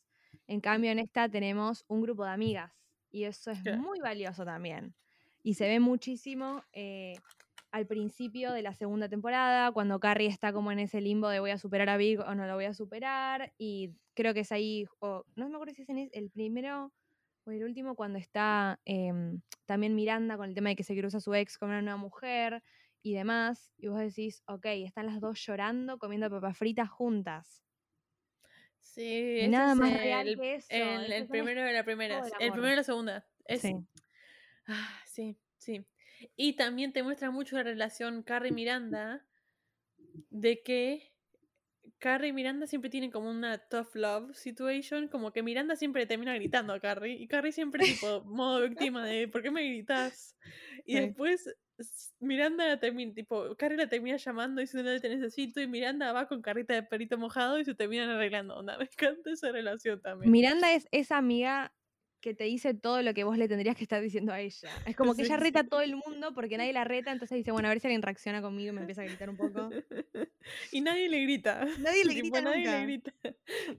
En 0.47 0.62
cambio, 0.62 0.91
en 0.91 0.99
esta 0.99 1.27
tenemos 1.27 1.84
un 1.89 2.01
grupo 2.01 2.23
de 2.23 2.32
amigas 2.32 2.83
y 3.13 3.26
eso 3.26 3.52
es 3.52 3.63
muy 3.78 3.99
valioso 3.99 4.43
también. 4.43 4.95
Y 5.43 5.54
se 5.54 5.67
ve 5.67 5.80
muchísimo 5.80 6.63
eh, 6.73 7.13
al 7.71 7.86
principio 7.86 8.52
de 8.52 8.63
la 8.63 8.73
segunda 8.73 9.08
temporada, 9.08 9.71
cuando 9.71 9.99
Carrie 9.99 10.28
está 10.28 10.52
como 10.52 10.71
en 10.71 10.80
ese 10.80 10.99
limbo 10.99 11.30
de 11.30 11.39
voy 11.39 11.52
a 11.52 11.60
superar 11.60 11.89
a 11.89 11.97
Big 11.97 12.19
o 12.19 12.36
no 12.36 12.47
lo 12.47 12.56
voy 12.56 12.65
a 12.65 12.73
superar. 12.73 13.54
Y 13.58 13.91
creo 14.15 14.34
que 14.34 14.41
es 14.41 14.52
ahí, 14.52 14.88
o 14.99 15.26
no 15.36 15.47
me 15.47 15.56
acuerdo 15.56 15.76
si 15.76 15.84
es 15.84 15.89
en 15.89 16.10
el 16.12 16.32
primero 16.32 16.91
o 17.45 17.52
el 17.52 17.63
último, 17.63 17.95
cuando 17.95 18.17
está 18.17 18.80
em, 18.86 19.41
también 19.65 19.95
Miranda 19.95 20.38
con 20.38 20.49
el 20.49 20.56
tema 20.56 20.69
de 20.69 20.76
que 20.76 20.84
se 20.84 20.97
cruza 20.97 21.19
su 21.19 21.36
ex 21.36 21.58
con 21.58 21.69
una 21.69 21.82
nueva 21.82 21.97
mujer 21.97 22.63
y 23.04 23.13
demás. 23.13 23.71
Y 23.78 23.89
vos 23.89 23.99
decís, 23.99 24.41
ok, 24.47 24.65
están 24.65 25.06
las 25.06 25.19
dos 25.19 25.39
llorando, 25.39 25.99
comiendo 25.99 26.30
papas 26.32 26.58
fritas 26.58 26.89
juntas. 26.89 27.63
Sí, 28.93 29.47
Nada 29.49 29.73
más 29.73 29.91
es 29.91 29.97
real 29.97 30.27
el, 30.27 30.39
que 30.39 30.56
eso. 30.56 30.67
el, 30.69 31.27
primero 31.27 31.63
de 31.63 31.73
la 31.73 31.84
primera. 31.84 32.21
el 32.39 32.51
primero 32.51 32.69
de 32.69 32.75
la 32.75 32.84
segunda. 32.84 33.25
Es, 33.45 33.62
Sí. 33.62 33.75
Ah, 34.67 35.01
sí, 35.08 35.36
sí. 35.58 35.84
Y 36.36 36.53
también 36.53 36.93
te 36.93 37.01
muestra 37.03 37.32
mucho 37.32 37.56
la 37.56 37.63
relación 37.63 38.21
Carrie-Miranda 38.23 39.25
de 40.29 40.62
que 40.62 41.12
Carrie 41.97 42.29
y 42.29 42.34
Miranda 42.34 42.67
siempre 42.67 42.89
tienen 42.89 43.10
como 43.12 43.29
una 43.29 43.58
tough 43.58 43.95
love 43.95 44.36
situation, 44.36 45.08
como 45.08 45.34
que 45.34 45.41
Miranda 45.41 45.75
siempre 45.75 46.06
termina 46.06 46.36
gritando 46.36 46.71
a 46.73 46.79
Carrie 46.79 47.15
y 47.15 47.27
Carrie 47.27 47.51
siempre 47.51 47.84
tipo 47.84 48.23
modo 48.25 48.62
víctima 48.62 49.06
de 49.06 49.27
¿por 49.27 49.41
qué 49.41 49.51
me 49.51 49.63
gritas? 49.67 50.38
Y 50.86 50.93
Sí. 50.93 50.99
después 51.01 51.49
Miranda 52.19 52.67
la 52.67 52.79
termina, 52.79 53.13
tipo, 53.13 53.55
Carrie 53.55 53.77
la 53.77 53.88
termina 53.88 54.17
llamando 54.17 54.62
y 54.62 54.65
diciendo 54.65 54.99
te 54.99 55.09
necesito 55.09 55.62
y 55.62 55.67
Miranda 55.67 56.12
va 56.13 56.27
con 56.27 56.41
carrita 56.41 56.73
de 56.73 56.83
perito 56.83 57.17
mojado 57.17 57.59
y 57.59 57.65
se 57.65 57.75
terminan 57.75 58.09
arreglando. 58.09 58.55
Onda, 58.57 58.77
me 58.79 58.86
encanta 58.86 59.31
esa 59.31 59.51
relación 59.51 60.01
también. 60.01 60.31
Miranda 60.31 60.73
es 60.73 60.88
esa 60.91 61.17
amiga 61.17 61.73
que 62.21 62.33
te 62.33 62.45
dice 62.45 62.73
todo 62.73 63.01
lo 63.01 63.13
que 63.13 63.25
vos 63.25 63.38
le 63.38 63.49
tendrías 63.49 63.75
que 63.75 63.83
estar 63.83 64.01
diciendo 64.01 64.31
a 64.31 64.39
ella. 64.39 64.69
Es 64.86 64.95
como 64.95 65.13
que 65.13 65.23
Sí, 65.23 65.25
ella 65.25 65.36
reta 65.38 65.59
a 65.62 65.63
todo 65.67 65.81
el 65.81 65.97
mundo 65.97 66.33
porque 66.33 66.57
nadie 66.57 66.71
la 66.71 66.86
reta, 66.86 67.12
entonces 67.12 67.36
dice, 67.36 67.51
bueno, 67.51 67.67
a 67.67 67.71
ver 67.71 67.81
si 67.81 67.88
alguien 67.88 68.01
reacciona 68.01 68.41
conmigo 68.41 68.69
y 68.71 68.73
me 68.75 68.79
empieza 68.81 69.01
a 69.01 69.05
gritar 69.05 69.29
un 69.29 69.36
poco. 69.36 69.69
y 70.71 70.81
nadie 70.81 71.09
le 71.09 71.21
grita. 71.21 71.65
Nadie 71.79 72.05
le 72.05 72.13
Tipo, 72.13 72.15
grita 72.15 72.41
nadie 72.41 72.57
nunca. 72.65 72.71
le 72.71 72.79
grita. 72.79 73.13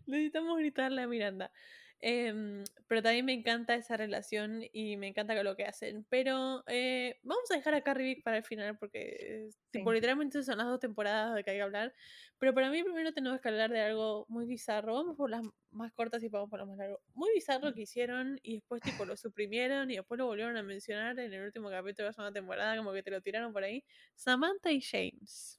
Necesitamos 0.06 0.58
gritarle 0.58 1.02
a 1.02 1.06
Miranda. 1.06 1.52
Em, 2.00 2.62
pero 2.86 3.02
también 3.02 3.24
me 3.24 3.32
encanta 3.32 3.74
esa 3.74 3.96
relación 3.96 4.62
y 4.72 4.96
me 4.98 5.08
encanta 5.08 5.42
lo 5.42 5.56
que 5.56 5.64
hacen. 5.64 6.04
Pero 6.10 6.62
eh, 6.66 7.18
vamos 7.22 7.50
a 7.50 7.56
dejar 7.56 7.74
a 7.74 7.82
Carrie 7.82 8.14
Vick 8.16 8.24
para 8.24 8.36
el 8.36 8.44
final 8.44 8.76
porque 8.78 9.48
tipo, 9.70 9.90
Sí. 9.90 9.94
literalmente 9.94 10.42
son 10.42 10.58
las 10.58 10.66
dos 10.66 10.80
temporadas 10.80 11.34
de 11.34 11.42
que 11.44 11.52
hay 11.52 11.56
que 11.56 11.62
hablar. 11.62 11.94
Pero 12.38 12.52
para 12.52 12.68
mí 12.70 12.82
primero 12.82 13.12
tenemos 13.14 13.40
que 13.40 13.48
hablar 13.48 13.70
de 13.70 13.80
algo 13.80 14.26
muy 14.28 14.44
bizarro. 14.44 14.94
Vamos 14.94 15.16
por 15.16 15.30
las 15.30 15.42
más 15.70 15.92
cortas 15.92 16.22
y 16.22 16.28
vamos 16.28 16.50
por 16.50 16.58
las 16.58 16.68
más 16.68 16.76
largas. 16.76 16.98
Muy 17.14 17.30
bizarro 17.34 17.72
que 17.72 17.82
hicieron 17.82 18.38
y 18.42 18.56
después 18.56 18.82
tipo 18.82 19.04
lo 19.06 19.16
suprimieron 19.16 19.90
y 19.90 19.96
después 19.96 20.18
lo 20.18 20.26
volvieron 20.26 20.56
a 20.58 20.62
mencionar 20.62 21.18
en 21.18 21.32
el 21.32 21.42
último 21.42 21.70
capítulo 21.70 22.04
de 22.04 22.08
la 22.10 22.12
segunda 22.12 22.32
temporada, 22.32 22.76
como 22.76 22.92
que 22.92 23.02
te 23.02 23.10
lo 23.10 23.22
tiraron 23.22 23.52
por 23.52 23.64
ahí. 23.64 23.82
Samantha 24.14 24.70
y 24.72 24.82
James. 24.82 25.58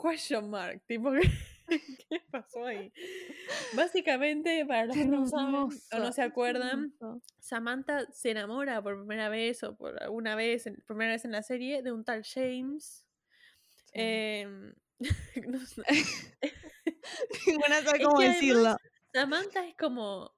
Question 0.00 0.50
mark, 0.50 0.82
tipo, 0.86 1.12
¿qué, 1.12 1.20
qué 2.08 2.20
pasó 2.30 2.66
ahí? 2.66 2.92
Básicamente, 3.74 4.64
para 4.66 4.86
los 4.86 4.96
que 4.96 5.04
no 5.04 5.26
saben 5.26 5.54
o 5.54 5.70
no 5.98 6.12
se 6.12 6.22
acuerdan. 6.22 6.94
Samantha 7.40 8.06
se 8.12 8.30
enamora 8.30 8.82
por 8.82 8.96
primera 8.98 9.28
vez 9.28 9.62
o 9.62 9.76
por 9.76 10.02
alguna 10.02 10.34
vez, 10.36 10.66
en- 10.66 10.82
primera 10.86 11.12
vez 11.12 11.24
en 11.24 11.32
la 11.32 11.42
serie, 11.42 11.82
de 11.82 11.92
un 11.92 12.04
tal 12.04 12.22
James. 12.24 13.06
Sí. 13.86 13.92
Em, 13.94 14.74
no 15.48 15.60
sé. 15.66 15.82
Ninguna 17.46 17.82
sabe 17.82 17.98
Es 17.98 18.04
cómo 18.04 18.18
que 18.18 18.28
decirlo. 18.28 18.60
además, 18.60 18.78
Samantha 19.12 19.66
es 19.68 19.76
como. 19.76 20.33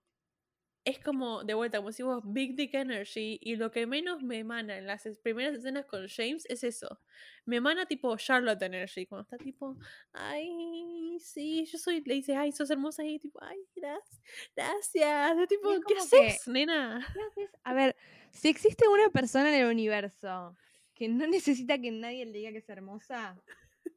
Es 0.87 1.01
como, 1.01 1.43
de 1.43 1.53
vuelta, 1.55 1.79
como 1.79 1.89
decimos, 1.89 2.23
Big 2.25 2.55
Dick 2.55 2.73
Energy. 2.75 3.41
Y 3.43 3.57
lo 3.57 3.73
que 3.73 3.89
menos 3.89 4.23
me 4.23 4.39
emana 4.39 4.79
en 4.79 4.87
las 4.87 5.03
primeras 5.21 5.55
escenas 5.57 5.85
con 5.85 6.07
James 6.07 6.47
es 6.49 6.63
eso. 6.63 7.01
Me 7.45 7.57
emana 7.57 7.87
tipo 7.87 8.17
Charlotte 8.17 8.63
Energy. 8.63 9.05
Cuando 9.05 9.25
está 9.25 9.37
tipo, 9.37 9.77
ay, 10.13 11.19
sí, 11.19 11.67
yo 11.67 11.77
soy. 11.77 12.03
Le 12.05 12.15
dice, 12.15 12.37
ay, 12.37 12.53
sos 12.53 12.71
hermosa. 12.71 13.05
Y 13.05 13.19
tipo, 13.19 13.43
ay, 13.43 13.59
gracias. 13.75 14.23
Gracias. 14.55 15.39
Es 15.39 15.49
tipo, 15.49 15.73
es 15.73 15.81
¿qué 15.89 15.95
que- 15.95 16.01
haces, 16.01 16.47
nena? 16.47 17.05
¿Qué 17.13 17.21
haces? 17.21 17.51
A 17.65 17.75
ver, 17.75 17.97
si 18.31 18.49
existe 18.49 18.87
una 18.87 19.11
persona 19.11 19.49
en 19.53 19.63
el 19.63 19.71
universo 19.73 20.57
que 20.95 21.09
no 21.09 21.27
necesita 21.27 21.79
que 21.81 21.91
nadie 21.91 22.25
le 22.27 22.33
diga 22.33 22.53
que 22.53 22.59
es 22.59 22.69
hermosa, 22.69 23.37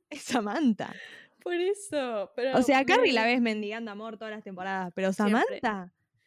es 0.09 0.23
Samantha. 0.23 0.91
Por 1.43 1.53
eso. 1.53 2.31
Pero 2.35 2.57
O 2.57 2.63
sea, 2.63 2.83
Carrie 2.83 3.13
la 3.13 3.25
ves 3.25 3.41
mendigando 3.41 3.91
amor 3.91 4.17
todas 4.17 4.33
las 4.33 4.43
temporadas, 4.43 4.91
pero 4.95 5.13
Siempre. 5.13 5.61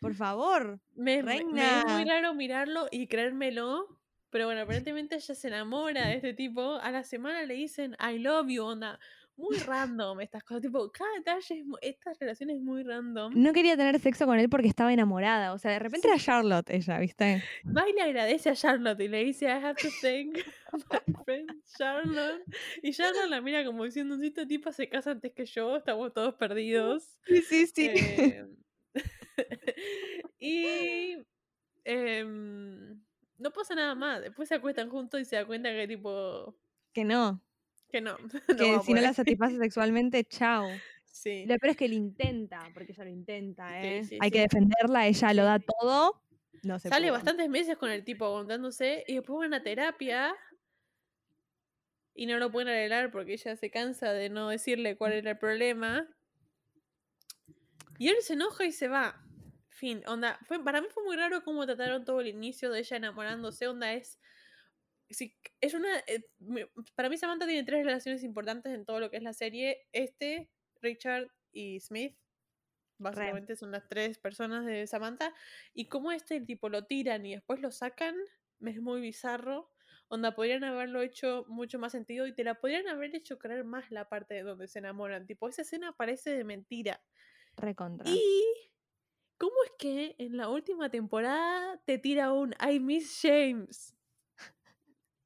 Por 0.02 0.14
favor. 0.14 0.78
Me, 0.94 1.22
me 1.22 1.38
es 1.38 1.44
muy 1.46 1.52
Reina. 1.54 2.04
raro 2.04 2.34
mirarlo 2.34 2.88
y 2.90 3.06
creérmelo. 3.06 3.86
Pero 4.30 4.46
bueno, 4.46 4.60
aparentemente 4.62 5.14
ella 5.16 5.34
se 5.34 5.48
enamora 5.48 6.08
de 6.08 6.16
este 6.16 6.34
tipo. 6.34 6.74
A 6.74 6.90
la 6.90 7.04
semana 7.04 7.42
le 7.44 7.54
dicen 7.54 7.96
I 7.98 8.18
love 8.18 8.48
you, 8.48 8.62
onda. 8.64 8.98
Muy 9.34 9.56
random 9.60 10.20
estas 10.20 10.44
cosas. 10.44 10.60
Tipo, 10.62 10.92
cada 10.92 11.10
detalle, 11.16 11.60
es 11.60 11.64
mu- 11.64 11.78
estas 11.80 12.18
relaciones 12.18 12.60
muy 12.60 12.82
random. 12.82 13.32
No 13.34 13.52
quería 13.54 13.78
tener 13.78 13.98
sexo 13.98 14.26
con 14.26 14.38
él 14.38 14.50
porque 14.50 14.68
estaba 14.68 14.92
enamorada. 14.92 15.54
O 15.54 15.58
sea, 15.58 15.70
de 15.70 15.78
repente 15.78 16.06
era 16.06 16.18
Charlotte 16.18 16.68
ella, 16.68 16.98
¿viste? 16.98 17.42
Va 17.74 17.88
y 17.88 17.94
le 17.94 18.02
agradece 18.02 18.50
a 18.50 18.54
Charlotte 18.54 19.00
y 19.00 19.08
le 19.08 19.24
dice 19.24 19.46
I 19.46 19.52
have 19.64 19.74
to 19.80 19.88
thank 20.02 20.36
my 20.92 21.14
friend 21.24 21.50
Charlotte. 21.78 22.42
Y 22.82 22.92
Charlotte 22.92 23.30
la 23.30 23.40
mira 23.40 23.64
como 23.64 23.84
diciendo, 23.84 24.22
esta 24.22 24.46
tipa 24.46 24.70
se 24.70 24.88
casa 24.90 25.12
antes 25.12 25.32
que 25.32 25.46
yo, 25.46 25.78
estamos 25.78 26.12
todos 26.12 26.34
perdidos. 26.34 27.18
Sí, 27.26 27.40
sí, 27.40 27.66
sí. 27.66 27.86
Eh, 27.88 28.46
y 30.38 31.16
em, 31.84 33.00
no 33.38 33.50
pasa 33.52 33.74
nada 33.74 33.94
más. 33.94 34.22
Después 34.22 34.48
se 34.48 34.54
acuestan 34.54 34.90
juntos 34.90 35.20
y 35.20 35.24
se 35.24 35.36
da 35.36 35.46
cuenta 35.46 35.70
que 35.70 35.88
tipo 35.88 36.56
que 36.92 37.04
no. 37.04 37.42
que 37.90 38.00
no. 38.00 38.16
Que 38.58 38.80
si 38.84 38.92
no 38.92 39.00
la 39.00 39.14
satisface 39.14 39.58
sexualmente, 39.58 40.24
chao. 40.24 40.68
Sí. 41.14 41.44
Lo 41.46 41.58
peor 41.58 41.72
es 41.72 41.76
que 41.76 41.84
él 41.84 41.92
intenta, 41.92 42.70
porque 42.72 42.92
ella 42.92 43.04
lo 43.04 43.10
intenta, 43.10 43.82
¿eh? 43.82 44.02
sí, 44.02 44.16
Hay 44.18 44.30
que 44.30 44.40
defenderla, 44.40 45.06
ella 45.06 45.34
lo 45.34 45.44
da 45.44 45.58
todo. 45.58 46.22
No 46.62 46.78
se 46.78 46.88
Sale 46.88 47.10
bastantes 47.10 47.50
meses 47.50 47.76
con 47.76 47.90
el 47.90 48.02
tipo 48.02 48.24
aguantándose 48.24 49.04
y 49.06 49.16
después 49.16 49.38
van 49.38 49.52
a 49.52 49.62
terapia 49.62 50.34
y 52.14 52.24
no 52.24 52.38
lo 52.38 52.50
pueden 52.50 52.68
arreglar 52.68 53.10
porque 53.10 53.34
ella 53.34 53.56
se 53.56 53.70
cansa 53.70 54.14
de 54.14 54.30
no 54.30 54.48
decirle 54.48 54.96
cuál 54.96 55.12
era 55.12 55.32
el 55.32 55.38
problema. 55.38 56.08
Y 58.02 58.08
él 58.08 58.16
se 58.20 58.32
enoja 58.32 58.64
y 58.64 58.72
se 58.72 58.88
va. 58.88 59.24
Fin, 59.68 60.02
onda, 60.08 60.36
fue, 60.48 60.64
para 60.64 60.80
mí 60.80 60.88
fue 60.90 61.04
muy 61.04 61.16
raro 61.16 61.44
cómo 61.44 61.64
trataron 61.66 62.04
todo 62.04 62.20
el 62.20 62.26
inicio 62.26 62.68
de 62.68 62.80
ella 62.80 62.96
enamorándose, 62.96 63.68
onda 63.68 63.92
es... 63.92 64.18
sí, 65.08 65.36
es 65.60 65.72
una, 65.72 66.00
eh, 66.08 66.28
para 66.96 67.08
mí 67.08 67.16
Samantha 67.16 67.46
tiene 67.46 67.62
tres 67.62 67.84
relaciones 67.84 68.24
importantes 68.24 68.74
en 68.74 68.84
todo 68.84 68.98
lo 68.98 69.08
que 69.08 69.18
es 69.18 69.22
la 69.22 69.32
serie. 69.32 69.86
Este, 69.92 70.50
Richard 70.80 71.30
y 71.52 71.78
Smith. 71.78 72.18
Básicamente 72.98 73.54
son 73.54 73.70
las 73.70 73.86
tres 73.86 74.18
personas 74.18 74.66
de 74.66 74.84
Samantha. 74.88 75.32
Y 75.72 75.86
cómo 75.86 76.10
este 76.10 76.40
tipo 76.40 76.68
lo 76.68 76.86
tiran 76.86 77.24
y 77.24 77.36
después 77.36 77.60
lo 77.60 77.70
sacan, 77.70 78.16
es 78.66 78.80
muy 78.80 79.00
bizarro. 79.00 79.70
Onda, 80.08 80.34
podrían 80.34 80.64
haberlo 80.64 81.02
hecho 81.02 81.44
mucho 81.46 81.78
más 81.78 81.92
sentido 81.92 82.26
y 82.26 82.34
te 82.34 82.42
la 82.42 82.56
podrían 82.56 82.88
haber 82.88 83.14
hecho 83.14 83.38
creer 83.38 83.62
más 83.62 83.92
la 83.92 84.08
parte 84.08 84.34
de 84.34 84.42
donde 84.42 84.66
se 84.66 84.80
enamoran. 84.80 85.24
Tipo, 85.24 85.48
esa 85.48 85.62
escena 85.62 85.92
parece 85.96 86.30
de 86.30 86.42
mentira. 86.42 87.00
Recontra. 87.56 88.08
Y. 88.10 88.22
¿Cómo 89.38 89.54
es 89.64 89.72
que 89.78 90.14
en 90.18 90.36
la 90.36 90.48
última 90.48 90.88
temporada 90.88 91.76
te 91.84 91.98
tira 91.98 92.32
un 92.32 92.54
I 92.64 92.78
miss 92.78 93.18
James? 93.22 93.96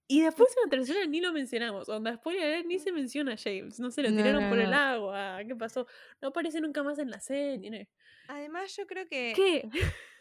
Y 0.09 0.21
después 0.23 0.49
en 0.57 0.63
la 0.65 0.71
tercera 0.71 1.05
ni 1.07 1.21
lo 1.21 1.33
mencionamos. 1.33 1.89
Onda, 1.89 2.15
spoiler 2.17 2.45
alert, 2.47 2.67
ni 2.67 2.79
se 2.79 2.93
menciona 2.93 3.35
a 3.35 3.37
James. 3.37 3.79
No 3.79 3.91
se 3.91 4.03
lo 4.03 4.09
tiraron 4.09 4.45
no, 4.45 4.49
por 4.49 4.59
el 4.59 4.73
agua. 4.73 5.39
¿Qué 5.47 5.55
pasó? 5.55 5.87
No 6.23 6.29
aparece 6.29 6.61
nunca 6.61 6.83
más 6.83 6.99
en 6.99 7.11
la 7.11 7.21
serie. 7.21 7.89
Además, 8.29 8.75
yo 8.77 8.87
creo 8.87 9.07
que. 9.07 9.33
¿Qué? 9.37 9.69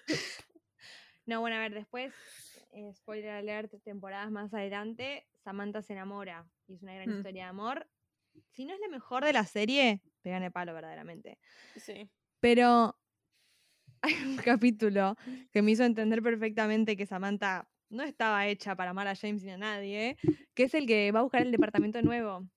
No, 1.28 1.39
bueno, 1.39 1.56
a 1.56 1.60
ver, 1.62 1.74
después, 1.74 2.14
eh, 2.72 2.93
spoiler 2.93 3.32
alert, 3.32 3.74
temporadas 3.84 4.30
más 4.30 4.53
adelante, 4.53 5.26
Samantha 5.43 5.82
se 5.82 5.93
enamora 5.93 6.47
y 6.68 6.76
es 6.76 6.84
una 6.84 6.93
gran 6.93 7.10
Mm. 7.10 7.18
historia 7.18 7.43
de 7.45 7.49
amor. 7.49 7.88
Si 8.52 8.66
no 8.66 8.74
es 8.74 8.80
la 8.80 8.88
mejor 8.88 9.26
de 9.26 9.34
la 9.34 9.46
serie, 9.46 10.02
pegan 10.22 10.44
el 10.44 10.52
palo 10.52 10.74
verdaderamente. 10.74 11.40
Sí. 11.76 12.10
Pero 12.40 12.98
hay 14.02 14.14
un 14.24 14.38
capítulo 14.38 15.16
que 15.52 15.62
me 15.62 15.72
hizo 15.72 15.84
entender 15.84 16.22
perfectamente 16.22 16.96
que 16.98 17.06
Samantha 17.06 17.68
no 17.90 18.04
estaba 18.04 18.48
hecha 18.48 18.76
para 18.76 18.92
amar 18.92 19.08
a 19.08 19.16
James 19.16 19.44
ni 19.44 19.52
a 19.52 19.58
nadie, 19.58 20.18
que 20.54 20.64
es 20.64 20.74
el 20.74 20.88
que 20.88 21.12
va 21.12 21.20
a 21.20 21.24
buscar 21.24 21.42
el 21.42 21.52
departamento 21.52 22.02
nuevo. 22.02 22.48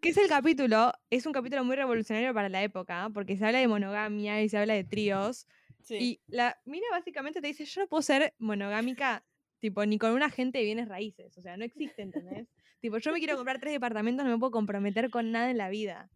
Que 0.00 0.10
es 0.10 0.16
el 0.16 0.28
capítulo, 0.28 0.92
es 1.10 1.26
un 1.26 1.32
capítulo 1.32 1.64
muy 1.64 1.76
revolucionario 1.76 2.32
para 2.34 2.48
la 2.48 2.62
época, 2.62 3.10
porque 3.12 3.36
se 3.36 3.44
habla 3.44 3.58
de 3.58 3.68
monogamia 3.68 4.42
y 4.42 4.48
se 4.48 4.58
habla 4.58 4.74
de 4.74 4.84
tríos. 4.84 5.46
Sí. 5.82 5.96
Y 6.00 6.20
la 6.26 6.58
mina 6.64 6.86
básicamente 6.90 7.40
te 7.40 7.46
dice, 7.46 7.64
yo 7.64 7.82
no 7.82 7.88
puedo 7.88 8.02
ser 8.02 8.34
monogámica, 8.38 9.24
tipo, 9.58 9.84
ni 9.86 9.98
con 9.98 10.12
un 10.12 10.22
agente 10.22 10.58
de 10.58 10.64
bienes 10.64 10.88
raíces. 10.88 11.36
O 11.38 11.42
sea, 11.42 11.56
no 11.56 11.64
existe, 11.64 12.02
¿entendés? 12.02 12.48
Tipo, 12.80 12.98
yo 12.98 13.12
me 13.12 13.18
quiero 13.18 13.36
comprar 13.36 13.60
tres 13.60 13.72
departamentos, 13.72 14.24
no 14.24 14.30
me 14.32 14.38
puedo 14.38 14.50
comprometer 14.52 15.10
con 15.10 15.30
nada 15.30 15.50
en 15.50 15.58
la 15.58 15.68
vida. 15.68 16.10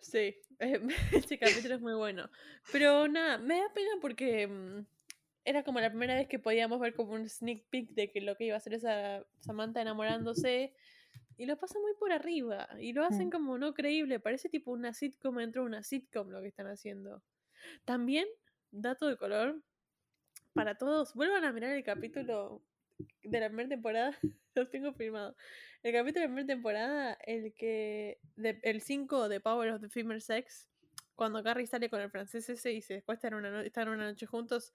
Sí, 0.00 0.34
este 1.12 1.38
capítulo 1.38 1.74
es 1.74 1.80
muy 1.80 1.94
bueno. 1.94 2.30
Pero 2.72 3.08
nada, 3.08 3.38
me 3.38 3.58
da 3.58 3.72
pena 3.74 3.90
porque 4.00 4.46
mm, 4.46 4.86
era 5.44 5.62
como 5.62 5.80
la 5.80 5.90
primera 5.90 6.14
vez 6.14 6.28
que 6.28 6.38
podíamos 6.38 6.80
ver 6.80 6.94
como 6.94 7.12
un 7.12 7.28
sneak 7.28 7.64
peek 7.70 7.90
de 7.90 8.10
que 8.10 8.20
lo 8.20 8.36
que 8.36 8.44
iba 8.46 8.54
a 8.54 8.58
hacer 8.58 8.74
esa 8.74 9.24
Samantha 9.40 9.82
enamorándose. 9.82 10.74
Y 11.36 11.46
lo 11.46 11.56
pasa 11.56 11.78
muy 11.80 11.92
por 11.98 12.12
arriba. 12.12 12.68
Y 12.78 12.92
lo 12.92 13.04
hacen 13.04 13.28
Mm. 13.28 13.30
como 13.30 13.56
no 13.58 13.72
creíble. 13.72 14.20
Parece 14.20 14.48
tipo 14.50 14.70
una 14.72 14.92
sitcom 14.92 15.36
dentro 15.36 15.62
de 15.62 15.68
una 15.68 15.82
sitcom 15.82 16.28
lo 16.28 16.42
que 16.42 16.48
están 16.48 16.66
haciendo. 16.66 17.22
También, 17.86 18.26
dato 18.70 19.08
de 19.08 19.16
color, 19.16 19.62
para 20.52 20.76
todos, 20.76 21.14
vuelvan 21.14 21.44
a 21.44 21.52
mirar 21.52 21.72
el 21.72 21.82
capítulo 21.84 22.62
de 23.22 23.40
la 23.40 23.48
primera 23.48 23.68
temporada. 23.68 24.16
Lo 24.54 24.68
tengo 24.68 24.92
firmado. 24.92 25.36
El 25.82 25.92
capítulo 25.92 26.20
de 26.22 26.26
la 26.28 26.34
primera 26.34 26.46
temporada, 26.46 27.18
el 27.26 27.54
que. 27.54 28.18
de- 28.36 28.60
el 28.62 28.80
5 28.80 29.28
de 29.28 29.40
Power 29.40 29.70
of 29.70 29.80
the 29.80 29.88
Female 29.88 30.20
Sex. 30.20 30.68
Cuando 31.14 31.42
Carrie 31.42 31.66
sale 31.66 31.90
con 31.90 32.00
el 32.00 32.10
francés 32.10 32.48
ese 32.48 32.72
y 32.72 32.80
se 32.82 32.94
después 32.94 33.16
están 33.18 33.34
una, 33.34 33.50
no- 33.50 33.60
están 33.60 33.88
una 33.88 34.04
noche 34.10 34.26
juntos. 34.26 34.72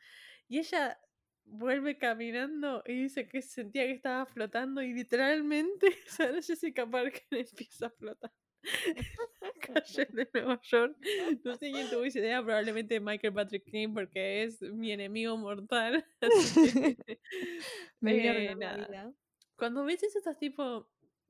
Y 0.48 0.60
ella 0.60 1.00
vuelve 1.44 1.98
caminando 1.98 2.82
y 2.86 2.94
dice 3.04 3.28
que 3.28 3.42
sentía 3.42 3.86
que 3.86 3.92
estaba 3.92 4.26
flotando 4.26 4.82
y 4.82 4.94
literalmente 4.94 5.88
Sarah 6.08 6.42
Jessica 6.42 6.90
Parker 6.90 7.22
empieza 7.32 7.88
a 7.88 7.90
flotar. 7.92 8.32
Calle 9.62 10.08
de 10.12 10.30
Nueva 10.34 10.60
York. 10.64 10.98
No 11.44 11.56
sé 11.56 11.72
quién 11.72 11.90
tuvo 11.90 12.04
esa 12.04 12.20
idea, 12.20 12.44
probablemente 12.44 13.00
Michael 13.00 13.34
Patrick 13.34 13.66
King 13.66 13.94
porque 13.94 14.44
es 14.44 14.62
mi 14.62 14.92
enemigo 14.92 15.38
mortal. 15.38 16.06
Así 16.22 16.74
que, 16.74 17.20
Me 18.00 18.48
eh, 18.48 18.56
nada. 18.56 19.14
Cuando 19.56 19.86
ves 19.86 20.04
eso 20.04 20.18
estás 20.18 20.38
tipo, 20.38 20.90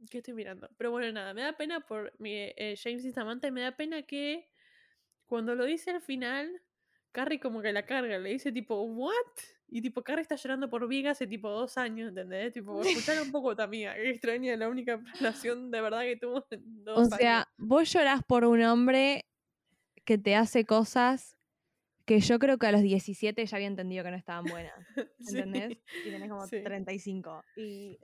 ¿qué 0.10 0.20
estoy 0.20 0.34
mirando? 0.34 0.70
Pero 0.78 0.92
bueno, 0.92 1.12
nada, 1.12 1.34
me 1.34 1.42
da 1.42 1.54
pena 1.54 1.82
por 1.82 2.14
mi, 2.20 2.34
eh, 2.34 2.76
James 2.82 3.06
y 3.06 3.12
Samantha 3.12 3.48
y 3.48 3.52
me 3.52 3.62
da 3.62 3.76
pena 3.76 4.04
que 4.04 4.50
cuando 5.26 5.56
lo 5.56 5.66
dice 5.66 5.92
al 5.92 6.02
final, 6.02 6.62
Carrie 7.16 7.40
como 7.40 7.62
que 7.62 7.72
la 7.72 7.86
carga, 7.86 8.18
le 8.18 8.30
dice 8.32 8.52
tipo, 8.52 8.82
¿what? 8.82 9.14
Y 9.70 9.82
tipo, 9.82 10.04
Carrie 10.04 10.22
está 10.22 10.36
llorando 10.36 10.70
por 10.70 10.86
Viga 10.88 11.12
hace 11.12 11.26
tipo 11.28 11.50
dos 11.50 11.78
años, 11.78 12.10
¿entendés? 12.10 12.52
Tipo, 12.52 12.82
escuchar 12.84 13.22
un 13.22 13.32
poco 13.32 13.56
también, 13.56 13.94
extraña 13.98 14.56
la 14.58 14.68
única 14.68 15.02
relación 15.20 15.72
de 15.72 15.80
verdad 15.82 16.02
que 16.02 16.18
tuvo 16.18 16.46
en 16.52 16.84
dos 16.84 16.98
O 16.98 17.02
años. 17.02 17.18
sea, 17.18 17.48
vos 17.58 17.90
llorás 17.92 18.22
por 18.26 18.44
un 18.44 18.62
hombre 18.64 19.26
que 20.04 20.18
te 20.18 20.36
hace 20.36 20.66
cosas 20.66 21.38
que 22.06 22.20
yo 22.20 22.38
creo 22.38 22.58
que 22.58 22.68
a 22.68 22.72
los 22.74 22.82
17 22.82 23.46
ya 23.46 23.56
había 23.58 23.68
entendido 23.68 24.04
que 24.04 24.12
no 24.12 24.18
estaban 24.18 24.44
buenas. 24.46 24.74
Sí, 25.20 25.38
¿Entendés? 25.40 25.78
Y 26.06 26.12
tenés 26.12 26.30
como 26.30 26.46
sí. 26.48 26.62
35. 26.62 27.44
Y 27.56 27.98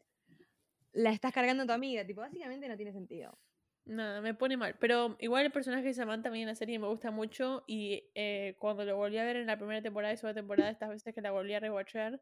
la 0.93 1.12
estás 1.12 1.34
cargando 1.34 1.64
a 1.64 1.66
tu 1.68 1.74
amiga. 1.74 2.05
Tipo, 2.07 2.22
básicamente 2.22 2.68
no 2.70 2.76
tiene 2.78 2.93
sentido. 2.93 3.38
Nada, 3.86 4.21
me 4.21 4.34
pone 4.34 4.57
mal. 4.57 4.75
Pero 4.79 5.17
igual 5.19 5.45
el 5.45 5.51
personaje 5.51 5.84
de 5.84 5.93
Samantha 5.93 6.29
a 6.29 6.32
mí 6.32 6.41
en 6.41 6.47
la 6.47 6.55
serie 6.55 6.77
me 6.79 6.88
gusta 6.88 7.11
mucho. 7.11 7.63
Y 7.67 8.09
eh, 8.15 8.55
cuando 8.59 8.86
lo 8.86 8.95
volví 8.95 9.17
a 9.17 9.25
ver 9.25 9.38
en 9.38 9.47
la 9.47 9.57
primera 9.57 9.82
temporada 9.82 10.13
y 10.13 10.17
segunda 10.17 10.39
temporada, 10.39 10.69
estas 10.69 10.89
veces 10.89 11.13
que 11.13 11.21
la 11.21 11.32
volví 11.32 11.53
a 11.53 11.59
rewatchar, 11.59 12.21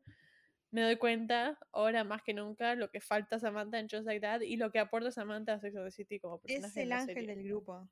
me 0.72 0.82
doy 0.82 0.98
cuenta, 0.98 1.58
ahora 1.72 2.04
más 2.04 2.22
que 2.22 2.34
nunca, 2.34 2.76
lo 2.76 2.92
que 2.92 3.02
falta 3.02 3.40
Samantha 3.40 3.80
en 3.80 3.90
Just 3.90 4.06
Like 4.06 4.22
That 4.22 4.42
y 4.42 4.58
lo 4.58 4.72
que 4.72 4.80
aporta 4.80 5.12
Samantha 5.12 5.54
a 5.54 5.60
Sex 5.60 5.76
and 5.76 5.86
the 5.86 5.92
City 5.92 6.20
como 6.20 6.40
personaje. 6.40 6.82
en 6.82 6.90
la 6.90 7.06
serie. 7.06 7.36
grupo. 7.44 7.90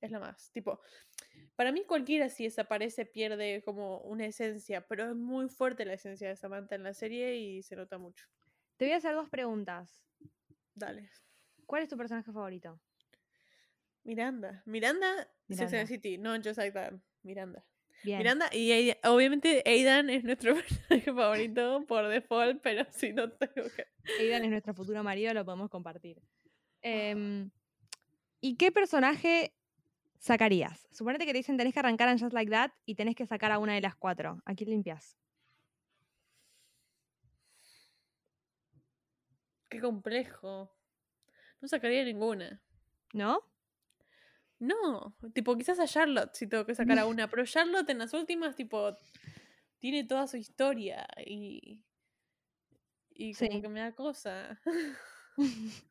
Es 0.00 0.10
lo 0.10 0.20
más. 0.20 0.50
Tipo, 0.52 0.80
para 1.54 1.70
mí 1.70 1.84
cualquiera 1.84 2.28
si 2.28 2.44
desaparece 2.44 3.06
pierde 3.06 3.62
como 3.64 3.98
una 4.00 4.26
esencia, 4.26 4.86
pero 4.86 5.10
es 5.10 5.16
muy 5.16 5.48
fuerte 5.48 5.84
la 5.84 5.94
esencia 5.94 6.28
de 6.28 6.36
Samantha 6.36 6.74
en 6.74 6.82
la 6.82 6.94
serie 6.94 7.36
y 7.36 7.62
se 7.62 7.76
nota 7.76 7.98
mucho. 7.98 8.26
Te 8.76 8.86
voy 8.86 8.94
a 8.94 8.96
hacer 8.96 9.14
dos 9.14 9.28
preguntas. 9.28 10.02
Dale. 10.74 11.10
¿Cuál 11.66 11.82
es 11.82 11.88
tu 11.88 11.96
personaje 11.96 12.32
favorito? 12.32 12.80
Miranda. 14.04 14.62
Miranda, 14.66 15.28
Sex 15.48 15.60
and 15.60 15.70
Miranda. 15.70 15.86
City, 15.86 16.18
no 16.18 16.34
Just 16.36 16.58
Like 16.58 16.72
That. 16.72 16.94
Miranda. 17.22 17.64
Bien. 18.04 18.18
Miranda, 18.18 18.48
y 18.52 18.72
Aida- 18.72 18.98
obviamente 19.04 19.62
Aidan 19.64 20.10
es 20.10 20.24
nuestro 20.24 20.54
personaje 20.90 21.12
favorito 21.12 21.84
por 21.86 22.08
default, 22.08 22.60
pero 22.62 22.84
si 22.90 23.12
no 23.12 23.30
tengo 23.30 23.68
que. 23.76 23.86
Aidan 24.20 24.44
es 24.44 24.50
nuestro 24.50 24.74
futuro 24.74 25.02
marido, 25.04 25.32
lo 25.34 25.44
podemos 25.44 25.70
compartir. 25.70 26.20
Em, 26.82 27.50
¿Y 28.40 28.56
qué 28.56 28.72
personaje 28.72 29.54
sacarías? 30.18 30.88
Suponete 30.90 31.26
que 31.26 31.32
te 31.32 31.38
dicen 31.38 31.56
tenés 31.56 31.72
que 31.74 31.78
arrancar 31.78 32.08
en 32.08 32.18
Just 32.18 32.32
Like 32.32 32.50
That 32.50 32.72
y 32.86 32.96
tenés 32.96 33.14
que 33.14 33.24
sacar 33.26 33.52
a 33.52 33.58
una 33.60 33.74
de 33.74 33.80
las 33.82 33.94
cuatro. 33.94 34.42
¿A 34.44 34.54
quién 34.56 34.70
limpias? 34.70 35.16
Qué 39.68 39.80
complejo. 39.80 40.74
No 41.60 41.68
sacaría 41.68 42.04
ninguna. 42.04 42.60
¿No? 43.14 43.40
No, 44.62 45.16
tipo, 45.34 45.56
quizás 45.56 45.80
a 45.80 45.88
Charlotte 45.88 46.34
si 46.34 46.46
tengo 46.46 46.64
que 46.64 46.74
sacar 46.76 46.96
a 46.96 47.06
una, 47.06 47.26
pero 47.28 47.44
Charlotte 47.44 47.90
en 47.90 47.98
las 47.98 48.14
últimas, 48.14 48.54
tipo, 48.54 48.96
tiene 49.80 50.04
toda 50.04 50.28
su 50.28 50.36
historia 50.36 51.04
y. 51.26 51.82
Y 53.10 53.34
como 53.34 53.50
Sí. 53.50 53.60
que 53.60 53.68
me 53.68 53.80
da 53.80 53.92
cosa. 53.92 54.60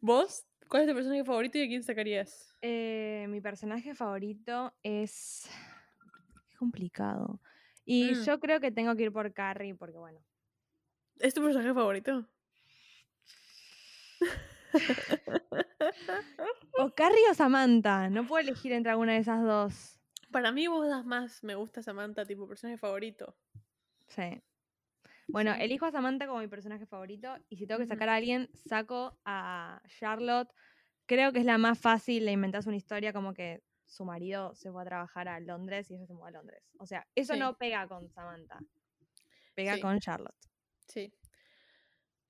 ¿Vos? 0.00 0.46
¿Cuál 0.68 0.82
es 0.84 0.88
tu 0.88 0.94
personaje 0.94 1.24
favorito 1.24 1.58
y 1.58 1.64
a 1.64 1.68
quién 1.68 1.82
sacarías? 1.82 2.54
Eh, 2.62 3.26
mi 3.28 3.42
personaje 3.42 3.94
favorito 3.94 4.74
es. 4.82 5.50
Qué 6.48 6.56
complicado. 6.56 7.38
Y 7.84 8.14
Mm. 8.14 8.24
yo 8.24 8.40
creo 8.40 8.60
que 8.60 8.72
tengo 8.72 8.96
que 8.96 9.02
ir 9.04 9.12
por 9.12 9.30
Carrie, 9.34 9.74
porque 9.74 9.98
bueno. 9.98 10.24
¿Es 11.18 11.34
tu 11.34 11.42
personaje 11.42 11.74
favorito? 11.74 12.26
O 16.78 16.90
Carrie 16.94 17.28
o 17.30 17.34
Samantha. 17.34 18.08
No 18.10 18.26
puedo 18.26 18.40
elegir 18.40 18.72
entre 18.72 18.90
alguna 18.92 19.12
de 19.12 19.18
esas 19.18 19.42
dos. 19.42 19.98
Para 20.30 20.52
mí 20.52 20.66
vos 20.66 20.86
das 20.88 21.04
más 21.06 21.42
me 21.42 21.54
gusta 21.54 21.82
Samantha, 21.82 22.24
tipo 22.26 22.46
personaje 22.48 22.78
favorito. 22.78 23.36
Sí. 24.08 24.42
Bueno, 25.28 25.54
Sí. 25.54 25.62
elijo 25.62 25.86
a 25.86 25.90
Samantha 25.92 26.26
como 26.26 26.40
mi 26.40 26.48
personaje 26.48 26.86
favorito. 26.86 27.34
Y 27.48 27.56
si 27.56 27.66
tengo 27.66 27.80
que 27.80 27.86
sacar 27.86 28.08
a 28.08 28.16
alguien, 28.16 28.48
saco 28.68 29.18
a 29.24 29.80
Charlotte. 29.98 30.52
Creo 31.06 31.32
que 31.32 31.38
es 31.40 31.46
la 31.46 31.58
más 31.58 31.78
fácil. 31.78 32.24
Le 32.26 32.32
inventás 32.32 32.66
una 32.66 32.76
historia 32.76 33.12
como 33.12 33.32
que 33.32 33.62
su 33.86 34.04
marido 34.04 34.54
se 34.54 34.70
fue 34.70 34.82
a 34.82 34.84
trabajar 34.84 35.28
a 35.28 35.40
Londres 35.40 35.90
y 35.90 35.94
ella 35.94 36.06
se 36.06 36.12
mudó 36.12 36.26
a 36.26 36.30
Londres. 36.32 36.62
O 36.78 36.86
sea, 36.86 37.06
eso 37.14 37.34
Sí. 37.34 37.40
no 37.40 37.56
pega 37.56 37.86
con 37.88 38.10
Samantha. 38.10 38.58
Pega 39.54 39.76
Sí. 39.76 39.80
con 39.80 39.98
Charlotte. 40.00 40.36
Sí. 40.88 41.12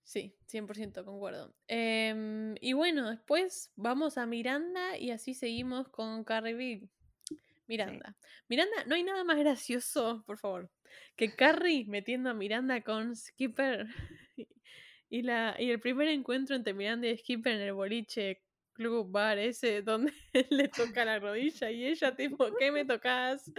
Sí, 0.07 0.37
100% 0.47 1.05
concuerdo. 1.05 1.53
Em, 1.67 2.55
y 2.61 2.75
bueno, 2.75 3.11
después 3.11 3.73
vamos 3.75 4.17
a 4.19 4.25
Miranda 4.25 4.97
y 4.97 5.11
así 5.11 5.35
seguimos 5.35 5.89
con 5.89 6.23
Carrie 6.23 6.55
B. 6.55 6.89
Miranda. 7.67 8.17
Miranda, 8.49 8.85
no 8.87 8.95
hay 8.95 9.03
nada 9.03 9.25
más 9.25 9.37
gracioso, 9.37 10.23
por 10.25 10.39
favor, 10.39 10.71
que 11.17 11.35
Carrie 11.35 11.87
metiendo 11.89 12.31
a 12.31 12.35
Miranda 12.35 12.81
con 12.83 13.17
Skipper. 13.17 13.89
Y, 15.09 15.23
la, 15.23 15.55
y 15.57 15.71
el 15.71 15.79
primer 15.79 16.09
encuentro 16.09 16.57
entre 16.57 16.75
Miranda 16.75 17.07
y 17.07 17.17
Skipper 17.17 17.53
en 17.53 17.61
el 17.61 17.75
boliche 17.75 18.43
club 18.73 19.09
bar 19.09 19.39
ese 19.39 19.81
donde 19.83 20.13
le 20.51 20.67
toca 20.67 21.05
la 21.05 21.21
rodilla 21.21 21.71
y 21.71 21.87
ella 21.87 22.17
tipo, 22.17 22.49
¿qué 22.59 22.73
me 22.73 22.85
tocas? 22.85 23.53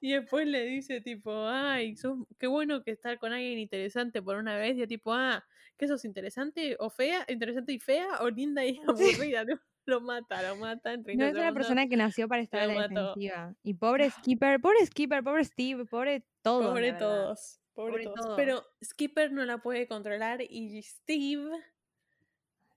Y 0.00 0.12
después 0.12 0.46
le 0.46 0.64
dice 0.64 1.00
tipo, 1.00 1.48
ay, 1.48 1.96
sos, 1.96 2.18
qué 2.38 2.46
bueno 2.46 2.84
que 2.84 2.92
estar 2.92 3.18
con 3.18 3.32
alguien 3.32 3.58
interesante 3.58 4.22
por 4.22 4.36
una 4.36 4.56
vez. 4.56 4.78
Y 4.78 4.86
tipo, 4.86 5.12
ah, 5.12 5.44
¿qué 5.76 5.88
sos 5.88 6.04
interesante 6.04 6.76
o 6.78 6.90
fea? 6.90 7.24
¿Interesante 7.28 7.72
y 7.72 7.78
fea 7.78 8.20
o 8.20 8.30
linda 8.30 8.64
y 8.64 8.78
aburrida? 9.32 9.44
Lo 9.84 10.00
mata, 10.00 10.42
lo 10.48 10.56
mata 10.56 10.92
en 10.92 11.02
30 11.02 11.24
No 11.24 11.30
es 11.30 11.34
una 11.36 11.52
persona 11.52 11.88
que 11.88 11.96
nació 11.96 12.28
para 12.28 12.40
estar 12.42 12.68
lo 12.68 12.74
la 12.74 12.88
defensiva. 12.88 13.54
Y 13.64 13.74
pobre 13.74 14.10
Skipper, 14.38 14.60
pobre 14.60 14.86
Skipper, 14.86 15.24
pobre 15.24 15.44
Steve, 15.44 15.84
pobre 15.86 16.24
todo. 16.42 16.68
Pobre 16.70 16.92
todos. 16.92 17.58
Pobre, 17.74 17.90
Pobre 17.92 18.04
todos. 18.04 18.20
todos. 18.20 18.36
Pero 18.36 18.62
Skipper 18.84 19.32
no 19.32 19.44
la 19.44 19.58
puede 19.58 19.86
controlar 19.88 20.40
y 20.42 20.82
Steve. 20.82 21.50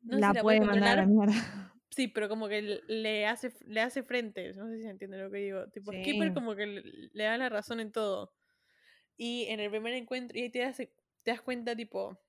no 0.01 0.15
sé 0.15 0.21
la 0.21 0.33
si 0.33 0.39
puede 0.39 0.61
mandar 0.61 0.99
a 0.99 1.01
la 1.01 1.05
mierda. 1.07 1.71
Sí, 1.89 2.07
pero 2.07 2.27
como 2.27 2.47
que 2.47 2.61
le- 2.87 3.25
hace, 3.25 3.53
le 3.67 3.81
hace 3.81 4.03
frente. 4.03 4.53
No 4.53 4.67
sé 4.67 4.77
si 4.77 4.83
se 4.83 4.89
entiende 4.89 5.17
lo 5.17 5.29
que 5.31 5.37
digo. 5.37 5.67
Tipo, 5.69 5.91
Skipper 5.93 6.33
como 6.33 6.55
que 6.55 6.65
le, 6.65 6.81
le 7.13 7.23
da 7.23 7.37
la 7.37 7.49
razón 7.49 7.79
en 7.79 7.91
todo. 7.91 8.33
Y 9.15 9.45
en 9.45 9.59
el 9.59 9.69
primer 9.69 9.93
encuentro, 9.93 10.37
y 10.37 10.41
ahí 10.41 10.49
te 10.49 10.59
das, 10.59 10.77
te 10.77 10.91
das 11.23 11.41
cuenta, 11.41 11.75
tipo, 11.75 12.19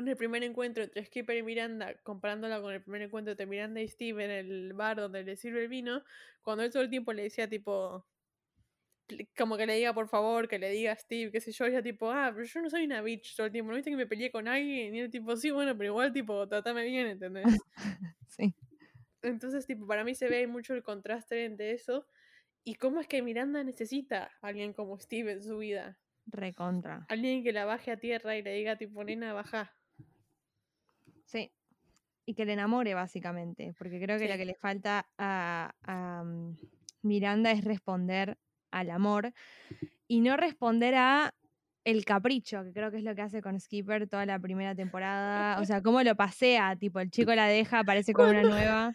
en 0.00 0.08
el 0.08 0.16
primer 0.16 0.42
encuentro 0.42 0.82
entre 0.82 1.04
Skipper 1.04 1.36
y 1.36 1.42
Miranda, 1.42 1.94
comparándola 2.02 2.60
con 2.60 2.72
el 2.72 2.82
primer 2.82 3.02
encuentro 3.02 3.32
entre 3.32 3.46
Miranda 3.46 3.80
y 3.80 3.88
Steve 3.88 4.24
en 4.24 4.30
el 4.30 4.72
bar 4.72 4.96
donde 4.96 5.22
le 5.24 5.36
sirve 5.36 5.62
el 5.62 5.68
vino, 5.68 6.02
cuando 6.42 6.64
él 6.64 6.70
todo 6.70 6.82
el 6.82 6.90
tiempo 6.90 7.12
le 7.12 7.24
decía, 7.24 7.48
tipo, 7.48 8.06
como 9.36 9.56
que 9.56 9.66
le 9.66 9.74
diga 9.74 9.94
por 9.94 10.08
favor, 10.08 10.48
que 10.48 10.58
le 10.58 10.70
diga 10.70 10.92
a 10.92 10.96
Steve, 10.96 11.30
qué 11.32 11.40
sé 11.40 11.52
yo, 11.52 11.64
ella 11.66 11.82
tipo, 11.82 12.10
ah, 12.10 12.30
pero 12.34 12.44
yo 12.44 12.62
no 12.62 12.70
soy 12.70 12.84
una 12.84 13.00
bitch 13.02 13.36
todo 13.36 13.46
el 13.46 13.52
tiempo, 13.52 13.70
¿no 13.70 13.76
viste 13.76 13.90
que 13.90 13.96
me 13.96 14.06
peleé 14.06 14.30
con 14.30 14.48
alguien? 14.48 14.94
Y 14.94 15.00
él 15.00 15.10
tipo, 15.10 15.34
sí, 15.36 15.50
bueno, 15.50 15.76
pero 15.76 15.90
igual, 15.90 16.12
tipo, 16.12 16.46
tratame 16.48 16.84
bien, 16.84 17.06
¿entendés? 17.06 17.44
Sí. 18.28 18.54
Entonces, 19.22 19.66
tipo, 19.66 19.86
para 19.86 20.04
mí 20.04 20.14
se 20.14 20.28
ve 20.28 20.46
mucho 20.46 20.74
el 20.74 20.82
contraste 20.82 21.44
entre 21.44 21.72
eso 21.72 22.06
y 22.62 22.74
cómo 22.74 23.00
es 23.00 23.08
que 23.08 23.22
Miranda 23.22 23.64
necesita 23.64 24.30
a 24.42 24.48
alguien 24.48 24.74
como 24.74 24.98
Steve 24.98 25.32
en 25.32 25.42
su 25.42 25.58
vida. 25.58 25.98
Recontra. 26.26 27.06
Alguien 27.08 27.42
que 27.42 27.52
la 27.52 27.64
baje 27.64 27.90
a 27.90 27.96
tierra 27.96 28.36
y 28.36 28.42
le 28.42 28.52
diga, 28.52 28.76
tipo, 28.76 29.02
nena, 29.02 29.32
baja. 29.32 29.77
Sí. 31.28 31.50
Y 32.26 32.34
que 32.34 32.44
le 32.44 32.54
enamore, 32.54 32.94
básicamente. 32.94 33.74
Porque 33.78 34.00
creo 34.00 34.18
que 34.18 34.26
lo 34.26 34.32
Sí. 34.32 34.38
que 34.38 34.44
le 34.46 34.54
falta 34.54 35.06
a, 35.18 35.72
a, 35.82 36.24
mm, 36.24 36.56
Miranda 37.02 37.52
es 37.52 37.64
responder 37.64 38.36
al 38.70 38.90
amor. 38.90 39.32
Y 40.08 40.20
no 40.20 40.36
responder 40.36 40.94
a 40.96 41.34
el 41.84 42.04
capricho, 42.04 42.64
que 42.64 42.72
creo 42.72 42.90
que 42.90 42.98
es 42.98 43.04
lo 43.04 43.14
que 43.14 43.22
hace 43.22 43.40
con 43.42 43.58
Skipper 43.60 44.08
toda 44.08 44.26
la 44.26 44.38
primera 44.38 44.74
temporada. 44.74 45.60
O 45.60 45.64
sea, 45.64 45.82
cómo 45.82 46.02
lo 46.02 46.16
pasea, 46.16 46.76
tipo, 46.76 47.00
el 47.00 47.10
chico 47.10 47.34
la 47.34 47.46
deja, 47.46 47.80
aparece 47.80 48.12
con 48.12 48.28
una 48.30 48.42
nueva. 48.44 48.92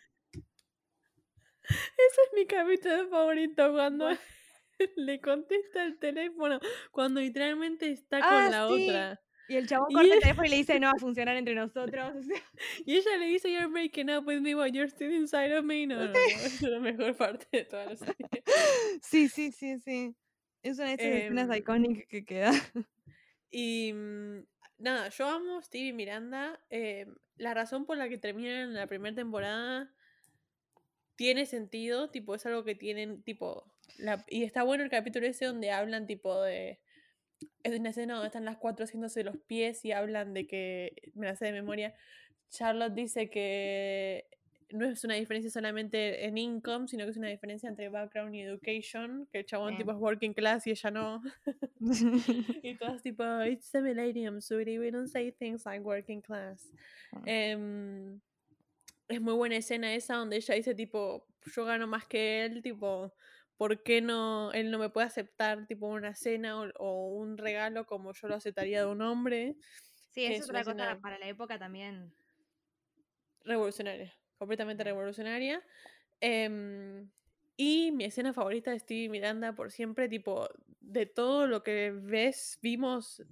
Ese 1.63 2.21
es 2.27 2.33
mi 2.35 2.45
capítulo 2.45 3.09
favorito 3.09 3.71
cuando 3.71 4.09
le 4.97 5.21
contesta 5.21 5.83
el 5.83 5.97
teléfono, 5.97 6.59
cuando 6.91 7.19
literalmente 7.21 7.89
está 7.91 8.17
con 8.19 8.27
Ah, 8.27 8.49
la 8.51 8.67
sí. 8.67 8.83
otra. 8.83 9.21
Y 9.47 9.55
el 9.57 9.67
chabón 9.67 9.93
corta 9.93 10.13
el 10.13 10.19
teléfono 10.21 10.47
y 10.47 10.49
le 10.49 10.55
dice, 10.57 10.79
no 10.79 10.87
va 10.87 10.93
a 10.95 10.99
funcionar 10.99 11.35
entre 11.35 11.53
nosotros. 11.55 12.13
Y 12.85 12.95
ella 12.95 13.17
le 13.17 13.25
dice, 13.25 13.51
You're 13.51 13.67
breaking 13.67 14.09
up 14.09 14.25
with 14.25 14.39
me 14.41 14.55
while 14.55 14.71
you're 14.71 14.89
still 14.89 15.11
inside 15.13 15.51
of 15.55 15.65
me. 15.65 15.85
No, 15.85 15.95
no, 15.97 16.13
no, 16.13 16.13
es 16.45 16.61
la 16.61 16.79
mejor 16.79 17.15
parte 17.15 17.45
de 17.51 17.65
toda 17.65 17.85
la 17.85 17.95
serie. 17.97 18.15
sí, 19.01 19.27
sí, 19.27 19.51
sí, 19.51 19.79
sí. 19.79 20.15
Es 20.63 20.77
una 20.79 20.87
de 20.87 20.93
esas 20.93 21.05
escenas 21.07 21.49
Em, 21.49 21.55
icónicas 21.57 22.05
que 22.07 22.23
queda. 22.25 22.51
Y 23.51 23.93
mm, 23.93 24.45
nada, 24.79 25.09
yo 25.09 25.27
amo 25.27 25.61
Stevie 25.61 25.93
Miranda. 25.93 26.59
eh, 26.69 27.05
la 27.35 27.53
razón 27.53 27.85
por 27.85 27.97
la 27.97 28.09
que 28.09 28.17
terminan 28.17 28.73
la 28.73 28.87
primera 28.87 29.13
temporada 29.15 29.93
tiene 31.15 31.45
sentido, 31.45 32.09
tipo, 32.09 32.33
es 32.35 32.45
algo 32.45 32.63
que 32.63 32.75
tienen, 32.75 33.21
tipo, 33.23 33.71
la- 33.97 34.25
y 34.27 34.43
está 34.43 34.63
bueno 34.63 34.83
el 34.83 34.89
capítulo 34.89 35.27
ese 35.27 35.45
donde 35.45 35.69
hablan, 35.71 36.07
tipo, 36.07 36.41
de... 36.41 36.79
Es 37.63 37.79
una 37.79 37.89
escena 37.89 38.15
donde 38.15 38.27
están 38.27 38.45
las 38.45 38.57
cuatro 38.57 38.85
haciéndose 38.85 39.23
los 39.23 39.37
pies 39.37 39.83
y 39.85 39.91
hablan 39.91 40.33
de 40.33 40.47
que, 40.47 41.11
me 41.15 41.25
la 41.25 41.35
sé 41.35 41.45
de 41.45 41.51
memoria, 41.53 41.93
Charlotte 42.49 42.93
dice 42.93 43.29
que 43.29 44.27
no 44.73 44.85
es 44.85 45.03
una 45.03 45.13
diferencia 45.13 45.51
solamente 45.51 46.25
en 46.25 46.37
income, 46.37 46.87
sino 46.87 47.05
que 47.05 47.11
es 47.11 47.17
una 47.17 47.29
diferencia 47.29 47.69
entre 47.69 47.89
background 47.89 48.33
y 48.33 48.41
education, 48.41 49.27
que 49.31 49.39
el 49.39 49.45
chabón 49.45 49.77
tipo 49.77 49.91
es 49.91 49.97
working 49.97 50.33
class 50.33 50.65
y 50.67 50.71
ella 50.71 50.91
no. 50.91 51.21
Y 52.63 52.75
todas 52.75 53.01
tipo, 53.01 53.23
it's 53.43 53.71
the 53.71 53.81
millennium, 53.81 54.41
sweetie, 54.41 54.79
we 54.79 54.89
don't 54.89 55.07
say 55.07 55.31
things 55.31 55.65
like 55.65 55.83
working 55.83 56.21
class. 56.21 56.71
Em, 57.25 58.19
es 59.07 59.21
muy 59.21 59.33
buena 59.35 59.57
escena 59.57 59.93
esa 59.93 60.15
donde 60.15 60.37
ella 60.37 60.55
dice 60.55 60.73
tipo, 60.73 61.27
yo 61.45 61.65
gano 61.65 61.85
más 61.85 62.07
que 62.07 62.45
él, 62.45 62.63
tipo, 62.63 63.13
¿por 63.57 63.83
qué 63.83 64.01
no, 64.01 64.51
él 64.51 64.71
no 64.71 64.79
me 64.79 64.89
puede 64.89 65.07
aceptar 65.07 65.65
tipo 65.67 65.87
una 65.87 66.15
cena 66.15 66.59
o, 66.59 66.69
o 66.77 67.07
un 67.09 67.37
regalo 67.37 67.85
como 67.85 68.13
yo 68.13 68.27
lo 68.27 68.35
aceptaría 68.35 68.81
de 68.81 68.87
un 68.87 69.01
hombre? 69.01 69.55
sí, 70.11 70.25
es 70.25 70.41
es 70.41 70.49
una 70.49 70.61
otra 70.61 70.73
cosa 70.73 70.99
para 71.01 71.17
la 71.17 71.27
época 71.27 71.57
también. 71.57 72.13
Revolucionaria, 73.43 74.13
completamente 74.37 74.83
revolucionaria. 74.83 75.61
Em, 76.21 77.09
y 77.57 77.91
mi 77.91 78.05
escena 78.05 78.33
favorita 78.33 78.71
de 78.71 78.79
Stevie 78.79 79.09
Miranda 79.09 79.53
por 79.53 79.71
siempre, 79.71 80.07
tipo, 80.07 80.47
de 80.79 81.05
todo 81.05 81.47
lo 81.47 81.63
que 81.63 81.91
ves, 81.91 82.59
vimos 82.61 83.23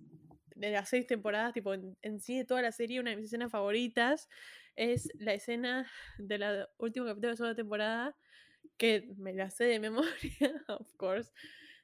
de 0.55 0.71
las 0.71 0.89
seis 0.89 1.07
temporadas, 1.07 1.53
tipo, 1.53 1.73
en, 1.73 1.97
en 2.01 2.19
sí 2.19 2.37
de 2.37 2.45
toda 2.45 2.61
la 2.61 2.71
serie, 2.71 2.99
una 2.99 3.11
de 3.11 3.15
mis 3.15 3.25
escenas 3.25 3.51
favoritas 3.51 4.27
es 4.75 5.09
la 5.19 5.33
escena 5.33 5.89
de 6.17 6.37
la 6.37 6.69
última 6.77 7.05
capítulo 7.05 7.27
de 7.27 7.33
la 7.33 7.37
segunda 7.37 7.55
temporada, 7.55 8.17
que 8.81 9.13
me 9.17 9.31
la 9.31 9.51
sé 9.51 9.65
de 9.65 9.79
memoria, 9.79 10.09
of 10.67 10.91
course, 10.97 11.31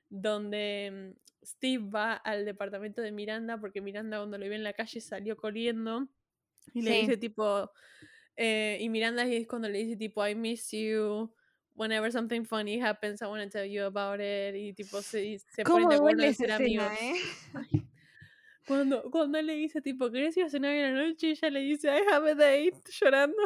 donde 0.09 1.13
mm, 1.13 1.45
Steve 1.45 1.89
va 1.93 2.13
al 2.15 2.43
departamento 2.43 3.01
de 3.03 3.11
Miranda, 3.11 3.59
porque 3.59 3.81
Miranda 3.81 4.17
cuando 4.17 4.39
lo 4.39 4.45
vio 4.45 4.55
en 4.55 4.63
la 4.63 4.73
calle 4.73 4.99
salió 4.99 5.37
corriendo 5.37 6.07
y 6.73 6.81
le 6.81 6.91
Sí. 6.91 6.99
dice 7.01 7.17
tipo, 7.17 7.71
eh, 8.35 8.79
y 8.81 8.89
Miranda 8.89 9.23
es 9.25 9.47
cuando 9.47 9.69
le 9.69 9.77
dice 9.77 9.95
tipo, 9.95 10.25
I 10.27 10.33
miss 10.33 10.71
you, 10.71 11.31
whenever 11.75 12.11
something 12.11 12.43
funny 12.45 12.81
happens, 12.81 13.21
I 13.21 13.25
want 13.27 13.43
to 13.43 13.49
tell 13.59 13.69
you 13.69 13.83
about 13.85 14.19
it, 14.19 14.55
y 14.55 14.73
tipo 14.73 14.99
se, 15.03 15.37
se 15.37 15.63
ponen 15.63 15.87
¿Cómo 15.87 15.89
de 15.89 15.95
acuerdo 15.97 16.23
esa 16.23 16.43
ser 16.45 16.51
amigos. 16.53 16.91
eh? 16.99 17.13
Cuando, 18.65 19.03
cuando 19.11 19.37
él 19.37 19.45
le 19.45 19.53
dice 19.53 19.81
tipo, 19.81 20.11
¿querés 20.11 20.35
ir 20.35 20.43
a 20.45 20.49
cenar 20.49 20.73
en 20.73 20.95
la 20.97 21.03
noche? 21.07 21.27
Y 21.27 21.31
ella 21.31 21.49
le 21.51 21.59
dice, 21.61 21.87
I 21.87 22.01
have 22.11 22.29
a 22.31 22.35
date, 22.35 22.73
llorando. 22.99 23.37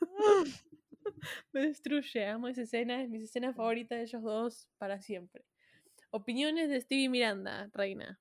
Me 1.52 1.60
destruye, 1.66 2.26
amo 2.26 2.48
esa 2.48 2.62
escena, 2.62 3.02
es 3.02 3.08
mi 3.10 3.18
escena 3.18 3.52
favorita 3.54 3.94
de 3.96 4.02
ellos 4.02 4.22
dos 4.22 4.68
para 4.78 5.00
siempre. 5.00 5.44
Opiniones 6.10 6.68
de 6.68 6.80
Stevie 6.80 7.08
Miranda, 7.08 7.70
reina. 7.74 8.20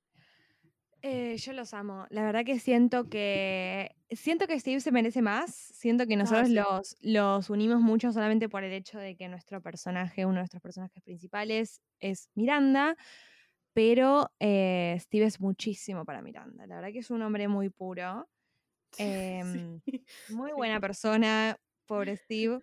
Eh, 1.02 1.38
yo 1.38 1.54
los 1.54 1.74
amo. 1.74 2.08
La 2.10 2.24
verdad 2.24 2.44
que 2.46 2.60
siento 2.60 3.10
que. 3.10 3.96
Siento 4.10 4.48
que 4.48 4.60
Steve 4.60 4.80
se 4.80 4.92
merece 4.92 5.22
más. 5.22 5.54
Siento 5.54 6.08
que 6.08 6.16
nosotros 6.16 6.50
Ah, 6.50 6.50
sí. 6.50 6.56
los, 6.56 6.98
los 7.02 7.50
unimos 7.50 7.80
mucho 7.82 8.12
solamente 8.12 8.50
por 8.50 8.64
el 8.64 8.72
hecho 8.74 8.98
de 8.98 9.16
que 9.16 9.28
nuestro 9.28 9.62
personaje, 9.62 10.26
uno 10.26 10.36
de 10.36 10.40
nuestros 10.42 10.62
personajes 10.64 11.04
principales, 11.04 11.82
es 12.00 12.30
Miranda. 12.34 12.96
Pero 13.74 14.32
eh, 14.40 14.98
Steve 15.00 15.26
es 15.26 15.40
muchísimo 15.40 16.06
para 16.06 16.22
Miranda. 16.22 16.66
La 16.66 16.76
verdad 16.76 16.92
que 16.92 17.00
es 17.00 17.12
un 17.12 17.22
hombre 17.22 17.48
muy 17.48 17.70
puro. 17.70 18.28
Em, 18.98 19.82
Sí, 19.84 20.04
Muy 20.28 20.52
buena 20.58 20.80
persona, 20.80 21.58
pobre 21.86 22.16
Steve. 22.18 22.62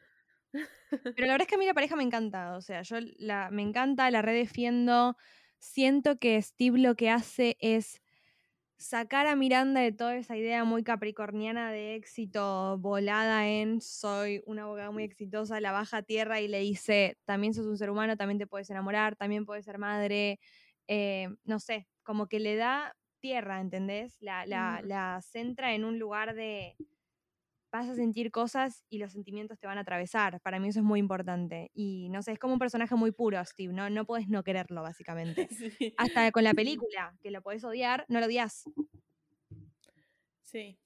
Pero 1.15 1.27
la 1.27 1.35
verdad 1.35 1.43
es 1.47 1.49
que 1.49 1.55
a 1.57 1.59
mí 1.59 1.67
la 1.67 1.75
pareja 1.75 1.97
me 1.97 2.03
encanta. 2.03 2.57
O 2.57 2.61
sea, 2.63 2.83
yo 2.83 2.97
la, 3.19 3.51
me 3.51 3.63
encanta, 3.63 4.11
la 4.11 4.23
redefiendo. 4.23 5.17
Siento 5.59 6.19
que 6.19 6.41
Steve 6.41 6.79
lo 6.79 6.95
que 6.97 7.11
hace 7.11 7.57
es 7.61 8.01
sacar 8.77 9.27
a 9.29 9.37
Miranda 9.37 9.81
de 9.81 9.93
toda 9.93 10.17
esa 10.17 10.37
idea 10.37 10.65
muy 10.65 10.83
capricorniana 10.85 11.73
de 11.73 11.95
éxito 11.97 12.79
volada 12.79 13.49
en 13.49 13.81
soy 13.81 14.43
una 14.47 14.65
abogada 14.65 14.91
muy 14.91 15.05
exitosa, 15.05 15.61
la 15.61 15.73
baja 15.73 15.99
a 15.99 16.03
tierra 16.03 16.41
y 16.41 16.49
le 16.49 16.61
dice, 16.61 17.19
también 17.25 17.55
sos 17.55 17.67
un 17.67 17.79
ser 17.79 17.91
humano, 17.91 18.17
también 18.17 18.39
te 18.39 18.47
puedes 18.49 18.71
enamorar, 18.71 19.17
también 19.17 19.47
puedes 19.47 19.67
ser 19.67 19.79
madre, 19.79 20.41
eh, 20.89 21.29
no 21.45 21.61
sé, 21.61 21.89
como 22.03 22.27
que 22.29 22.41
le 22.41 22.57
da 22.57 22.97
tierra, 23.21 23.61
¿entendés? 23.61 24.17
La, 24.21 24.47
la, 24.47 24.81
Ujú. 24.81 24.85
la 24.85 25.21
centra 25.23 25.75
en 25.75 25.85
un 25.85 25.99
lugar 25.99 26.35
de 26.35 26.77
vas 27.73 27.89
a 27.89 27.95
sentir 27.95 28.31
cosas 28.31 28.85
y 28.91 28.99
los 28.99 29.13
sentimientos 29.13 29.59
te 29.59 29.67
van 29.67 29.79
a 29.79 29.81
atravesar. 29.81 30.41
Para 30.43 30.61
mí 30.61 30.69
eso 30.69 30.81
es 30.81 30.85
muy 30.85 31.01
importante. 31.01 31.71
Y 31.73 32.11
no 32.11 32.23
sé, 32.23 32.33
es 32.33 32.39
como 32.39 32.53
un 32.53 32.59
personaje 32.59 32.95
muy 32.95 33.13
puro, 33.13 33.43
Steve, 33.45 33.73
¿no? 33.73 33.89
No 33.89 34.05
puedes 34.05 34.29
no 34.29 34.45
quererlo, 34.45 34.83
básicamente. 34.83 35.49
Sí, 35.79 35.95
Hasta 35.97 36.31
con 36.33 36.45
la 36.45 36.53
película, 36.55 37.17
que 37.23 37.31
lo 37.31 37.41
podés 37.41 37.65
odiar, 37.65 38.05
no 38.09 38.21
lo 38.21 38.27
odias. 38.27 38.65
Sí. 40.43 40.79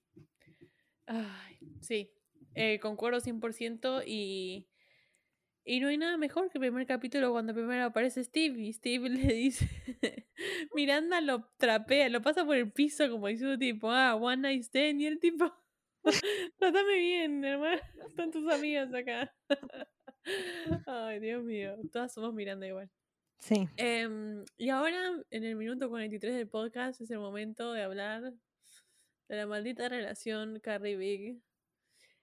Ay, 1.06 1.58
sí. 1.80 2.12
Eh, 2.54 2.78
concuerdo 2.78 3.20
100% 3.20 4.04
y, 4.06 4.68
y 5.64 5.80
no 5.80 5.88
hay 5.88 5.98
nada 5.98 6.16
mejor 6.18 6.50
que 6.50 6.58
el 6.58 6.62
primer 6.62 6.86
capítulo 6.86 7.32
cuando 7.32 7.52
primero 7.52 7.84
aparece 7.86 8.22
Steve 8.22 8.60
y 8.60 8.72
Steve 8.72 9.08
le 9.10 9.32
dice, 9.32 9.68
Miranda 10.74 11.20
lo 11.20 11.48
trapea, 11.56 12.08
lo 12.10 12.22
pasa 12.22 12.44
por 12.44 12.56
el 12.56 12.70
piso 12.70 13.10
como 13.10 13.26
diciendo 13.26 13.58
tipo, 13.58 13.90
ah, 13.90 14.14
one 14.14 14.36
night 14.42 14.62
stand 14.62 15.00
y 15.00 15.06
el 15.06 15.18
tipo, 15.18 15.52
trátame 16.58 16.98
bien, 16.98 17.44
hermano, 17.44 17.80
están 18.08 18.30
tus 18.30 18.50
amigas 18.52 18.92
acá. 18.94 19.34
Ay, 20.86 21.20
Dios 21.20 21.44
mío, 21.44 21.76
todas 21.92 22.12
somos 22.12 22.34
Miranda 22.34 22.66
igual. 22.66 22.90
Sí. 23.38 23.68
Em, 23.76 24.44
y 24.56 24.70
ahora, 24.70 25.22
en 25.30 25.44
el 25.44 25.56
minuto 25.56 25.88
43 25.88 26.34
del 26.34 26.48
podcast, 26.48 27.00
es 27.00 27.10
el 27.10 27.18
momento 27.18 27.72
de 27.72 27.82
hablar 27.82 28.32
de 29.28 29.36
la 29.36 29.46
maldita 29.46 29.88
relación 29.88 30.58
Carrie 30.60 30.96
Big. 30.96 31.40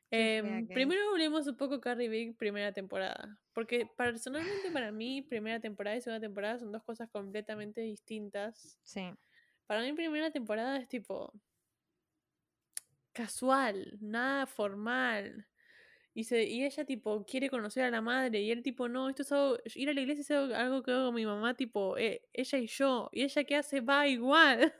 Em, 0.09 0.67
primero 0.67 1.09
hablemos 1.11 1.47
un 1.47 1.55
poco 1.55 1.79
Carrie 1.79 2.09
Big, 2.09 2.35
primera 2.35 2.71
temporada. 2.71 3.39
Porque 3.53 3.87
personalmente 3.95 4.71
para 4.71 4.91
mí, 4.91 5.21
primera 5.21 5.59
temporada 5.59 5.95
y 5.95 6.01
segunda 6.01 6.19
temporada 6.19 6.59
son 6.59 6.71
dos 6.71 6.83
cosas 6.83 7.09
completamente 7.09 7.81
distintas. 7.81 8.77
Sí. 8.83 9.09
Para 9.65 9.81
mí, 9.81 9.93
primera 9.93 10.31
temporada 10.31 10.77
es 10.77 10.87
tipo 10.87 11.31
casual, 13.13 13.97
nada 14.01 14.45
formal. 14.45 15.47
Y, 16.15 16.25
se, 16.25 16.43
y 16.43 16.63
ella, 16.63 16.85
tipo, 16.85 17.25
quiere 17.25 17.49
conocer 17.49 17.85
a 17.85 17.91
la 17.91 18.01
madre. 18.01 18.41
Y 18.41 18.51
él, 18.51 18.61
tipo, 18.61 18.87
no, 18.87 19.09
esto 19.09 19.23
es 19.23 19.31
algo. 19.31 19.57
Ir 19.75 19.89
a 19.89 19.93
la 19.93 20.01
iglesia 20.01 20.21
es 20.21 20.31
algo, 20.31 20.55
algo 20.55 20.83
que 20.83 20.91
hago 20.91 21.05
con 21.07 21.15
mi 21.15 21.25
mamá, 21.25 21.55
tipo, 21.55 21.97
eh, 21.97 22.27
ella 22.33 22.57
y 22.59 22.67
yo. 22.67 23.09
Y 23.11 23.23
ella, 23.23 23.43
¿qué 23.45 23.55
hace? 23.55 23.81
Va 23.81 24.07
igual. 24.07 24.73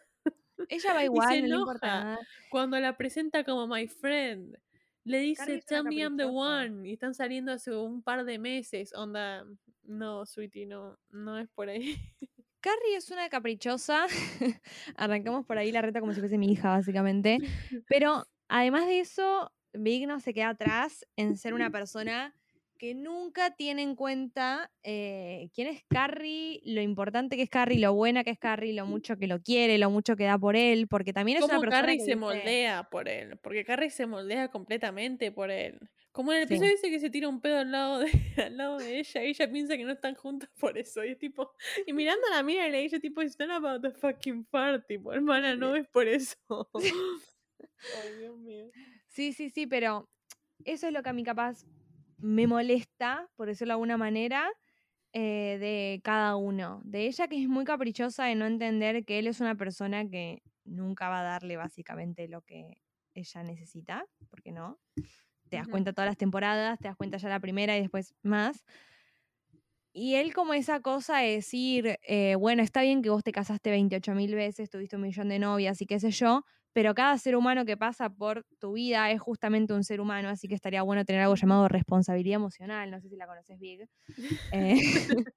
Ella 0.69 0.93
va 0.93 1.01
y 1.03 1.05
igual, 1.05 1.27
se 1.29 1.41
no 1.41 1.47
le 1.47 1.55
importa 1.55 1.87
enoja 1.87 2.03
nada. 2.03 2.19
cuando 2.49 2.79
la 2.79 2.97
presenta 2.97 3.43
como 3.43 3.67
my 3.67 3.87
friend. 3.87 4.57
Le 5.05 5.19
dice, 5.19 5.61
tell 5.67 5.83
me 5.83 5.97
I'm 5.97 6.17
the 6.17 6.25
one. 6.25 6.87
Y 6.87 6.93
están 6.93 7.13
saliendo 7.13 7.51
hace 7.51 7.75
un 7.75 8.03
par 8.03 8.23
de 8.25 8.39
meses. 8.39 8.93
Onda, 8.93 9.45
no, 9.83 10.25
sweetie, 10.25 10.65
no, 10.65 10.97
no 11.09 11.37
es 11.39 11.49
por 11.49 11.69
ahí. 11.69 11.95
Carrie 12.63 12.95
es 12.95 13.11
una 13.11 13.27
caprichosa. 13.27 14.07
Arrancamos 14.95 15.45
por 15.45 15.57
ahí 15.57 15.73
la 15.73 15.81
reta 15.81 15.99
como 15.99 16.13
si 16.13 16.21
fuese 16.21 16.37
mi 16.37 16.49
hija, 16.49 16.69
básicamente. 16.69 17.39
Pero 17.89 18.25
además 18.47 18.87
de 18.87 19.01
eso, 19.01 19.51
Big 19.73 20.07
no 20.07 20.21
se 20.21 20.33
queda 20.33 20.49
atrás 20.49 21.05
en 21.17 21.35
ser 21.35 21.53
una 21.53 21.69
persona 21.71 22.33
que 22.79 22.95
nunca 22.95 23.51
tiene 23.55 23.81
en 23.81 23.95
cuenta 23.95 24.71
eh, 24.81 25.49
quién 25.53 25.67
es 25.67 25.83
Carrie, 25.89 26.61
lo 26.63 26.81
importante 26.81 27.35
que 27.35 27.43
es 27.43 27.49
Carrie, 27.49 27.79
lo 27.79 27.93
buena 27.93 28.23
que 28.23 28.31
es 28.31 28.39
Carrie, 28.39 28.73
lo 28.73 28.85
mucho 28.85 29.17
que 29.17 29.27
lo 29.27 29.41
quiere, 29.41 29.77
lo 29.77 29.89
mucho 29.89 30.15
que 30.15 30.23
da 30.23 30.37
por 30.37 30.55
él, 30.55 30.87
porque 30.87 31.11
también 31.13 31.39
es 31.39 31.43
una 31.43 31.59
persona 31.59 31.81
Carrie 31.81 31.97
que 31.97 32.03
se 32.03 32.05
dice, 32.07 32.15
moldea 32.15 32.89
por 32.89 33.09
él. 33.09 33.37
Porque 33.39 33.65
Carrie 33.65 33.89
se 33.89 34.05
moldea 34.05 34.49
completamente 34.49 35.33
por 35.33 35.51
él. 35.51 35.79
Como 36.13 36.31
en 36.31 36.37
el 36.37 36.43
episodio 36.43 36.69
dice 36.69 36.91
que 36.91 36.99
se 36.99 37.09
tira 37.09 37.27
un 37.27 37.41
pedo 37.41 37.57
al 37.57 37.71
lado 37.71 37.99
de, 37.99 38.11
al 38.45 38.55
lado 38.55 38.77
de 38.77 38.99
ella 38.99 39.23
y 39.23 39.29
ella 39.29 39.51
piensa 39.51 39.75
que 39.75 39.83
no 39.83 39.93
están 39.93 40.13
juntas 40.13 40.47
por 40.59 40.77
eso. 40.77 41.03
Y 41.03 41.09
es 41.09 41.17
tipo, 41.17 41.51
y 41.87 41.91
mirando 41.91 42.27
a 42.27 42.35
la 42.35 42.43
mira 42.43 42.67
y 42.67 42.71
le 42.71 42.81
dice 42.81 42.99
tipo, 42.99 43.23
it's 43.23 43.37
not 43.39 43.49
about 43.49 43.81
the 43.81 43.89
fucking 43.89 44.45
fart, 44.45 44.85
tipo, 44.87 45.11
hermana, 45.11 45.55
no 45.55 45.75
es 45.75 45.87
por 45.87 46.07
eso. 46.07 46.37
Ay, 48.03 48.15
Dios 48.19 48.37
mío. 48.37 48.69
Sí, 49.07 49.33
sí, 49.33 49.49
sí, 49.49 49.65
pero 49.65 50.07
eso 50.65 50.85
es 50.85 50.93
lo 50.93 51.01
que 51.01 51.09
a 51.09 51.13
mí 51.13 51.23
capaz 51.23 51.65
me 52.19 52.45
molesta, 52.45 53.27
por 53.35 53.47
decirlo 53.47 53.71
de 53.71 53.73
alguna 53.73 53.97
manera, 53.97 54.51
eh, 55.13 55.57
de 55.59 55.99
cada 56.03 56.35
uno. 56.35 56.79
De 56.85 57.07
ella 57.07 57.27
que 57.27 57.41
es 57.41 57.49
muy 57.49 57.65
caprichosa 57.65 58.25
de 58.25 58.35
no 58.35 58.45
entender 58.45 59.03
que 59.03 59.17
él 59.17 59.25
es 59.25 59.41
una 59.41 59.55
persona 59.55 60.07
que 60.07 60.43
nunca 60.63 61.09
va 61.09 61.21
a 61.21 61.23
darle 61.23 61.57
básicamente 61.57 62.27
lo 62.27 62.43
que 62.43 62.77
ella 63.15 63.43
necesita, 63.43 64.05
porque 64.29 64.51
no 64.51 64.79
te 65.49 65.57
das 65.57 65.67
cuenta 65.67 65.93
todas 65.93 66.09
las 66.09 66.17
temporadas, 66.17 66.79
te 66.79 66.87
das 66.87 66.97
cuenta 66.97 67.17
ya 67.17 67.29
la 67.29 67.39
primera 67.39 67.77
y 67.77 67.81
después 67.81 68.13
más. 68.23 68.63
Y 69.95 70.15
él 70.15 70.33
como 70.33 70.55
esa 70.55 70.79
cosa 70.79 71.19
de 71.19 71.35
decir, 71.35 71.99
eh, 72.01 72.35
bueno, 72.35 72.63
está 72.63 72.81
bien 72.81 73.03
que 73.03 73.11
vos 73.11 73.23
te 73.23 73.31
casaste 73.31 73.69
28 73.69 74.15
mil 74.15 74.33
veces, 74.33 74.71
tuviste 74.71 74.95
un 74.95 75.03
millón 75.03 75.29
de 75.29 75.37
novias 75.37 75.79
y 75.81 75.85
qué 75.85 75.99
sé 75.99 76.09
yo, 76.09 76.43
pero 76.73 76.95
cada 76.95 77.15
ser 77.19 77.35
humano 77.35 77.63
que 77.63 77.77
pasa 77.77 78.09
por 78.09 78.43
tu 78.59 78.73
vida 78.73 79.11
es 79.11 79.21
justamente 79.21 79.71
un 79.73 79.83
ser 79.83 80.01
humano, 80.01 80.29
así 80.29 80.47
que 80.47 80.55
estaría 80.55 80.81
bueno 80.81 81.05
tener 81.05 81.21
algo 81.21 81.35
llamado 81.35 81.67
responsabilidad 81.67 82.37
emocional, 82.37 82.89
no 82.89 82.99
sé 82.99 83.09
si 83.09 83.15
la 83.15 83.27
conoces, 83.27 83.59
Big. 83.59 83.87
Eh, 84.51 84.75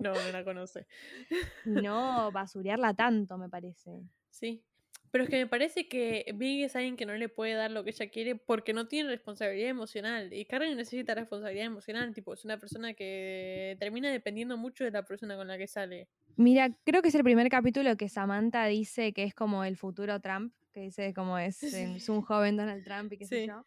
no, 0.00 0.12
no 0.12 0.32
la 0.32 0.44
conoce. 0.44 0.86
no 1.64 2.32
basurearla 2.32 2.94
tanto, 2.94 3.38
me 3.38 3.48
parece. 3.48 4.02
Sí, 4.30 4.64
pero 5.10 5.24
es 5.24 5.30
que 5.30 5.36
me 5.36 5.46
parece 5.46 5.88
que 5.88 6.26
Big 6.34 6.64
es 6.64 6.76
alguien 6.76 6.96
que 6.96 7.06
no 7.06 7.14
le 7.14 7.28
puede 7.28 7.54
dar 7.54 7.70
lo 7.70 7.84
que 7.84 7.90
ella 7.90 8.08
quiere 8.08 8.36
porque 8.36 8.72
no 8.72 8.88
tiene 8.88 9.08
responsabilidad 9.08 9.70
emocional. 9.70 10.32
Y 10.32 10.44
Carrie 10.44 10.74
necesita 10.74 11.14
responsabilidad 11.14 11.66
emocional. 11.66 12.14
Tipo, 12.14 12.34
es 12.34 12.44
una 12.44 12.58
persona 12.58 12.94
que 12.94 13.76
termina 13.78 14.10
dependiendo 14.10 14.56
mucho 14.56 14.84
de 14.84 14.90
la 14.90 15.04
persona 15.04 15.36
con 15.36 15.48
la 15.48 15.58
que 15.58 15.66
sale. 15.66 16.08
Mira, 16.36 16.70
creo 16.84 17.02
que 17.02 17.08
es 17.08 17.14
el 17.14 17.24
primer 17.24 17.48
capítulo 17.48 17.96
que 17.96 18.08
Samantha 18.08 18.66
dice 18.66 19.12
que 19.12 19.24
es 19.24 19.34
como 19.34 19.64
el 19.64 19.76
futuro 19.76 20.20
Trump, 20.20 20.52
que 20.72 20.80
dice 20.80 21.14
como 21.14 21.38
es, 21.38 21.62
es 21.62 22.08
un 22.08 22.20
joven 22.20 22.56
Donald 22.56 22.84
Trump 22.84 23.12
y 23.12 23.18
qué 23.18 23.26
sé 23.26 23.46
yo. 23.46 23.64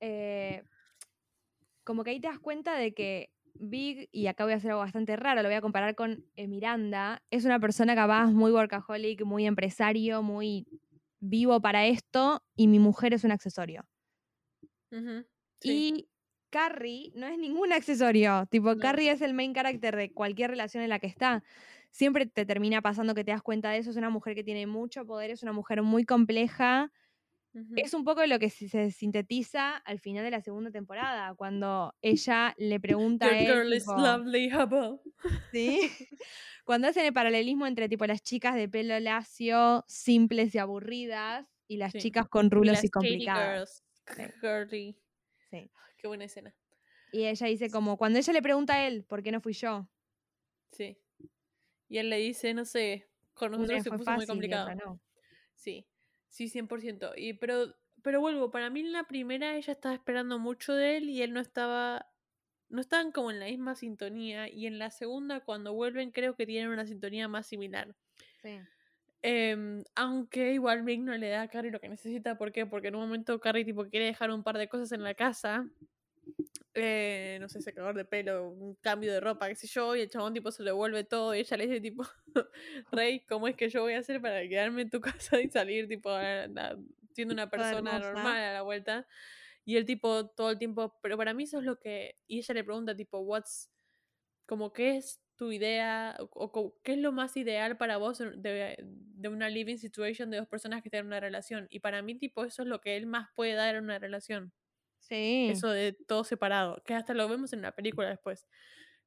Eh, 0.00 0.62
como 1.84 2.04
que 2.04 2.10
ahí 2.10 2.20
te 2.20 2.28
das 2.28 2.38
cuenta 2.38 2.76
de 2.76 2.94
que 2.94 3.30
Big, 3.60 4.08
y 4.12 4.26
acá 4.26 4.44
voy 4.44 4.52
a 4.52 4.56
hacer 4.56 4.70
algo 4.70 4.82
bastante 4.82 5.16
raro, 5.16 5.42
lo 5.42 5.48
voy 5.48 5.56
a 5.56 5.60
comparar 5.60 5.94
con 5.94 6.24
eh, 6.36 6.48
Miranda, 6.48 7.22
es 7.30 7.44
una 7.44 7.60
persona 7.60 7.94
capaz 7.94 8.28
muy 8.32 8.52
workaholic, 8.52 9.24
muy 9.24 9.46
empresario, 9.46 10.22
muy 10.22 10.66
vivo 11.20 11.60
para 11.60 11.86
esto, 11.86 12.42
y 12.56 12.68
mi 12.68 12.78
mujer 12.78 13.14
es 13.14 13.24
un 13.24 13.32
accesorio. 13.32 13.84
Y 15.62 16.08
Carrie 16.50 17.12
no 17.14 17.26
es 17.26 17.38
ningún 17.38 17.72
accesorio, 17.72 18.46
tipo, 18.50 18.78
Carrie 18.78 19.10
es 19.10 19.20
el 19.22 19.34
main 19.34 19.52
character 19.54 19.96
de 19.96 20.12
cualquier 20.12 20.50
relación 20.50 20.82
en 20.82 20.88
la 20.90 20.98
que 20.98 21.06
está. 21.06 21.42
Siempre 21.90 22.26
te 22.26 22.46
termina 22.46 22.82
pasando 22.82 23.14
que 23.14 23.24
te 23.24 23.32
das 23.32 23.42
cuenta 23.42 23.70
de 23.70 23.78
eso, 23.78 23.90
es 23.90 23.96
una 23.96 24.10
mujer 24.10 24.34
que 24.34 24.44
tiene 24.44 24.66
mucho 24.66 25.06
poder, 25.06 25.30
es 25.30 25.42
una 25.42 25.52
mujer 25.52 25.82
muy 25.82 26.04
compleja, 26.04 26.92
es 27.76 27.94
un 27.94 28.04
poco 28.04 28.24
lo 28.26 28.38
que 28.38 28.50
se 28.50 28.90
sintetiza 28.90 29.76
al 29.76 29.98
final 29.98 30.24
de 30.24 30.30
la 30.30 30.40
segunda 30.40 30.70
temporada, 30.70 31.34
cuando 31.34 31.94
ella 32.02 32.54
le 32.58 32.80
pregunta 32.80 33.26
a 33.26 33.38
él. 33.38 33.82
¿Sí? 35.52 35.80
cuando 36.64 36.88
hacen 36.88 37.06
el 37.06 37.12
paralelismo 37.12 37.66
entre 37.66 37.88
tipo 37.88 38.06
las 38.06 38.22
chicas 38.22 38.54
de 38.54 38.68
pelo 38.68 38.98
lacio, 39.00 39.84
simples 39.88 40.54
y 40.54 40.58
aburridas, 40.58 41.46
y 41.66 41.76
las 41.76 41.92
chicas 41.92 42.28
con 42.28 42.50
rulos 42.50 42.82
y, 42.84 42.88
complicadas. 42.88 43.84
Sí. 45.50 45.70
Qué 45.98 46.06
buena 46.06 46.24
escena. 46.24 46.54
Y 47.12 47.24
ella 47.24 47.46
dice 47.46 47.70
como, 47.70 47.96
cuando 47.96 48.18
ella 48.18 48.32
le 48.32 48.42
pregunta 48.42 48.74
a 48.74 48.86
él, 48.86 49.04
¿por 49.04 49.22
qué 49.22 49.32
no 49.32 49.40
fui 49.40 49.52
yo? 49.52 49.88
Sí. 50.72 50.98
Y 51.88 51.98
él 51.98 52.10
le 52.10 52.18
dice, 52.18 52.54
no 52.54 52.64
sé, 52.64 53.08
con 53.34 53.52
nosotros 53.52 53.82
se 53.82 53.90
puso 53.90 54.12
muy 54.12 54.26
complicado. 54.26 54.74
No. 54.74 55.00
Sí. 55.54 55.87
Sí, 56.28 56.48
100%. 56.48 57.12
Y, 57.16 57.34
pero, 57.34 57.74
pero 58.02 58.20
vuelvo, 58.20 58.50
para 58.50 58.70
mí 58.70 58.80
en 58.80 58.92
la 58.92 59.04
primera 59.04 59.56
ella 59.56 59.72
estaba 59.72 59.94
esperando 59.94 60.38
mucho 60.38 60.74
de 60.74 60.96
él 60.96 61.10
y 61.10 61.22
él 61.22 61.32
no 61.32 61.40
estaba... 61.40 62.06
No 62.70 62.82
estaban 62.82 63.12
como 63.12 63.30
en 63.30 63.40
la 63.40 63.46
misma 63.46 63.74
sintonía 63.74 64.46
y 64.46 64.66
en 64.66 64.78
la 64.78 64.90
segunda 64.90 65.40
cuando 65.40 65.72
vuelven 65.72 66.10
creo 66.10 66.36
que 66.36 66.44
tienen 66.44 66.68
una 66.68 66.84
sintonía 66.84 67.26
más 67.26 67.46
similar. 67.46 67.96
Sí. 68.42 68.60
Em, 69.22 69.82
aunque 69.96 70.52
igual 70.52 70.82
Big 70.82 71.00
no 71.00 71.16
le 71.16 71.30
da 71.30 71.42
a 71.42 71.48
Carrie 71.48 71.70
lo 71.70 71.80
que 71.80 71.88
necesita. 71.88 72.36
¿Por 72.36 72.52
qué? 72.52 72.66
Porque 72.66 72.88
en 72.88 72.96
un 72.96 73.00
momento 73.00 73.40
Carrie 73.40 73.64
tipo 73.64 73.86
quiere 73.88 74.04
dejar 74.04 74.30
un 74.30 74.42
par 74.42 74.58
de 74.58 74.68
cosas 74.68 74.92
en 74.92 75.02
la 75.02 75.14
casa 75.14 75.66
eh, 76.80 77.38
no 77.40 77.48
sé, 77.48 77.60
secador 77.62 77.96
de 77.96 78.04
pelo, 78.04 78.50
un 78.50 78.74
cambio 78.76 79.12
de 79.12 79.20
ropa, 79.20 79.48
qué 79.48 79.54
sé 79.54 79.66
yo, 79.66 79.96
y 79.96 80.00
el 80.00 80.10
chabón 80.10 80.34
tipo 80.34 80.50
se 80.50 80.62
le 80.62 80.72
vuelve 80.72 81.04
todo 81.04 81.34
y 81.34 81.40
ella 81.40 81.56
le 81.56 81.66
dice 81.66 81.80
tipo, 81.80 82.04
Rey, 82.92 83.20
¿cómo 83.28 83.48
es 83.48 83.56
que 83.56 83.68
yo 83.68 83.82
voy 83.82 83.94
a 83.94 83.98
hacer 83.98 84.20
para 84.20 84.40
quedarme 84.48 84.82
en 84.82 84.90
tu 84.90 85.00
casa 85.00 85.40
y 85.40 85.48
salir 85.48 85.88
tipo 85.88 86.10
siendo 87.12 87.34
una 87.34 87.50
persona 87.50 87.98
normal 87.98 88.42
a 88.42 88.52
la 88.52 88.62
vuelta? 88.62 89.06
Y 89.64 89.76
el 89.76 89.84
tipo 89.84 90.28
todo 90.30 90.50
el 90.50 90.58
tiempo, 90.58 90.98
pero 91.02 91.16
para 91.16 91.34
mí 91.34 91.44
eso 91.44 91.58
es 91.58 91.64
lo 91.64 91.78
que, 91.78 92.16
y 92.26 92.38
ella 92.38 92.54
le 92.54 92.64
pregunta 92.64 92.96
tipo, 92.96 93.18
what's, 93.18 93.70
como 94.46 94.72
qué 94.72 94.96
es 94.96 95.20
tu 95.38 95.52
idea 95.52 96.16
o, 96.18 96.74
qué 96.82 96.92
es 96.94 96.98
lo 96.98 97.12
más 97.12 97.36
ideal 97.36 97.76
para 97.76 97.96
vos 97.96 98.18
de, 98.18 98.76
de, 98.82 99.28
una 99.28 99.48
living 99.48 99.76
situation 99.76 100.30
de 100.30 100.38
dos 100.38 100.48
personas 100.48 100.82
que 100.82 100.90
tienen 100.90 101.06
una 101.06 101.20
relación. 101.20 101.68
Y 101.70 101.78
para 101.78 102.02
mí 102.02 102.16
tipo 102.16 102.44
eso 102.44 102.62
es 102.62 102.68
lo 102.68 102.80
que 102.80 102.96
él 102.96 103.06
más 103.06 103.28
puede 103.36 103.54
dar 103.54 103.76
en 103.76 103.84
una 103.84 103.98
relación. 103.98 104.52
Sí. 104.98 105.48
Eso 105.50 105.68
de 105.68 105.92
todo 105.92 106.24
separado, 106.24 106.82
que 106.84 106.94
hasta 106.94 107.14
lo 107.14 107.28
vemos 107.28 107.52
en 107.52 107.62
la 107.62 107.72
película 107.72 108.08
después. 108.08 108.46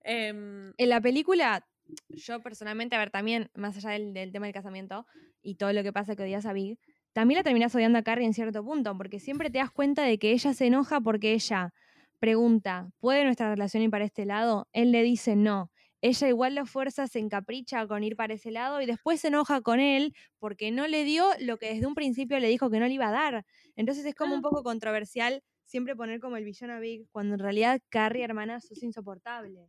Em, 0.04 0.74
en 0.78 0.90
la 0.90 1.02
película, 1.02 1.68
yo 2.10 2.42
personalmente, 2.42 2.96
a 2.96 3.00
ver, 3.00 3.12
también, 3.12 3.50
más 3.54 3.78
allá 3.78 3.92
del, 3.92 4.32
tema 4.32 4.46
del 4.46 4.54
casamiento 4.54 5.06
y 5.42 5.56
todo 5.56 5.74
lo 5.74 5.84
que 5.84 5.94
pasa 5.94 6.16
que 6.16 6.24
odias 6.24 6.46
a 6.46 6.54
Big, 6.54 6.80
también 7.14 7.40
la 7.40 7.44
terminas 7.44 7.76
odiando 7.76 8.00
a 8.00 8.04
Carrie 8.04 8.26
en 8.26 8.34
cierto 8.34 8.64
punto, 8.64 8.98
porque 8.98 9.20
siempre 9.20 9.50
te 9.50 9.60
das 9.60 9.72
cuenta 9.72 10.04
de 10.04 10.18
que 10.18 10.32
ella 10.32 10.54
se 10.54 10.66
enoja 10.66 11.02
porque 11.02 11.34
ella 11.34 11.74
pregunta, 12.20 12.92
¿puede 13.00 13.26
nuestra 13.26 13.50
relación 13.50 13.84
ir 13.84 13.90
para 13.90 14.06
este 14.06 14.26
lado? 14.26 14.68
Él 14.74 14.92
le 14.92 15.04
dice 15.04 15.36
no. 15.36 15.72
Ella 16.04 16.28
igual 16.30 16.56
lo 16.56 16.66
fuerza, 16.66 17.08
se 17.08 17.20
encapricha 17.20 17.86
con 17.86 18.04
ir 18.04 18.16
para 18.16 18.34
ese 18.34 18.50
lado 18.50 18.82
y 18.82 18.88
después 18.88 19.22
se 19.22 19.28
enoja 19.28 19.62
con 19.62 19.80
él 19.80 20.16
porque 20.40 20.72
no 20.72 20.88
le 20.88 21.04
dio 21.04 21.26
lo 21.40 21.58
que 21.58 21.74
desde 21.74 21.86
un 21.86 21.94
principio 21.94 22.40
le 22.40 22.48
dijo 22.48 22.72
que 22.72 22.80
no 22.80 22.88
le 22.88 22.94
iba 22.94 23.10
a 23.10 23.12
dar. 23.12 23.46
Entonces 23.76 24.06
es 24.06 24.16
como 24.16 24.34
un 24.34 24.40
ah. 24.40 24.50
poco 24.50 24.64
controversial 24.64 25.44
siempre 25.72 25.96
poner 25.96 26.20
como 26.20 26.36
el 26.36 26.44
villano 26.44 26.74
a 26.74 26.80
Big, 26.80 27.08
cuando 27.12 27.36
en 27.36 27.40
realidad 27.40 27.82
Carrie, 27.90 28.26
hermana, 28.26 28.58
es 28.58 28.84
insoportable. 28.84 29.68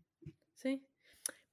Sí. 0.55 0.83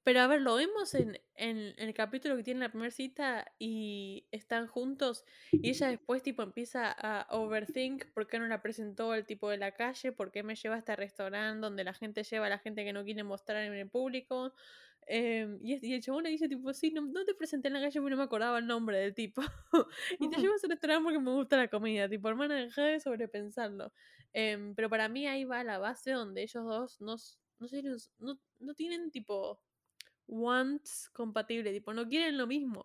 Pero 0.03 0.21
a 0.21 0.27
ver, 0.27 0.41
lo 0.41 0.55
vemos 0.55 0.95
en, 0.95 1.19
el 1.35 1.93
capítulo 1.93 2.35
que 2.35 2.41
tiene 2.41 2.61
la 2.61 2.69
primera 2.69 2.89
cita 2.89 3.45
y 3.59 4.25
están 4.31 4.65
juntos 4.65 5.23
y 5.51 5.69
ella 5.69 5.89
después 5.89 6.23
tipo 6.23 6.41
empieza 6.41 6.91
a 6.91 7.27
overthink 7.29 8.05
por 8.13 8.25
qué 8.25 8.39
no 8.39 8.47
la 8.47 8.61
presentó 8.61 9.13
el 9.13 9.25
tipo 9.27 9.49
de 9.49 9.57
la 9.57 9.73
calle, 9.73 10.11
por 10.11 10.31
qué 10.31 10.41
me 10.41 10.55
lleva 10.55 10.75
a 10.75 10.79
este 10.79 10.95
restaurante 10.95 11.61
donde 11.61 11.83
la 11.83 11.93
gente 11.93 12.23
lleva 12.23 12.47
a 12.47 12.49
la 12.49 12.57
gente 12.57 12.83
que 12.83 12.93
no 12.93 13.03
quiere 13.03 13.23
mostrar 13.23 13.63
en 13.63 13.73
el 13.73 13.87
público, 13.87 14.53
Em, 15.11 15.57
y, 15.63 15.93
el 15.93 16.03
chabón 16.03 16.23
le 16.23 16.29
dice, 16.29 16.47
tipo, 16.47 16.71
sí, 16.71 16.91
no, 16.91 17.25
te 17.25 17.33
presenté 17.33 17.67
en 17.67 17.73
la 17.73 17.81
calle 17.81 17.99
porque 17.99 18.11
no 18.11 18.17
me 18.17 18.23
acordaba 18.23 18.59
el 18.59 18.67
nombre 18.67 18.99
del 18.99 19.15
tipo. 19.15 19.41
y 20.19 20.29
te 20.29 20.37
llevas 20.53 20.63
a 20.63 20.67
restaurante 20.67 21.03
porque 21.03 21.19
me 21.19 21.31
gusta 21.31 21.57
la 21.57 21.67
comida. 21.67 22.07
Tipo, 22.07 22.29
hermana, 22.29 22.55
deja 22.55 22.83
de 22.83 22.99
sobrepensarlo. 22.99 23.91
Em, 24.33 24.75
pero 24.75 24.89
para 24.89 25.09
mí 25.09 25.27
ahí 25.27 25.43
va 25.43 25.63
la 25.63 25.77
base 25.77 26.11
donde 26.11 26.43
ellos 26.43 26.63
dos 26.65 27.01
no, 27.01 27.15
no, 27.59 27.67
sé, 27.67 27.83
no, 28.19 28.39
no 28.59 28.73
tienen, 28.75 29.11
tipo, 29.11 29.59
wants 30.27 31.09
compatible. 31.11 31.71
Tipo, 31.71 31.93
no 31.93 32.07
quieren 32.07 32.37
lo 32.37 32.47
mismo. 32.47 32.83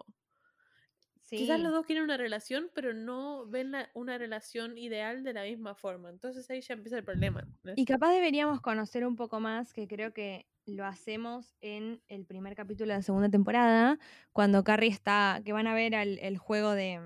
Quizás 1.28 1.58
los 1.58 1.72
dos 1.72 1.86
quieren 1.86 2.04
una 2.04 2.16
relación, 2.16 2.70
pero 2.74 2.92
no 2.92 3.46
ven 3.46 3.72
una 3.94 4.18
relación 4.18 4.78
ideal 4.78 5.24
de 5.24 5.32
la 5.32 5.42
misma 5.42 5.74
forma. 5.74 6.10
Entonces 6.10 6.48
ahí 6.50 6.60
ya 6.60 6.74
empieza 6.74 6.98
el 6.98 7.04
problema. 7.04 7.46
Y 7.76 7.86
capaz 7.86 8.12
deberíamos 8.12 8.60
conocer 8.60 9.06
un 9.06 9.16
poco 9.16 9.40
más, 9.40 9.72
que 9.72 9.88
creo 9.88 10.12
que 10.12 10.46
lo 10.66 10.84
hacemos 10.84 11.56
en 11.60 12.00
el 12.08 12.24
primer 12.24 12.54
capítulo 12.54 12.92
de 12.92 12.98
la 12.98 13.02
segunda 13.02 13.28
temporada, 13.30 13.98
cuando 14.32 14.62
Carrie 14.64 14.90
está, 14.90 15.40
que 15.44 15.52
van 15.52 15.66
a 15.66 15.74
ver 15.74 15.94
el 15.94 16.38
juego 16.38 16.72
de 16.72 17.00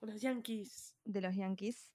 los 0.00 0.20
Yankees. 0.20 0.96
De 1.04 1.20
los 1.20 1.36
Yankees. 1.36 1.90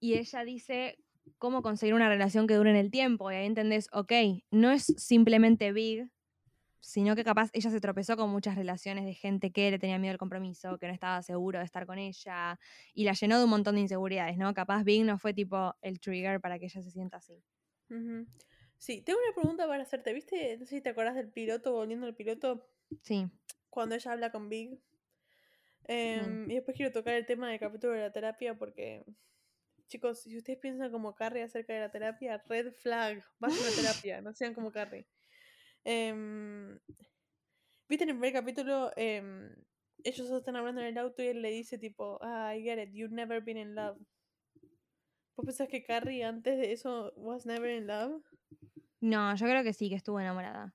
Y 0.00 0.14
ella 0.14 0.44
dice 0.44 0.98
cómo 1.38 1.62
conseguir 1.62 1.94
una 1.94 2.08
relación 2.08 2.46
que 2.46 2.54
dure 2.54 2.70
en 2.70 2.76
el 2.76 2.90
tiempo. 2.90 3.30
Y 3.30 3.36
ahí 3.36 3.46
entendés, 3.46 3.88
ok, 3.92 4.12
no 4.50 4.70
es 4.70 4.84
simplemente 4.96 5.72
Big, 5.72 6.08
sino 6.80 7.16
que 7.16 7.24
capaz 7.24 7.50
ella 7.54 7.70
se 7.70 7.80
tropezó 7.80 8.16
con 8.16 8.28
muchas 8.30 8.56
relaciones 8.56 9.06
de 9.06 9.14
gente 9.14 9.50
que 9.50 9.70
le 9.70 9.78
tenía 9.78 9.98
miedo 9.98 10.12
al 10.12 10.18
compromiso, 10.18 10.78
que 10.78 10.86
no 10.86 10.92
estaba 10.92 11.22
seguro 11.22 11.58
de 11.58 11.64
estar 11.64 11.86
con 11.86 11.98
ella, 11.98 12.58
y 12.92 13.04
la 13.04 13.12
llenó 13.12 13.38
de 13.38 13.44
un 13.44 13.50
montón 13.50 13.76
de 13.76 13.80
inseguridades, 13.82 14.36
¿no? 14.36 14.52
Capaz 14.52 14.84
Big 14.84 15.04
no 15.04 15.18
fue 15.18 15.32
tipo 15.32 15.74
el 15.80 15.98
trigger 15.98 16.40
para 16.40 16.58
que 16.58 16.66
ella 16.66 16.82
se 16.82 16.90
sienta 16.90 17.16
así. 17.16 17.42
Sí, 18.78 19.00
tengo 19.00 19.18
una 19.18 19.34
pregunta 19.34 19.66
para 19.66 19.82
hacerte. 19.82 20.12
¿Viste? 20.12 20.58
No 20.58 20.66
sé 20.66 20.76
si 20.76 20.80
te 20.82 20.90
acuerdas 20.90 21.14
del 21.14 21.30
piloto, 21.30 21.72
volviendo 21.72 22.06
al 22.06 22.14
piloto. 22.14 22.68
Sí. 23.00 23.26
Cuando 23.70 23.94
ella 23.94 24.12
habla 24.12 24.30
con 24.30 24.50
Big. 24.50 24.78
Em, 25.84 26.50
y 26.50 26.54
después 26.54 26.76
quiero 26.76 26.92
tocar 26.92 27.14
el 27.14 27.24
tema 27.24 27.50
del 27.50 27.60
capítulo 27.60 27.94
de 27.94 28.00
la 28.00 28.12
terapia 28.12 28.58
porque 28.58 29.04
chicos, 29.88 30.22
si 30.22 30.36
ustedes 30.36 30.58
piensan 30.58 30.90
como 30.90 31.14
Carrie 31.14 31.42
acerca 31.42 31.72
de 31.72 31.80
la 31.80 31.90
terapia, 31.90 32.42
red 32.48 32.72
flag, 32.72 33.22
vayan 33.38 33.58
a 33.58 33.70
la 33.70 33.76
terapia, 34.02 34.20
no 34.20 34.32
sean 34.34 34.54
como 34.54 34.72
Carrie. 34.72 35.06
Em, 35.84 36.78
¿Viste 37.88 38.04
en 38.04 38.10
el 38.10 38.16
primer 38.16 38.32
capítulo? 38.32 38.90
em, 38.96 39.54
ellos 40.02 40.30
están 40.30 40.56
hablando 40.56 40.80
en 40.80 40.88
el 40.88 40.98
auto 40.98 41.22
y 41.22 41.28
él 41.28 41.42
le 41.42 41.50
dice 41.50 41.78
tipo, 41.78 42.18
ah, 42.22 42.54
I 42.54 42.62
get 42.62 42.78
it, 42.78 42.90
you've 42.92 43.14
never 43.14 43.42
been 43.42 43.56
in 43.56 43.74
love. 43.74 43.98
¿Vos 45.36 45.46
pensás 45.46 45.68
que 45.68 45.82
Carrie 45.82 46.22
antes 46.24 46.56
de 46.58 46.72
eso 46.72 47.12
was 47.16 47.44
never 47.44 47.70
in 47.70 47.86
love? 47.86 48.22
No, 49.00 49.34
yo 49.34 49.46
creo 49.46 49.62
que 49.62 49.72
sí, 49.72 49.88
que 49.88 49.96
estuvo 49.96 50.20
enamorada. 50.20 50.74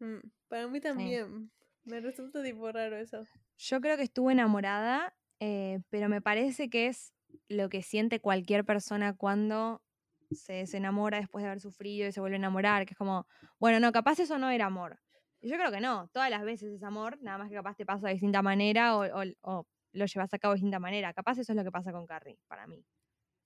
Mm, 0.00 0.18
para 0.48 0.68
mí 0.68 0.80
también. 0.80 1.50
Me 1.84 2.00
resulta 2.00 2.42
tipo 2.42 2.70
raro 2.70 2.96
eso. 2.96 3.24
Yo 3.58 3.80
creo 3.80 3.96
que 3.96 4.02
estuvo 4.02 4.30
enamorada, 4.30 5.16
eh, 5.40 5.80
pero 5.88 6.08
me 6.08 6.20
parece 6.20 6.68
que 6.68 6.88
es 6.88 7.14
lo 7.48 7.68
que 7.68 7.82
siente 7.82 8.20
cualquier 8.20 8.64
persona 8.64 9.14
cuando 9.14 9.82
se, 10.30 10.66
se 10.66 10.76
enamora 10.78 11.18
después 11.18 11.42
de 11.42 11.48
haber 11.48 11.60
sufrido 11.60 12.08
y 12.08 12.12
se 12.12 12.20
vuelve 12.20 12.36
a 12.36 12.38
enamorar, 12.38 12.86
que 12.86 12.94
es 12.94 12.98
como, 12.98 13.26
bueno, 13.58 13.80
no, 13.80 13.92
capaz 13.92 14.18
eso 14.20 14.38
no 14.38 14.50
era 14.50 14.66
amor. 14.66 14.98
Y 15.40 15.48
yo 15.50 15.56
creo 15.56 15.70
que 15.70 15.80
no, 15.80 16.08
todas 16.12 16.30
las 16.30 16.42
veces 16.44 16.72
es 16.72 16.82
amor, 16.82 17.18
nada 17.22 17.38
más 17.38 17.48
que 17.48 17.54
capaz 17.54 17.76
te 17.76 17.86
pasa 17.86 18.06
de 18.08 18.14
distinta 18.14 18.42
manera 18.42 18.96
o, 18.96 19.04
o- 19.04 19.32
o 19.42 19.66
lo 19.92 20.06
llevas 20.06 20.32
a 20.34 20.38
cabo 20.38 20.52
de 20.54 20.56
distinta 20.56 20.78
manera. 20.80 21.12
Capaz 21.14 21.38
eso 21.38 21.52
es 21.52 21.56
lo 21.56 21.64
que 21.64 21.70
pasa 21.70 21.92
con 21.92 22.06
Carrie, 22.06 22.38
para 22.48 22.66
mí. 22.66 22.84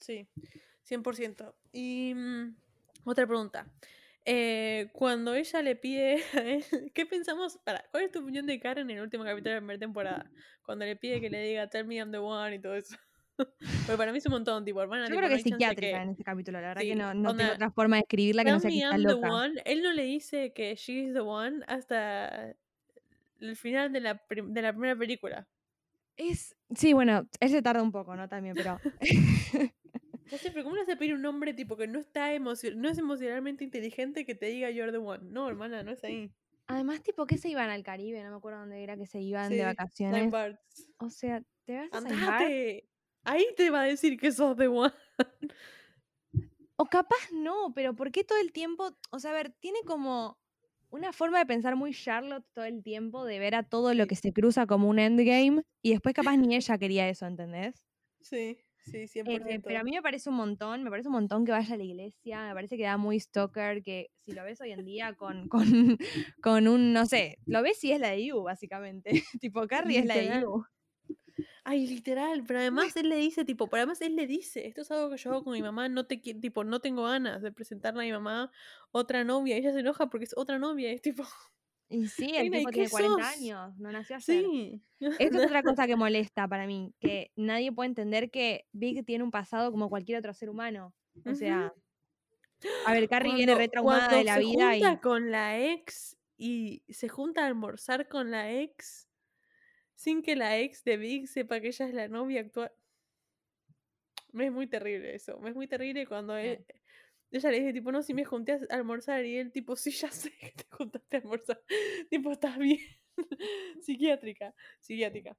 Sí, 0.01 0.27
100%. 0.83 1.57
Y 1.73 2.15
mm, 2.15 2.57
otra 3.05 3.27
pregunta. 3.27 3.71
Eh, 4.25 4.91
cuando 4.93 5.35
ella 5.35 5.63
le 5.63 5.77
pide 5.77 6.23
a 6.35 6.39
él, 6.43 6.65
¿qué 6.95 7.07
pensamos? 7.07 7.59
Para, 7.65 7.85
¿cuál 7.91 8.05
es 8.05 8.13
tu 8.13 8.21
opinión 8.21 8.47
de 8.47 8.59
Karen 8.61 8.91
en 8.91 8.97
el 8.99 9.03
último 9.03 9.25
capítulo 9.25 9.51
de 9.51 9.55
la 9.57 9.61
primera 9.61 9.79
temporada? 9.79 10.31
Cuando 10.63 10.85
le 10.85 10.97
pide 10.97 11.21
que 11.21 11.31
le 11.31 11.43
diga 11.43 11.69
Tell 11.69 11.87
me 11.87 11.97
I'm 11.97 12.13
the 12.13 12.19
one 12.19 12.55
y 12.57 12.61
todo 12.61 12.75
eso. 12.77 12.97
Porque 13.87 13.97
para 13.97 14.13
mí 14.13 14.19
es 14.19 14.27
un 14.27 14.33
montón, 14.33 14.65
tipo, 14.65 14.81
hermana, 14.83 15.05
Yo 15.05 15.09
tipo, 15.09 15.19
creo 15.19 15.29
no 15.29 15.35
que 15.35 15.37
es 15.37 15.43
psiquiátrica 15.43 16.03
en 16.03 16.09
este 16.11 16.25
capítulo, 16.25 16.61
la 16.61 16.69
verdad 16.69 16.83
Sí, 16.83 16.89
que 16.89 16.97
no, 16.97 17.15
no 17.15 17.31
tengo 17.31 17.31
onda, 17.31 17.55
otra 17.55 17.71
forma 17.71 17.97
de 17.97 18.01
escribirla 18.03 18.45
que 18.45 18.51
no 18.51 18.61
sea 18.61 18.71
que 18.71 18.79
está 18.79 18.97
the 18.97 19.03
loca. 19.03 19.33
one. 19.33 19.63
Él 19.65 19.83
no 19.83 19.93
le 19.93 20.05
dice 20.05 20.53
que 20.53 20.75
she 20.77 21.05
is 21.05 21.13
the 21.15 21.21
one 21.21 21.65
hasta 21.67 22.55
el 23.41 23.57
final 23.57 23.93
de 23.93 24.01
la, 24.01 24.23
de 24.29 24.63
la 24.63 24.73
primera 24.73 24.97
película. 24.97 25.49
Es, 26.17 26.55
sí, 26.75 26.93
bueno, 26.93 27.27
él 27.41 27.49
se 27.51 27.63
tarda 27.63 27.83
un 27.83 27.93
poco, 27.93 28.15
¿no? 28.15 28.29
También, 28.29 28.55
pero 28.55 28.79
Ya 30.31 30.39
sé, 30.39 30.51
pero 30.53 30.63
¿cómo 30.63 30.77
le 30.77 30.83
vas 30.83 30.91
a 30.95 30.97
pedir 30.99 31.15
un 31.15 31.25
hombre 31.27 31.55
tipo 31.55 31.77
que 31.77 31.89
no 31.89 31.99
está 31.99 32.39
no 32.39 32.53
es 32.53 32.99
emocionalmente 32.99 33.65
inteligente 33.65 34.25
que 34.25 34.35
te 34.37 34.47
diga 34.47 34.71
you're 34.71 34.93
the 34.93 34.99
one? 34.99 35.25
No, 35.31 35.49
hermana, 35.49 35.83
no 35.83 35.91
es 35.91 36.05
ahí. 36.05 36.31
además, 36.67 37.03
tipo, 37.03 37.27
que 37.27 37.37
se 37.37 37.49
iban 37.49 37.69
al 37.71 37.83
Caribe, 37.83 38.23
no 38.23 38.31
me 38.31 38.37
acuerdo 38.37 38.61
dónde 38.61 38.83
era 38.83 38.97
que 38.97 39.07
se 39.07 39.21
iban 39.21 39.51
de 39.51 39.65
vacaciones. 39.65 40.33
O 40.99 41.11
sea, 41.11 41.43
¿te 41.65 41.77
vas 41.79 41.89
a. 41.93 42.01
Ahí 43.25 43.47
te 43.57 43.71
va 43.71 43.83
a 43.83 43.85
decir 43.85 44.19
que 44.19 44.33
sos 44.33 44.57
the 44.57 44.69
one. 44.69 44.93
O 46.77 46.87
capaz 46.87 47.31
no, 47.33 47.73
pero 47.75 47.95
¿por 47.95 48.11
qué 48.11 48.25
todo 48.25 48.41
el 48.41 48.53
tiempo? 48.53 48.97
O 49.11 49.19
sea, 49.19 49.33
a 49.33 49.35
ver, 49.35 49.51
tiene 49.61 49.81
como 49.85 50.39
una 50.91 51.13
forma 51.13 51.39
de 51.39 51.47
pensar 51.47 51.77
muy 51.77 51.93
Charlotte 51.93 52.47
todo 52.55 52.65
el 52.65 52.83
tiempo, 52.83 53.25
de 53.25 53.39
ver 53.39 53.55
a 53.55 53.63
todo 53.63 53.95
lo 53.95 54.07
que 54.07 54.17
se 54.17 54.33
cruza 54.33 54.67
como 54.67 54.89
un 54.89 54.99
endgame, 54.99 55.63
y 55.83 55.91
después 55.91 56.15
capaz 56.15 56.37
ni 56.37 56.57
ella 56.57 56.79
quería 56.79 57.09
eso, 57.09 57.27
¿entendés? 57.27 57.85
Sí, 58.21 58.59
sí, 58.85 59.07
100%. 59.07 59.47
Eh, 59.47 59.61
pero 59.63 59.79
a 59.79 59.85
mí 59.85 59.93
me 59.93 60.03
parece 60.03 60.31
un 60.31 60.37
montón, 60.37 60.83
me 60.83 60.91
parece 60.91 61.09
un 61.09 61.15
montón 61.15 61.45
que 61.45 61.53
vaya 61.53 61.75
a 61.75 61.77
la 61.77 61.85
iglesia, 61.85 62.49
me 62.49 62.55
parece 62.55 62.77
que 62.77 62.85
da 62.85 62.97
muy 62.97 63.21
stalker, 63.21 63.83
que 63.83 64.11
si 64.17 64.33
lo 64.33 64.43
ves 64.43 64.61
hoy 64.61 64.73
en 64.73 64.85
día 64.85 65.15
con, 65.15 65.49
con, 65.49 65.61
con 66.43 66.67
un, 66.67 66.93
no 66.93 67.07
sé, 67.07 67.39
lo 67.47 67.63
ves 67.63 67.79
si 67.79 67.93
es 67.93 68.01
la 68.01 68.11
de 68.11 68.25
You, 68.25 68.43
básicamente. 68.43 69.11
tipo, 69.41 69.67
Carrie 69.69 69.99
es 69.99 70.07
la 70.07 70.17
de. 70.17 70.41
You. 70.41 70.65
Ay, 71.65 71.87
literal, 71.87 72.45
pero 72.47 72.59
además 72.61 72.97
él 72.97 73.09
le 73.09 73.17
dice, 73.17 73.45
tipo, 73.45 73.69
pero 73.69 73.83
además 73.83 74.01
él 74.01 74.17
le 74.17 74.27
dice, 74.27 74.67
esto 74.67 74.81
es 74.83 74.91
algo 74.91 75.11
que 75.11 75.17
yo 75.19 75.31
hago 75.31 75.45
con 75.45 75.53
mi 75.53 75.63
mamá, 75.63 75.89
no 75.89 76.07
te 76.07 76.17
tipo, 76.19 76.65
no 76.65 76.81
tengo 76.81 77.05
ganas 77.05 77.43
de 77.43 77.53
presentarle 77.53 78.01
a 78.03 78.05
mi 78.07 78.13
mamá 78.13 78.51
otra 78.93 79.25
novia. 79.25 79.57
Ella 79.57 79.73
se 79.73 79.81
enoja 79.81 80.09
porque 80.09 80.25
es 80.25 80.35
otra 80.37 80.59
novia, 80.59 80.91
es 80.91 81.03
tipo, 81.03 81.25
Y 81.89 82.07
sí, 82.09 82.37
el 82.37 82.51
¿y 82.51 82.51
tipo 82.51 82.71
tiene 82.73 82.89
40 82.89 83.29
sos? 83.29 83.29
años, 83.29 83.77
no 83.79 83.91
nació 83.93 84.17
ayer. 84.17 84.53
sí. 84.53 84.85
Esto 85.19 85.39
es 85.39 85.45
otra 85.45 85.63
cosa 85.63 85.87
que 85.87 85.97
molesta 85.97 86.49
para 86.49 86.67
mí, 86.67 86.95
que 87.01 87.33
nadie 87.37 87.73
puede 87.73 87.89
entender 87.91 88.31
que 88.31 88.67
Big 88.73 89.05
tiene 89.05 89.25
un 89.25 89.31
pasado 89.31 89.71
como 89.71 89.91
cualquier 89.91 90.19
otro 90.19 90.33
ser 90.35 90.51
humano. 90.51 90.95
O 91.27 91.35
sea, 91.35 91.75
a 92.85 92.93
ver, 92.93 93.09
Carrie 93.09 93.35
viene 93.35 93.55
retraumada 93.55 94.15
de 94.15 94.25
la 94.25 94.37
se 94.37 94.39
vida 94.39 94.77
y 94.77 94.83
junta 94.83 95.01
con 95.01 95.31
la 95.31 95.59
ex 95.61 96.17
y 96.37 96.85
se 96.89 97.09
junta 97.09 97.43
a 97.45 97.47
almorzar 97.47 98.09
con 98.09 98.31
la 98.31 98.51
ex 98.53 99.10
sin 100.01 100.23
que 100.23 100.35
la 100.35 100.59
ex 100.59 100.83
de 100.85 100.97
Big 100.97 101.29
sepa 101.29 101.61
que 101.61 101.69
ella 101.69 101.87
es 101.87 101.95
la 101.95 102.09
novia 102.09 102.41
actual. 102.41 102.73
Me 104.33 104.47
es 104.47 104.53
muy 104.53 104.67
terrible 104.67 105.15
eso. 105.15 105.39
Me 105.41 105.51
es 105.51 105.57
muy 105.57 105.67
terrible 105.67 106.07
cuando 106.07 106.37
él- 106.37 106.65
ella 107.31 107.51
le 107.51 107.61
dice, 107.61 107.73
tipo, 107.73 107.93
no, 107.93 108.03
si 108.03 108.15
me 108.15 108.25
junté 108.25 108.53
a 108.71 108.75
almorzar 108.77 109.25
y 109.25 109.37
él, 109.39 109.53
tipo, 109.53 109.77
sí, 109.77 109.91
ya 109.91 110.11
sé 110.11 110.33
que 110.41 110.53
te 110.53 110.65
juntaste 110.71 111.17
a 111.17 111.21
almorzar. 111.21 111.63
tipo, 112.11 112.33
estás 112.33 112.59
bien. 112.59 112.79
psiquiátrica, 113.83 114.55
psiquiátrica. 114.81 115.37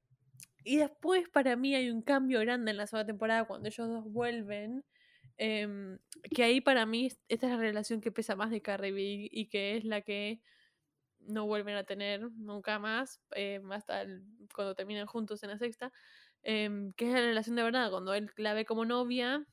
Y 0.64 0.78
después, 0.78 1.28
para 1.30 1.56
mí, 1.56 1.74
hay 1.74 1.90
un 1.90 2.02
cambio 2.02 2.40
grande 2.40 2.72
en 2.72 2.78
la 2.78 2.86
segunda 2.88 3.06
temporada 3.06 3.46
cuando 3.46 3.68
ellos 3.68 3.88
dos 3.88 4.04
vuelven. 4.12 4.84
em, 5.38 5.98
que 6.34 6.44
ahí 6.44 6.60
para 6.60 6.86
mí 6.86 7.06
es- 7.06 7.20
esta 7.28 7.46
es 7.48 7.52
la 7.54 7.58
relación 7.58 8.00
que 8.00 8.12
pesa 8.12 8.36
más 8.36 8.50
de 8.50 8.62
Carrie 8.62 8.92
Big 8.92 9.30
y 9.32 9.48
que 9.48 9.76
es 9.78 9.84
la 9.84 10.02
que 10.02 10.40
no 11.28 11.46
vuelven 11.46 11.76
a 11.76 11.84
tener 11.84 12.30
nunca 12.32 12.78
más, 12.78 13.20
em, 13.32 13.70
hasta 13.72 14.02
el- 14.02 14.24
cuando 14.54 14.74
terminan 14.74 15.06
juntos 15.06 15.42
en 15.42 15.50
la 15.50 15.58
sexta, 15.58 15.92
em, 16.42 16.92
que 16.94 17.06
es 17.08 17.12
la 17.14 17.20
relación 17.20 17.56
de 17.56 17.62
verdad, 17.64 17.90
cuando 17.90 18.14
él 18.14 18.30
la 18.36 18.54
ve 18.54 18.64
como 18.64 18.84
novia, 18.84 19.46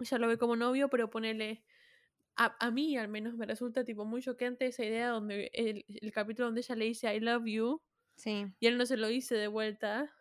ella 0.00 0.18
lo 0.18 0.28
ve 0.28 0.38
como 0.38 0.56
novio, 0.56 0.88
pero 0.90 1.10
ponele, 1.10 1.64
a, 2.36 2.56
a 2.66 2.70
mí 2.70 2.96
al 2.98 3.08
menos 3.08 3.36
me 3.36 3.46
resulta 3.46 3.84
tipo 3.84 4.04
muy 4.06 4.22
choqueante 4.22 4.66
esa 4.66 4.84
idea 4.84 5.10
donde 5.10 5.50
el, 5.54 5.84
el 5.88 6.12
capítulo 6.12 6.46
donde 6.48 6.62
ella 6.62 6.76
le 6.76 6.86
dice 6.86 7.14
I 7.14 7.20
love 7.20 7.44
you 7.46 7.82
sí. 8.16 8.52
y 8.60 8.66
él 8.68 8.78
no 8.78 8.86
se 8.86 8.96
lo 8.96 9.08
dice 9.08 9.36
de 9.36 9.48
vuelta 9.48 10.12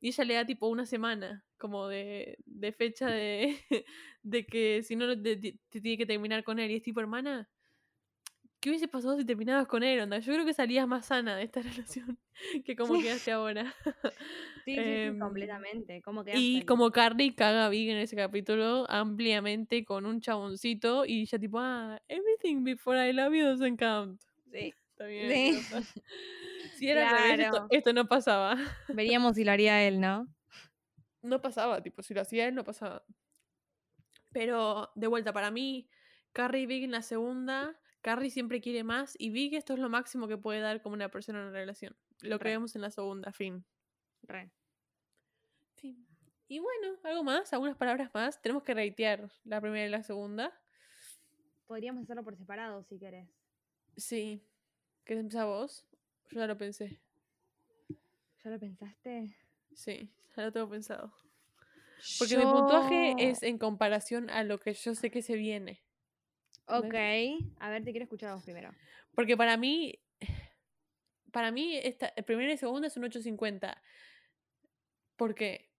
y 0.00 0.08
ella 0.08 0.24
le 0.24 0.34
da 0.34 0.46
tipo 0.46 0.68
una 0.68 0.86
semana 0.86 1.46
como 1.58 1.86
de, 1.88 2.36
de 2.44 2.72
fecha 2.72 3.08
de, 3.10 3.58
de 4.22 4.46
que 4.46 4.82
si 4.82 4.96
no 4.96 5.20
te 5.22 5.36
tiene 5.70 5.96
que 5.98 6.06
terminar 6.06 6.44
con 6.44 6.58
él 6.58 6.70
y 6.70 6.76
es 6.76 6.82
tipo 6.82 7.00
hermana 7.00 7.50
¿qué 8.62 8.70
hubiese 8.70 8.88
pasado 8.88 9.18
si 9.18 9.24
terminabas 9.26 9.66
con 9.66 9.82
él? 9.82 10.00
Onda? 10.00 10.18
Yo 10.20 10.32
creo 10.32 10.46
que 10.46 10.54
salías 10.54 10.86
más 10.88 11.06
sana 11.06 11.36
de 11.36 11.42
esta 11.42 11.60
relación 11.86 12.18
que 12.64 12.76
como 12.76 12.94
Sí. 12.94 13.02
quedaste 13.02 13.32
ahora. 13.32 13.74
Sí, 13.84 13.92
sí, 14.64 14.74
sí, 14.74 14.80
Em, 14.80 15.18
completamente. 15.18 16.00
¿Cómo 16.00 16.24
quedaste? 16.24 16.40
Y 16.40 16.62
como 16.64 16.90
Carly 16.92 17.34
caga 17.34 17.66
a 17.66 17.68
Big 17.68 17.90
en 17.90 17.98
ese 17.98 18.16
capítulo 18.16 18.86
ampliamente 18.88 19.84
con 19.84 20.06
un 20.06 20.20
chaboncito 20.20 21.04
y 21.04 21.26
ya 21.26 21.38
tipo, 21.38 21.58
ah, 21.58 22.00
everything 22.08 22.62
before 22.64 22.96
I 23.06 23.12
love 23.12 23.34
you 23.34 23.44
doesn't 23.44 23.78
count. 23.78 24.20
Sí. 24.50 24.72
Está 24.92 25.06
bien. 25.06 25.30
Sí. 25.30 25.60
Si 26.76 26.88
era 26.88 27.10
revés, 27.28 27.46
esto, 27.46 27.66
esto 27.70 27.92
no 27.92 28.08
pasaba. 28.08 28.56
Veríamos 28.88 29.36
si 29.36 29.44
lo 29.44 29.52
haría 29.52 29.86
él, 29.86 30.00
¿no? 30.00 30.26
No 31.20 31.40
pasaba, 31.40 31.80
tipo, 31.82 32.02
si 32.02 32.14
lo 32.14 32.20
hacía 32.22 32.48
él, 32.48 32.54
no 32.54 32.64
pasaba. 32.64 33.04
Pero, 34.32 34.90
de 34.94 35.06
vuelta, 35.06 35.32
para 35.32 35.50
mí, 35.50 35.88
Carrie 36.32 36.66
Big 36.66 36.84
en 36.84 36.92
la 36.92 37.02
segunda, 37.02 37.78
Carrie 38.02 38.30
siempre 38.30 38.60
quiere 38.60 38.84
más 38.84 39.14
y 39.18 39.30
Big 39.30 39.54
esto 39.54 39.72
es 39.74 39.78
lo 39.78 39.88
máximo 39.88 40.28
que 40.28 40.36
puede 40.36 40.60
dar 40.60 40.82
como 40.82 40.94
una 40.94 41.08
persona 41.08 41.38
en 41.40 41.46
una 41.46 41.58
relación. 41.58 41.96
Lo 42.20 42.38
que 42.38 42.44
Re. 42.44 42.50
vemos 42.50 42.74
en 42.76 42.82
la 42.82 42.90
segunda, 42.90 43.32
fin. 43.32 43.64
Re. 44.22 44.50
Fin. 45.76 46.06
Y 46.48 46.58
bueno, 46.58 46.96
algo 47.04 47.24
más, 47.24 47.52
algunas 47.52 47.76
palabras 47.76 48.10
más. 48.12 48.42
Tenemos 48.42 48.62
que 48.64 48.74
reitear 48.74 49.30
la 49.44 49.60
primera 49.60 49.86
y 49.86 49.90
la 49.90 50.02
segunda. 50.02 50.52
Podríamos 51.66 52.02
hacerlo 52.04 52.24
por 52.24 52.36
separado 52.36 52.82
si 52.84 52.98
querés. 52.98 53.28
Sí. 53.96 54.42
¿Querés 55.04 55.22
empezar 55.22 55.46
vos? 55.46 55.86
Yo 56.30 56.40
ya 56.40 56.46
lo 56.46 56.58
pensé. 56.58 57.00
¿Ya 58.44 58.50
lo 58.50 58.58
pensaste? 58.58 59.36
Sí, 59.74 60.10
ya 60.36 60.42
lo 60.44 60.52
tengo 60.52 60.68
pensado. 60.68 61.12
Porque 62.18 62.36
mi 62.36 62.42
puntuaje 62.44 63.14
Yo- 63.16 63.24
es 63.28 63.42
en 63.44 63.58
comparación 63.58 64.28
a 64.30 64.42
lo 64.42 64.58
que 64.58 64.74
yo 64.74 64.94
sé 64.94 65.10
que 65.10 65.22
se 65.22 65.36
viene. 65.36 65.80
Ok. 66.66 66.94
A 67.60 67.70
ver, 67.70 67.84
te 67.84 67.90
quiero 67.90 68.04
escuchar 68.04 68.30
a 68.30 68.34
vos 68.34 68.44
primero. 68.44 68.72
Porque 69.14 69.36
para 69.36 69.56
mí, 69.56 69.98
para 71.32 71.50
mí, 71.50 71.76
esta, 71.76 72.08
el 72.16 72.24
primero 72.24 72.48
y 72.48 72.52
el 72.52 72.58
segundo 72.58 72.86
es 72.86 72.96
un 72.96 73.04
8.50. 73.04 73.80
Porque 75.16 75.70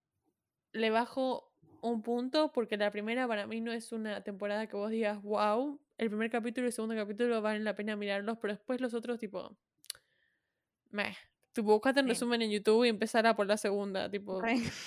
le 0.71 0.89
bajo 0.89 1.51
un 1.81 2.01
punto, 2.01 2.51
porque 2.51 2.77
la 2.77 2.91
primera 2.91 3.27
para 3.27 3.45
mí 3.45 3.59
no 3.61 3.71
es 3.71 3.91
una 3.91 4.23
temporada 4.23 4.67
que 4.67 4.75
vos 4.75 4.89
digas, 4.91 5.21
wow. 5.21 5.79
El 5.97 6.09
primer 6.09 6.29
capítulo 6.31 6.65
y 6.65 6.69
el 6.69 6.73
segundo 6.73 6.95
capítulo 6.95 7.41
valen 7.41 7.63
la 7.63 7.75
pena 7.75 7.95
mirarlos, 7.95 8.37
pero 8.39 8.53
después 8.53 8.81
los 8.81 8.93
otros, 8.93 9.19
tipo, 9.19 9.55
meh. 10.91 11.15
Tipo, 11.51 11.67
buscate 11.73 11.99
un 11.99 12.07
Sí. 12.07 12.13
resumen 12.13 12.41
en 12.41 12.51
YouTube 12.51 12.85
y 12.85 12.89
empezar 12.89 13.27
a 13.27 13.35
por 13.35 13.45
la 13.45 13.57
segunda, 13.57 14.09
tipo, 14.09 14.41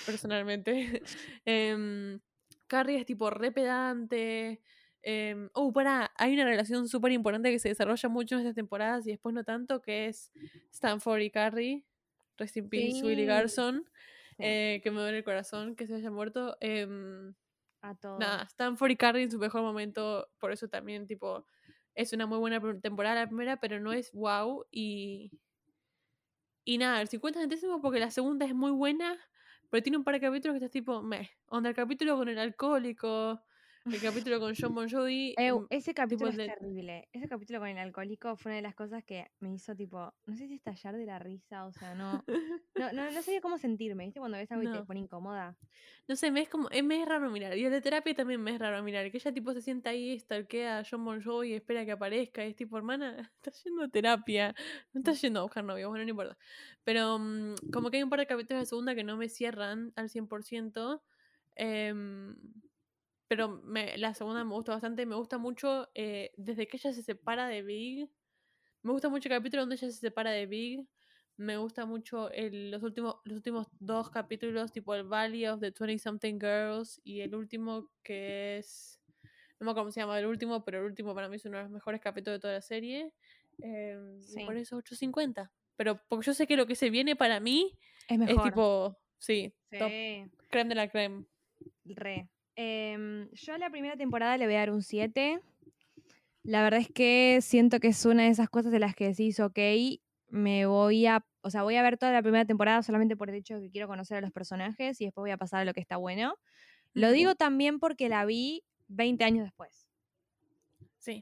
personalmente. 0.05 1.01
Em, 1.45 2.19
Carrie 2.67 2.99
es 2.99 3.05
tipo 3.05 3.29
re 3.29 3.51
pedante. 3.51 4.61
Em, 5.07 5.49
oh, 5.53 5.71
pará, 5.73 6.11
hay 6.17 6.33
una 6.33 6.43
relación 6.45 6.87
súper 6.89 7.11
importante 7.13 7.51
que 7.51 7.59
se 7.59 7.69
desarrolla 7.69 8.09
mucho 8.09 8.35
en 8.35 8.41
estas 8.41 8.55
temporadas 8.55 9.07
y 9.07 9.11
después 9.11 9.33
no 9.33 9.43
tanto, 9.43 9.81
que 9.81 10.07
es 10.07 10.31
Stanford 10.71 11.21
y 11.21 11.31
Carrie. 11.31 11.85
Rest 12.37 12.57
in 12.57 12.69
peace, 12.69 13.03
Willie. 13.03 13.25
Garson. 13.25 13.85
eh, 14.39 14.81
que 14.83 14.91
me 14.91 14.99
duele 15.01 15.19
el 15.19 15.23
corazón 15.23 15.75
que 15.75 15.87
se 15.87 15.95
haya 15.95 16.11
muerto. 16.11 16.57
Em, 16.61 17.33
A 17.81 17.95
todos. 17.95 18.19
nada, 18.19 18.43
Stanford 18.43 18.91
y 18.91 18.97
Carrie 18.97 19.23
en 19.23 19.31
su 19.31 19.39
mejor 19.39 19.61
momento, 19.63 20.29
por 20.39 20.51
eso 20.51 20.67
también, 20.67 21.07
tipo, 21.07 21.45
es 21.95 22.13
una 22.13 22.27
muy 22.27 22.37
buena 22.39 22.59
temporada 22.81 23.15
la 23.21 23.27
primera, 23.27 23.57
pero 23.59 23.79
no 23.79 23.93
es 23.93 24.11
wow. 24.13 24.65
Y, 24.71 25.31
y 26.65 26.77
nada, 26.77 27.01
el 27.01 27.07
50 27.07 27.39
centésimos 27.39 27.79
porque 27.81 27.99
la 27.99 28.11
segunda 28.11 28.45
es 28.45 28.53
muy 28.53 28.71
buena, 28.71 29.17
pero 29.69 29.81
tiene 29.83 29.97
un 29.97 30.03
par 30.03 30.13
de 30.15 30.21
capítulos 30.21 30.53
que 30.53 30.57
estás 30.65 30.71
tipo, 30.71 31.01
meh. 31.01 31.29
Onda, 31.47 31.69
el 31.69 31.75
capítulo 31.75 32.17
con 32.17 32.29
el 32.29 32.37
alcohólico, 32.39 33.41
el 33.93 34.01
capítulo 34.01 34.39
con 34.39 34.53
John 34.59 34.75
Bon 34.75 34.89
Jovi. 34.89 35.33
Eu, 35.37 35.61
mm, 35.61 35.67
ese 35.69 35.93
capítulo 35.93 36.29
es 36.29 36.37
de- 36.37 36.47
terrible. 36.47 37.07
Ese 37.13 37.27
capítulo 37.27 37.59
con 37.59 37.67
el 37.69 37.77
alcohólico 37.77 38.35
fue 38.35 38.51
una 38.51 38.55
de 38.57 38.61
las 38.61 38.75
cosas 38.75 39.03
que 39.03 39.27
me 39.39 39.53
hizo 39.53 39.75
tipo, 39.75 40.13
no 40.25 40.35
sé 40.35 40.47
si 40.47 40.55
estallar 40.55 40.95
de 40.97 41.05
la 41.05 41.19
risa, 41.19 41.65
o 41.65 41.71
sea, 41.71 41.95
no, 41.95 42.23
no, 42.75 42.91
no, 42.93 43.11
no 43.11 43.21
sabía 43.21 43.41
cómo 43.41 43.57
sentirme, 43.57 44.05
¿viste? 44.05 44.19
Cuando 44.19 44.37
ves 44.37 44.51
algo 44.51 44.63
y 44.63 44.67
te 44.71 44.79
No. 44.79 44.85
pone 44.85 44.99
incómoda. 45.01 45.55
No 46.07 46.15
sé, 46.15 46.31
me 46.31 46.41
es 46.41 46.49
como, 46.49 46.69
eh, 46.71 46.83
me 46.83 47.01
es 47.01 47.07
raro 47.07 47.29
mirar. 47.29 47.57
Y 47.57 47.65
el 47.65 47.71
de 47.71 47.81
terapia 47.81 48.13
también 48.13 48.41
me 48.41 48.51
es 48.53 48.59
raro 48.59 48.81
mirar. 48.83 49.09
Que 49.11 49.17
ella 49.17 49.33
tipo 49.33 49.53
se 49.53 49.61
sienta 49.61 49.89
ahí, 49.91 50.17
stalkea 50.19 50.79
a 50.79 50.83
John 50.89 51.03
Bon 51.05 51.21
Jovi 51.21 51.49
y 51.49 51.53
espera 51.53 51.85
que 51.85 51.91
aparezca. 51.91 52.45
Y 52.45 52.49
es 52.49 52.55
tipo, 52.55 52.77
hermana, 52.77 53.17
estás 53.41 53.63
yendo 53.63 53.83
a 53.83 53.87
terapia. 53.87 54.53
No 54.93 54.99
estás 54.99 55.21
yendo 55.21 55.39
a 55.39 55.43
buscar 55.43 55.63
novio, 55.63 55.89
bueno, 55.89 56.03
no 56.03 56.09
importa. 56.09 56.37
Pero 56.83 57.19
mm, 57.19 57.55
como 57.71 57.89
que 57.89 57.97
hay 57.97 58.03
un 58.03 58.09
par 58.09 58.19
de 58.19 58.27
capítulos 58.27 58.61
de 58.61 58.65
segunda 58.65 58.95
que 58.95 59.03
no 59.03 59.17
me 59.17 59.29
cierran 59.29 59.91
al 59.95 60.09
100%. 60.09 61.01
em, 61.55 62.35
pero 63.27 63.61
me- 63.63 63.97
la 63.97 64.13
segunda 64.13 64.43
me 64.43 64.53
gusta 64.53 64.71
bastante. 64.73 65.05
Me 65.05 65.15
gusta 65.15 65.37
mucho 65.37 65.89
eh, 65.95 66.31
desde 66.37 66.67
que 66.67 66.77
ella 66.77 66.93
se 66.93 67.03
separa 67.03 67.47
de 67.47 67.61
Big. 67.63 68.09
Me 68.83 68.91
gusta 68.91 69.09
mucho 69.09 69.27
el 69.29 69.35
capítulo 69.35 69.63
donde 69.63 69.75
ella 69.75 69.91
se 69.91 69.97
separa 69.99 70.31
de 70.31 70.45
Big. 70.45 70.87
Me 71.35 71.57
gusta 71.57 71.85
mucho 71.85 72.31
el- 72.31 72.71
los, 72.71 72.81
últimos, 72.83 73.17
los 73.25 73.35
últimos 73.37 73.67
dos 73.79 74.09
capítulos, 74.09 74.71
tipo 74.71 74.95
el 74.95 75.03
Valley 75.03 75.45
of 75.47 75.59
the 75.59 75.71
20 75.71 75.99
Something 75.99 76.39
Girls 76.39 76.99
y 77.03 77.21
el 77.21 77.35
último 77.35 77.89
que 78.03 78.57
es. 78.57 78.99
No 79.59 79.65
me 79.65 79.71
acuerdo 79.71 79.85
cómo 79.85 79.91
se 79.91 79.99
llama 79.99 80.17
el 80.19 80.25
último, 80.25 80.63
pero 80.63 80.79
el 80.79 80.85
último 80.85 81.13
para 81.15 81.27
mí 81.29 81.35
es 81.35 81.45
uno 81.45 81.57
de 81.57 81.63
los 81.63 81.71
mejores 81.71 81.99
capítulos 82.01 82.37
de 82.37 82.41
toda 82.41 82.53
la 82.53 82.61
serie. 82.61 83.11
em, 83.59 84.19
Sí. 84.21 84.41
Y 84.41 84.45
por 84.45 84.55
eso 84.55 84.77
8.50. 84.77 85.51
Pero 85.75 85.99
porque 86.07 86.25
yo 86.27 86.33
sé 86.35 86.45
que 86.47 86.55
lo 86.57 86.65
que 86.67 86.75
se 86.75 86.89
viene 86.91 87.15
para 87.15 87.39
mí 87.39 87.75
Es 88.07 88.17
mejor. 88.19 88.35
es 88.37 88.43
tipo. 88.43 88.97
Sí, 89.19 89.51
top 89.77 89.89
Sí, 89.89 90.25
creme 90.51 90.69
de 90.69 90.75
la 90.75 90.87
creme. 90.89 91.25
re. 91.85 92.29
Em, 92.57 93.29
yo 93.33 93.53
a 93.53 93.59
la 93.59 93.69
primera 93.69 93.95
temporada 93.95 94.35
le 94.35 94.47
voy 94.47 94.55
a 94.55 94.59
dar 94.59 94.71
un 94.71 94.81
7. 94.81 95.39
La 96.41 96.63
verdad 96.63 96.79
es 96.79 96.89
que 96.89 97.37
siento 97.41 97.79
que 97.79 97.89
es 97.89 98.03
una 98.03 98.23
de 98.23 98.29
esas 98.29 98.49
cosas 98.49 98.71
de 98.71 98.79
las 98.79 98.95
que 98.95 99.09
decís, 99.09 99.39
ok, 99.39 99.59
me 100.29 100.65
voy 100.65 101.05
a, 101.05 101.23
o 101.41 101.51
sea, 101.51 101.61
voy 101.61 101.75
a 101.75 101.83
ver 101.83 101.97
toda 101.97 102.11
la 102.11 102.23
primera 102.23 102.45
temporada 102.45 102.81
solamente 102.81 103.15
por 103.15 103.29
el 103.29 103.35
hecho 103.35 103.55
de 103.55 103.61
que 103.61 103.71
quiero 103.71 103.87
conocer 103.87 104.17
a 104.17 104.21
los 104.21 104.31
personajes 104.31 104.99
y 104.99 105.05
después 105.05 105.21
voy 105.21 105.31
a 105.31 105.37
pasar 105.37 105.61
a 105.61 105.65
lo 105.65 105.73
que 105.73 105.81
está 105.81 105.97
bueno. 105.97 106.35
Lo 106.93 107.11
digo 107.11 107.35
también 107.35 107.79
porque 107.79 108.09
la 108.09 108.25
vi 108.25 108.63
20 108.87 109.23
años 109.23 109.43
después. 109.45 109.87
Sí. 110.97 111.21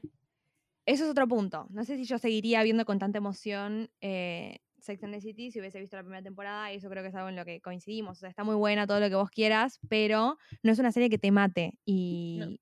Eso 0.86 1.04
es 1.04 1.10
otro 1.10 1.28
punto. 1.28 1.66
No 1.68 1.84
sé 1.84 1.96
si 1.96 2.04
yo 2.04 2.16
seguiría 2.18 2.62
viendo 2.62 2.86
con 2.86 2.98
tanta 2.98 3.18
emoción 3.18 3.90
eh, 4.00 4.60
Sex 4.86 5.02
and 5.04 5.12
the 5.12 5.20
City 5.20 5.50
si 5.50 5.60
hubiese 5.60 5.78
visto 5.80 5.96
la 5.96 6.02
primera 6.02 6.22
temporada 6.22 6.72
y 6.72 6.76
eso 6.76 6.88
creo 6.88 7.02
que 7.02 7.10
es 7.10 7.14
algo 7.14 7.28
en 7.28 7.36
lo 7.36 7.44
que 7.44 7.60
coincidimos. 7.60 8.18
O 8.18 8.20
sea, 8.20 8.28
está 8.30 8.44
muy 8.44 8.54
buena 8.54 8.86
todo 8.86 9.00
lo 9.00 9.08
que 9.08 9.14
vos 9.16 9.30
quieras, 9.30 9.80
pero 9.88 10.38
no 10.62 10.72
es 10.72 10.78
una 10.78 10.92
serie 10.92 11.10
que 11.10 11.18
te 11.18 11.30
mate 11.30 11.78
y 11.84 12.60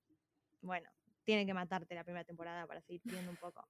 bueno, 0.62 0.88
tiene 1.24 1.44
que 1.46 1.52
matarte 1.54 1.94
la 1.94 2.04
primera 2.04 2.24
temporada 2.24 2.66
para 2.66 2.80
seguir 2.80 3.02
viendo 3.04 3.30
un 3.30 3.36
poco. 3.36 3.66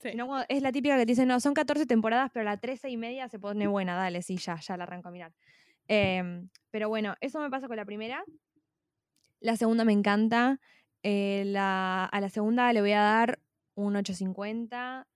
sí. 0.00 0.14
No, 0.14 0.42
es 0.48 0.62
la 0.62 0.70
típica 0.72 0.96
que 0.96 1.02
te 1.06 1.12
dicen, 1.12 1.28
no, 1.28 1.40
son 1.40 1.54
14 1.54 1.86
temporadas, 1.86 2.30
pero 2.32 2.44
la 2.44 2.58
13 2.58 2.90
y 2.90 2.96
media 2.96 3.28
se 3.28 3.38
pone 3.38 3.66
buena, 3.66 3.96
dale, 3.96 4.20
sí, 4.22 4.36
ya, 4.36 4.56
ya 4.60 4.76
la 4.76 4.84
arranco 4.84 5.08
a 5.08 5.10
mirar. 5.12 5.32
Em, 5.88 6.48
pero 6.70 6.88
bueno, 6.88 7.14
eso 7.20 7.40
me 7.40 7.48
pasa 7.50 7.66
con 7.68 7.76
la 7.76 7.84
primera. 7.84 8.22
La 9.40 9.56
segunda 9.56 9.84
me 9.84 9.92
encanta. 9.92 10.60
eh, 11.06 11.42
la- 11.44 12.06
a 12.06 12.20
la 12.22 12.30
segunda 12.30 12.72
le 12.72 12.80
voy 12.80 12.92
a 12.92 13.00
dar 13.02 13.38
un 13.74 13.94
850. 13.94 15.06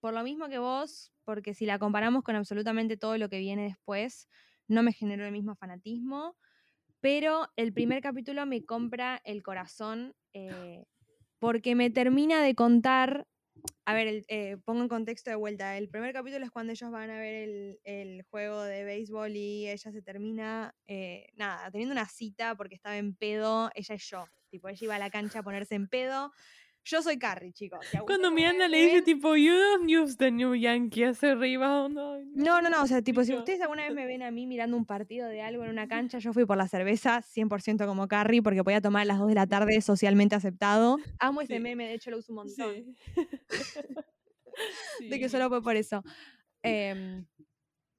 Por 0.00 0.14
lo 0.14 0.22
mismo 0.22 0.48
que 0.48 0.58
vos, 0.58 1.12
porque 1.24 1.54
si 1.54 1.66
la 1.66 1.78
comparamos 1.78 2.22
con 2.24 2.34
absolutamente 2.36 2.96
todo 2.96 3.18
lo 3.18 3.28
que 3.28 3.38
viene 3.38 3.64
después, 3.64 4.28
no 4.66 4.82
me 4.82 4.92
generó 4.92 5.26
el 5.26 5.32
mismo 5.32 5.54
fanatismo. 5.56 6.36
Pero 7.00 7.48
el 7.56 7.72
primer 7.72 8.02
capítulo 8.02 8.44
me 8.46 8.64
compra 8.64 9.20
el 9.24 9.42
corazón 9.42 10.14
eh, 10.34 10.84
porque 11.38 11.74
me 11.74 11.90
termina 11.90 12.42
de 12.42 12.54
contar. 12.54 13.26
A 13.84 13.94
ver, 13.94 14.06
el- 14.06 14.24
eh, 14.28 14.58
pongo 14.64 14.82
en 14.82 14.88
contexto 14.88 15.30
de 15.30 15.36
vuelta. 15.36 15.76
El 15.76 15.88
primer 15.88 16.12
capítulo 16.12 16.44
es 16.44 16.50
cuando 16.50 16.72
ellos 16.72 16.90
van 16.90 17.10
a 17.10 17.18
ver 17.18 17.78
el, 17.84 18.22
juego 18.30 18.62
de 18.62 18.84
béisbol 18.84 19.34
y 19.36 19.68
ella 19.68 19.90
se 19.90 20.02
termina, 20.02 20.74
eh, 20.86 21.26
nada, 21.34 21.70
teniendo 21.70 21.92
una 21.92 22.06
cita 22.06 22.54
porque 22.54 22.74
estaba 22.74 22.96
en 22.98 23.14
pedo. 23.14 23.70
Ella 23.74 23.94
y 23.94 23.98
yo. 23.98 24.26
Tipo, 24.50 24.68
ella 24.68 24.84
iba 24.84 24.96
a 24.96 24.98
la 24.98 25.10
cancha 25.10 25.40
a 25.40 25.42
ponerse 25.42 25.74
en 25.74 25.88
pedo. 25.88 26.32
Yo 26.90 27.02
soy 27.02 27.18
Carrie, 27.20 27.52
chicos. 27.52 27.78
Cuando 28.04 28.32
Miranda 28.32 28.66
le 28.66 28.82
dice 28.82 29.02
tipo, 29.02 29.36
you 29.36 29.52
don't 29.54 29.88
use 29.88 30.16
the 30.16 30.32
new 30.32 30.56
Yankee 30.56 31.04
hace 31.04 31.36
rebound. 31.36 31.94
No, 32.34 32.60
no, 32.60 32.68
no, 32.68 32.82
o 32.82 32.86
sea, 32.88 33.00
tipo, 33.00 33.22
si 33.22 33.32
ustedes 33.32 33.60
alguna 33.60 33.84
vez 33.84 33.94
me 33.94 34.06
ven 34.06 34.22
a 34.24 34.32
mí 34.32 34.44
mirando 34.48 34.76
un 34.76 34.84
partido 34.84 35.28
de 35.28 35.40
algo 35.40 35.62
en 35.62 35.70
una 35.70 35.86
cancha, 35.88 36.18
yo 36.18 36.32
fui 36.32 36.46
por 36.46 36.56
la 36.56 36.66
cerveza 36.66 37.22
100% 37.22 37.86
como 37.86 38.08
Carrie 38.08 38.42
porque 38.42 38.64
podía 38.64 38.80
tomar 38.80 39.02
a 39.02 39.04
las 39.04 39.18
2 39.20 39.28
de 39.28 39.34
la 39.36 39.46
tarde 39.46 39.80
socialmente 39.82 40.34
aceptado. 40.34 40.96
Amo 41.20 41.42
ese 41.42 41.54
Sí. 41.54 41.60
meme, 41.60 41.86
de 41.86 41.94
hecho 41.94 42.10
lo 42.10 42.18
uso 42.18 42.32
un 42.32 42.36
montón. 42.36 42.74
Sí. 42.74 42.96
De 45.10 45.18
que 45.20 45.28
solo 45.28 45.48
fue 45.48 45.62
por 45.62 45.76
eso. 45.76 46.02
Em, 46.64 47.24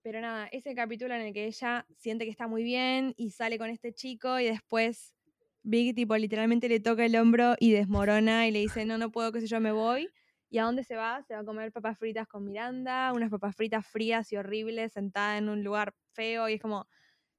pero 0.04 0.20
nada, 0.20 0.48
ese 0.52 0.76
capítulo 0.76 1.16
en 1.16 1.22
el 1.22 1.34
que 1.34 1.46
ella 1.46 1.86
siente 1.98 2.26
que 2.26 2.32
está 2.32 2.48
muy 2.48 2.64
bien 2.64 3.14
y 3.16 3.32
sale 3.32 3.58
con 3.58 3.70
este 3.70 3.94
chico 3.94 4.38
y 4.40 4.46
después 4.46 5.16
Big 5.64 5.94
tipo 5.96 6.18
literalmente 6.18 6.68
le 6.70 6.80
toca 6.80 7.06
el 7.06 7.16
hombro 7.16 7.56
y 7.60 7.72
desmorona 7.72 8.48
y 8.48 8.52
le 8.52 8.60
dice, 8.60 8.86
no, 8.86 8.98
no 8.98 9.12
puedo, 9.12 9.32
qué 9.32 9.42
sé 9.42 9.48
yo, 9.48 9.60
me 9.60 9.72
voy. 9.72 10.12
¿Y 10.50 10.58
a 10.58 10.64
dónde 10.66 10.84
se 10.84 10.96
va? 10.96 11.22
Se 11.24 11.34
va 11.34 11.42
a 11.42 11.46
comer 11.46 11.72
papas 11.72 11.98
fritas 11.98 12.28
con 12.28 12.44
Miranda, 12.44 13.14
unas 13.14 13.30
papas 13.30 13.56
fritas 13.56 13.86
frías 13.88 14.32
y 14.34 14.38
horribles, 14.38 14.94
sentada 14.94 15.38
en 15.38 15.50
un 15.50 15.64
lugar 15.64 15.96
feo 16.14 16.50
y 16.50 16.54
es 16.54 16.62
como, 16.62 16.88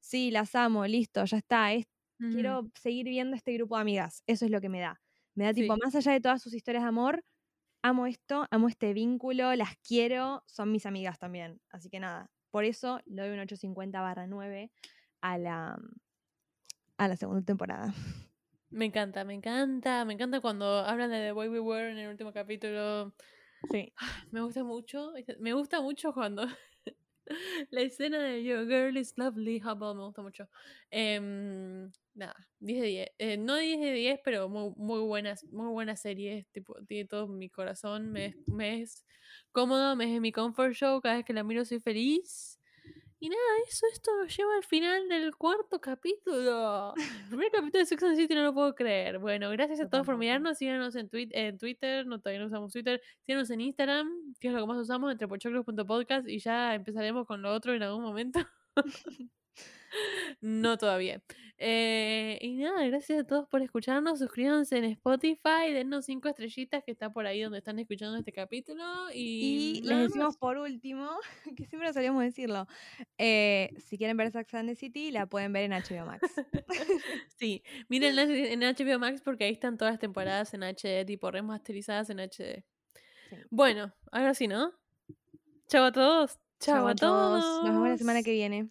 sí, 0.00 0.30
las 0.30 0.54
amo, 0.54 0.86
listo, 0.86 1.24
ya 1.24 1.36
está, 1.38 1.72
es- 1.74 1.86
quiero 2.30 2.70
seguir 2.74 3.06
viendo 3.06 3.36
este 3.36 3.52
grupo 3.54 3.76
de 3.76 3.82
amigas, 3.82 4.22
eso 4.26 4.44
es 4.46 4.50
lo 4.50 4.60
que 4.62 4.68
me 4.70 4.80
da. 4.80 5.02
Me 5.34 5.44
da 5.44 5.52
tipo, 5.54 5.74
Sí. 5.74 5.82
más 5.82 5.94
allá 5.94 6.12
de 6.12 6.20
todas 6.20 6.42
sus 6.42 6.54
historias 6.54 6.84
de 6.84 6.88
amor, 6.88 7.24
amo 7.82 8.06
esto, 8.06 8.46
amo 8.50 8.68
este 8.68 8.92
vínculo, 8.94 9.54
las 9.56 9.76
quiero, 9.86 10.44
son 10.46 10.72
mis 10.72 10.86
amigas 10.86 11.18
también. 11.18 11.60
Así 11.70 11.90
que 11.90 12.00
nada, 12.00 12.30
por 12.50 12.64
eso 12.64 13.00
le 13.06 13.22
doy 13.22 13.30
un 13.32 13.40
850 13.40 14.00
barra 14.02 14.26
9 14.26 14.72
a 15.22 15.38
la, 15.38 15.78
a 16.97 17.09
la 17.09 17.16
segunda 17.16 17.45
temporada. 17.45 17.95
Me 18.70 18.86
encanta, 18.86 19.24
me 19.24 19.34
encanta. 19.34 20.05
Me 20.05 20.14
encanta 20.14 20.40
cuando 20.40 20.78
hablan 20.78 21.11
de 21.11 21.18
The 21.18 21.32
Way 21.32 21.49
We 21.49 21.61
Were 21.61 21.90
en 21.90 21.99
el 21.99 22.09
último 22.09 22.32
capítulo. 22.32 23.14
Sí. 23.70 23.93
Me 24.30 24.40
gusta 24.40 24.64
mucho. 24.64 25.12
Me 25.38 25.53
gusta 25.53 25.80
mucho 25.80 26.12
cuando. 26.12 26.47
la 27.70 27.80
escena 27.82 28.18
de 28.22 28.43
Your 28.43 28.66
Girl 28.66 28.97
is 28.97 29.16
Lovely 29.16 29.61
Hubble 29.62 29.95
me 29.95 30.05
gusta 30.05 30.22
mucho. 30.22 30.49
Em, 30.90 31.90
nada, 32.14 32.34
10 32.61 32.80
de 32.80 32.86
10. 32.86 33.09
Eh, 33.18 33.36
no 33.36 33.57
10 33.57 33.80
de 33.80 33.93
10, 33.93 34.20
pero 34.24 34.49
muy, 34.49 34.72
muy 34.76 35.01
buenas, 35.01 35.45
muy 35.45 35.70
buenas 35.70 36.01
series. 36.01 36.47
Tipo, 36.53 36.74
tiene 36.86 37.07
todo 37.07 37.28
mi 37.28 37.49
corazón. 37.51 38.11
Me, 38.11 38.34
me 38.47 38.82
es 38.82 39.05
cómodo, 39.53 39.97
me 39.97 40.14
es 40.14 40.20
mi 40.20 40.32
comfort 40.32 40.72
show. 40.72 41.01
Cada 41.01 41.16
vez 41.16 41.24
que 41.24 41.32
la 41.32 41.45
miro 41.45 41.64
soy 41.64 41.80
feliz. 41.80 42.51
Y 43.24 43.28
nada, 43.28 43.40
eso 43.68 43.86
esto 43.92 44.10
nos 44.20 44.36
lleva 44.36 44.56
al 44.56 44.64
final 44.64 45.08
del 45.08 45.36
cuarto 45.36 45.80
capítulo. 45.80 46.92
El 46.96 46.96
primer 47.30 47.52
capítulo 47.52 47.78
de 47.78 47.86
Sex 47.86 48.02
and 48.02 48.16
the 48.16 48.20
City 48.22 48.34
no 48.34 48.42
lo 48.42 48.52
puedo 48.52 48.74
creer. 48.74 49.20
Bueno, 49.20 49.48
gracias 49.50 49.80
a 49.80 49.88
todos 49.88 50.04
por 50.04 50.16
mirarnos. 50.16 50.58
Síganos 50.58 50.96
en, 50.96 51.08
Twi- 51.08 51.30
en 51.30 51.56
Twitter. 51.56 52.04
No, 52.04 52.18
todavía 52.18 52.40
no 52.40 52.46
usamos 52.48 52.72
Twitter. 52.72 53.00
Síganos 53.24 53.48
en 53.50 53.60
Instagram, 53.60 54.34
que 54.40 54.48
es 54.48 54.54
lo 54.54 54.60
que 54.62 54.66
más 54.66 54.78
usamos, 54.78 55.12
entre 55.12 55.28
pochoclos.podcast. 55.28 56.28
Y 56.28 56.40
ya 56.40 56.74
empezaremos 56.74 57.24
con 57.24 57.42
lo 57.42 57.52
otro 57.54 57.72
en 57.72 57.84
algún 57.84 58.02
momento. 58.02 58.40
no 60.40 60.78
todavía. 60.78 61.22
Eh, 61.64 62.38
y 62.40 62.57
nada, 62.57 62.84
gracias 62.86 63.20
a 63.20 63.24
todos 63.24 63.47
por 63.47 63.62
escucharnos. 63.62 64.18
Suscríbanse 64.18 64.78
en 64.78 64.84
Spotify. 64.84 65.72
Dennos 65.72 66.07
cinco 66.07 66.28
estrellitas 66.28 66.82
que 66.82 66.90
está 66.90 67.12
por 67.12 67.24
ahí 67.26 67.40
donde 67.40 67.59
están 67.59 67.78
escuchando 67.78 68.18
este 68.18 68.32
capítulo. 68.32 68.82
Y, 69.14 69.78
Y 69.78 69.82
les 69.82 70.09
decimos 70.09 70.36
por 70.36 70.59
último, 70.59 71.09
que 71.57 71.66
siempre 71.66 71.93
solíamos 71.93 72.24
decirlo, 72.24 72.66
eh, 73.16 73.70
si 73.78 73.97
quieren 73.97 74.16
ver 74.16 74.32
Sex 74.32 74.53
and 74.55 74.70
the 74.70 74.74
City, 74.74 75.12
la 75.12 75.26
pueden 75.26 75.53
ver 75.53 75.70
en 75.70 75.72
HBO 75.72 76.07
Max. 76.07 76.22
Sí, 77.38 77.62
miren 77.88 78.18
en 78.18 78.61
HBO 78.61 78.99
Max 78.99 79.20
porque 79.22 79.45
ahí 79.45 79.53
están 79.53 79.76
todas 79.76 79.95
las 79.95 80.01
temporadas 80.01 80.55
en 80.55 80.62
HD, 80.62 81.05
tipo 81.05 81.30
remasterizadas 81.30 82.11
en 82.11 82.18
HD. 82.20 82.64
Sí. 83.30 83.36
Bueno, 83.51 83.93
ahora 84.11 84.34
sí, 84.34 84.47
¿no? 84.49 84.72
Chao 85.68 85.84
a 85.84 85.93
todos. 85.93 86.38
Chao, 86.61 86.76
Chau 86.76 86.88
a 86.88 86.95
todos. 86.95 87.45
Nos 87.45 87.64
vemos 87.64 87.88
la 87.88 87.97
semana 87.99 88.22
que 88.22 88.32
viene. 88.32 88.70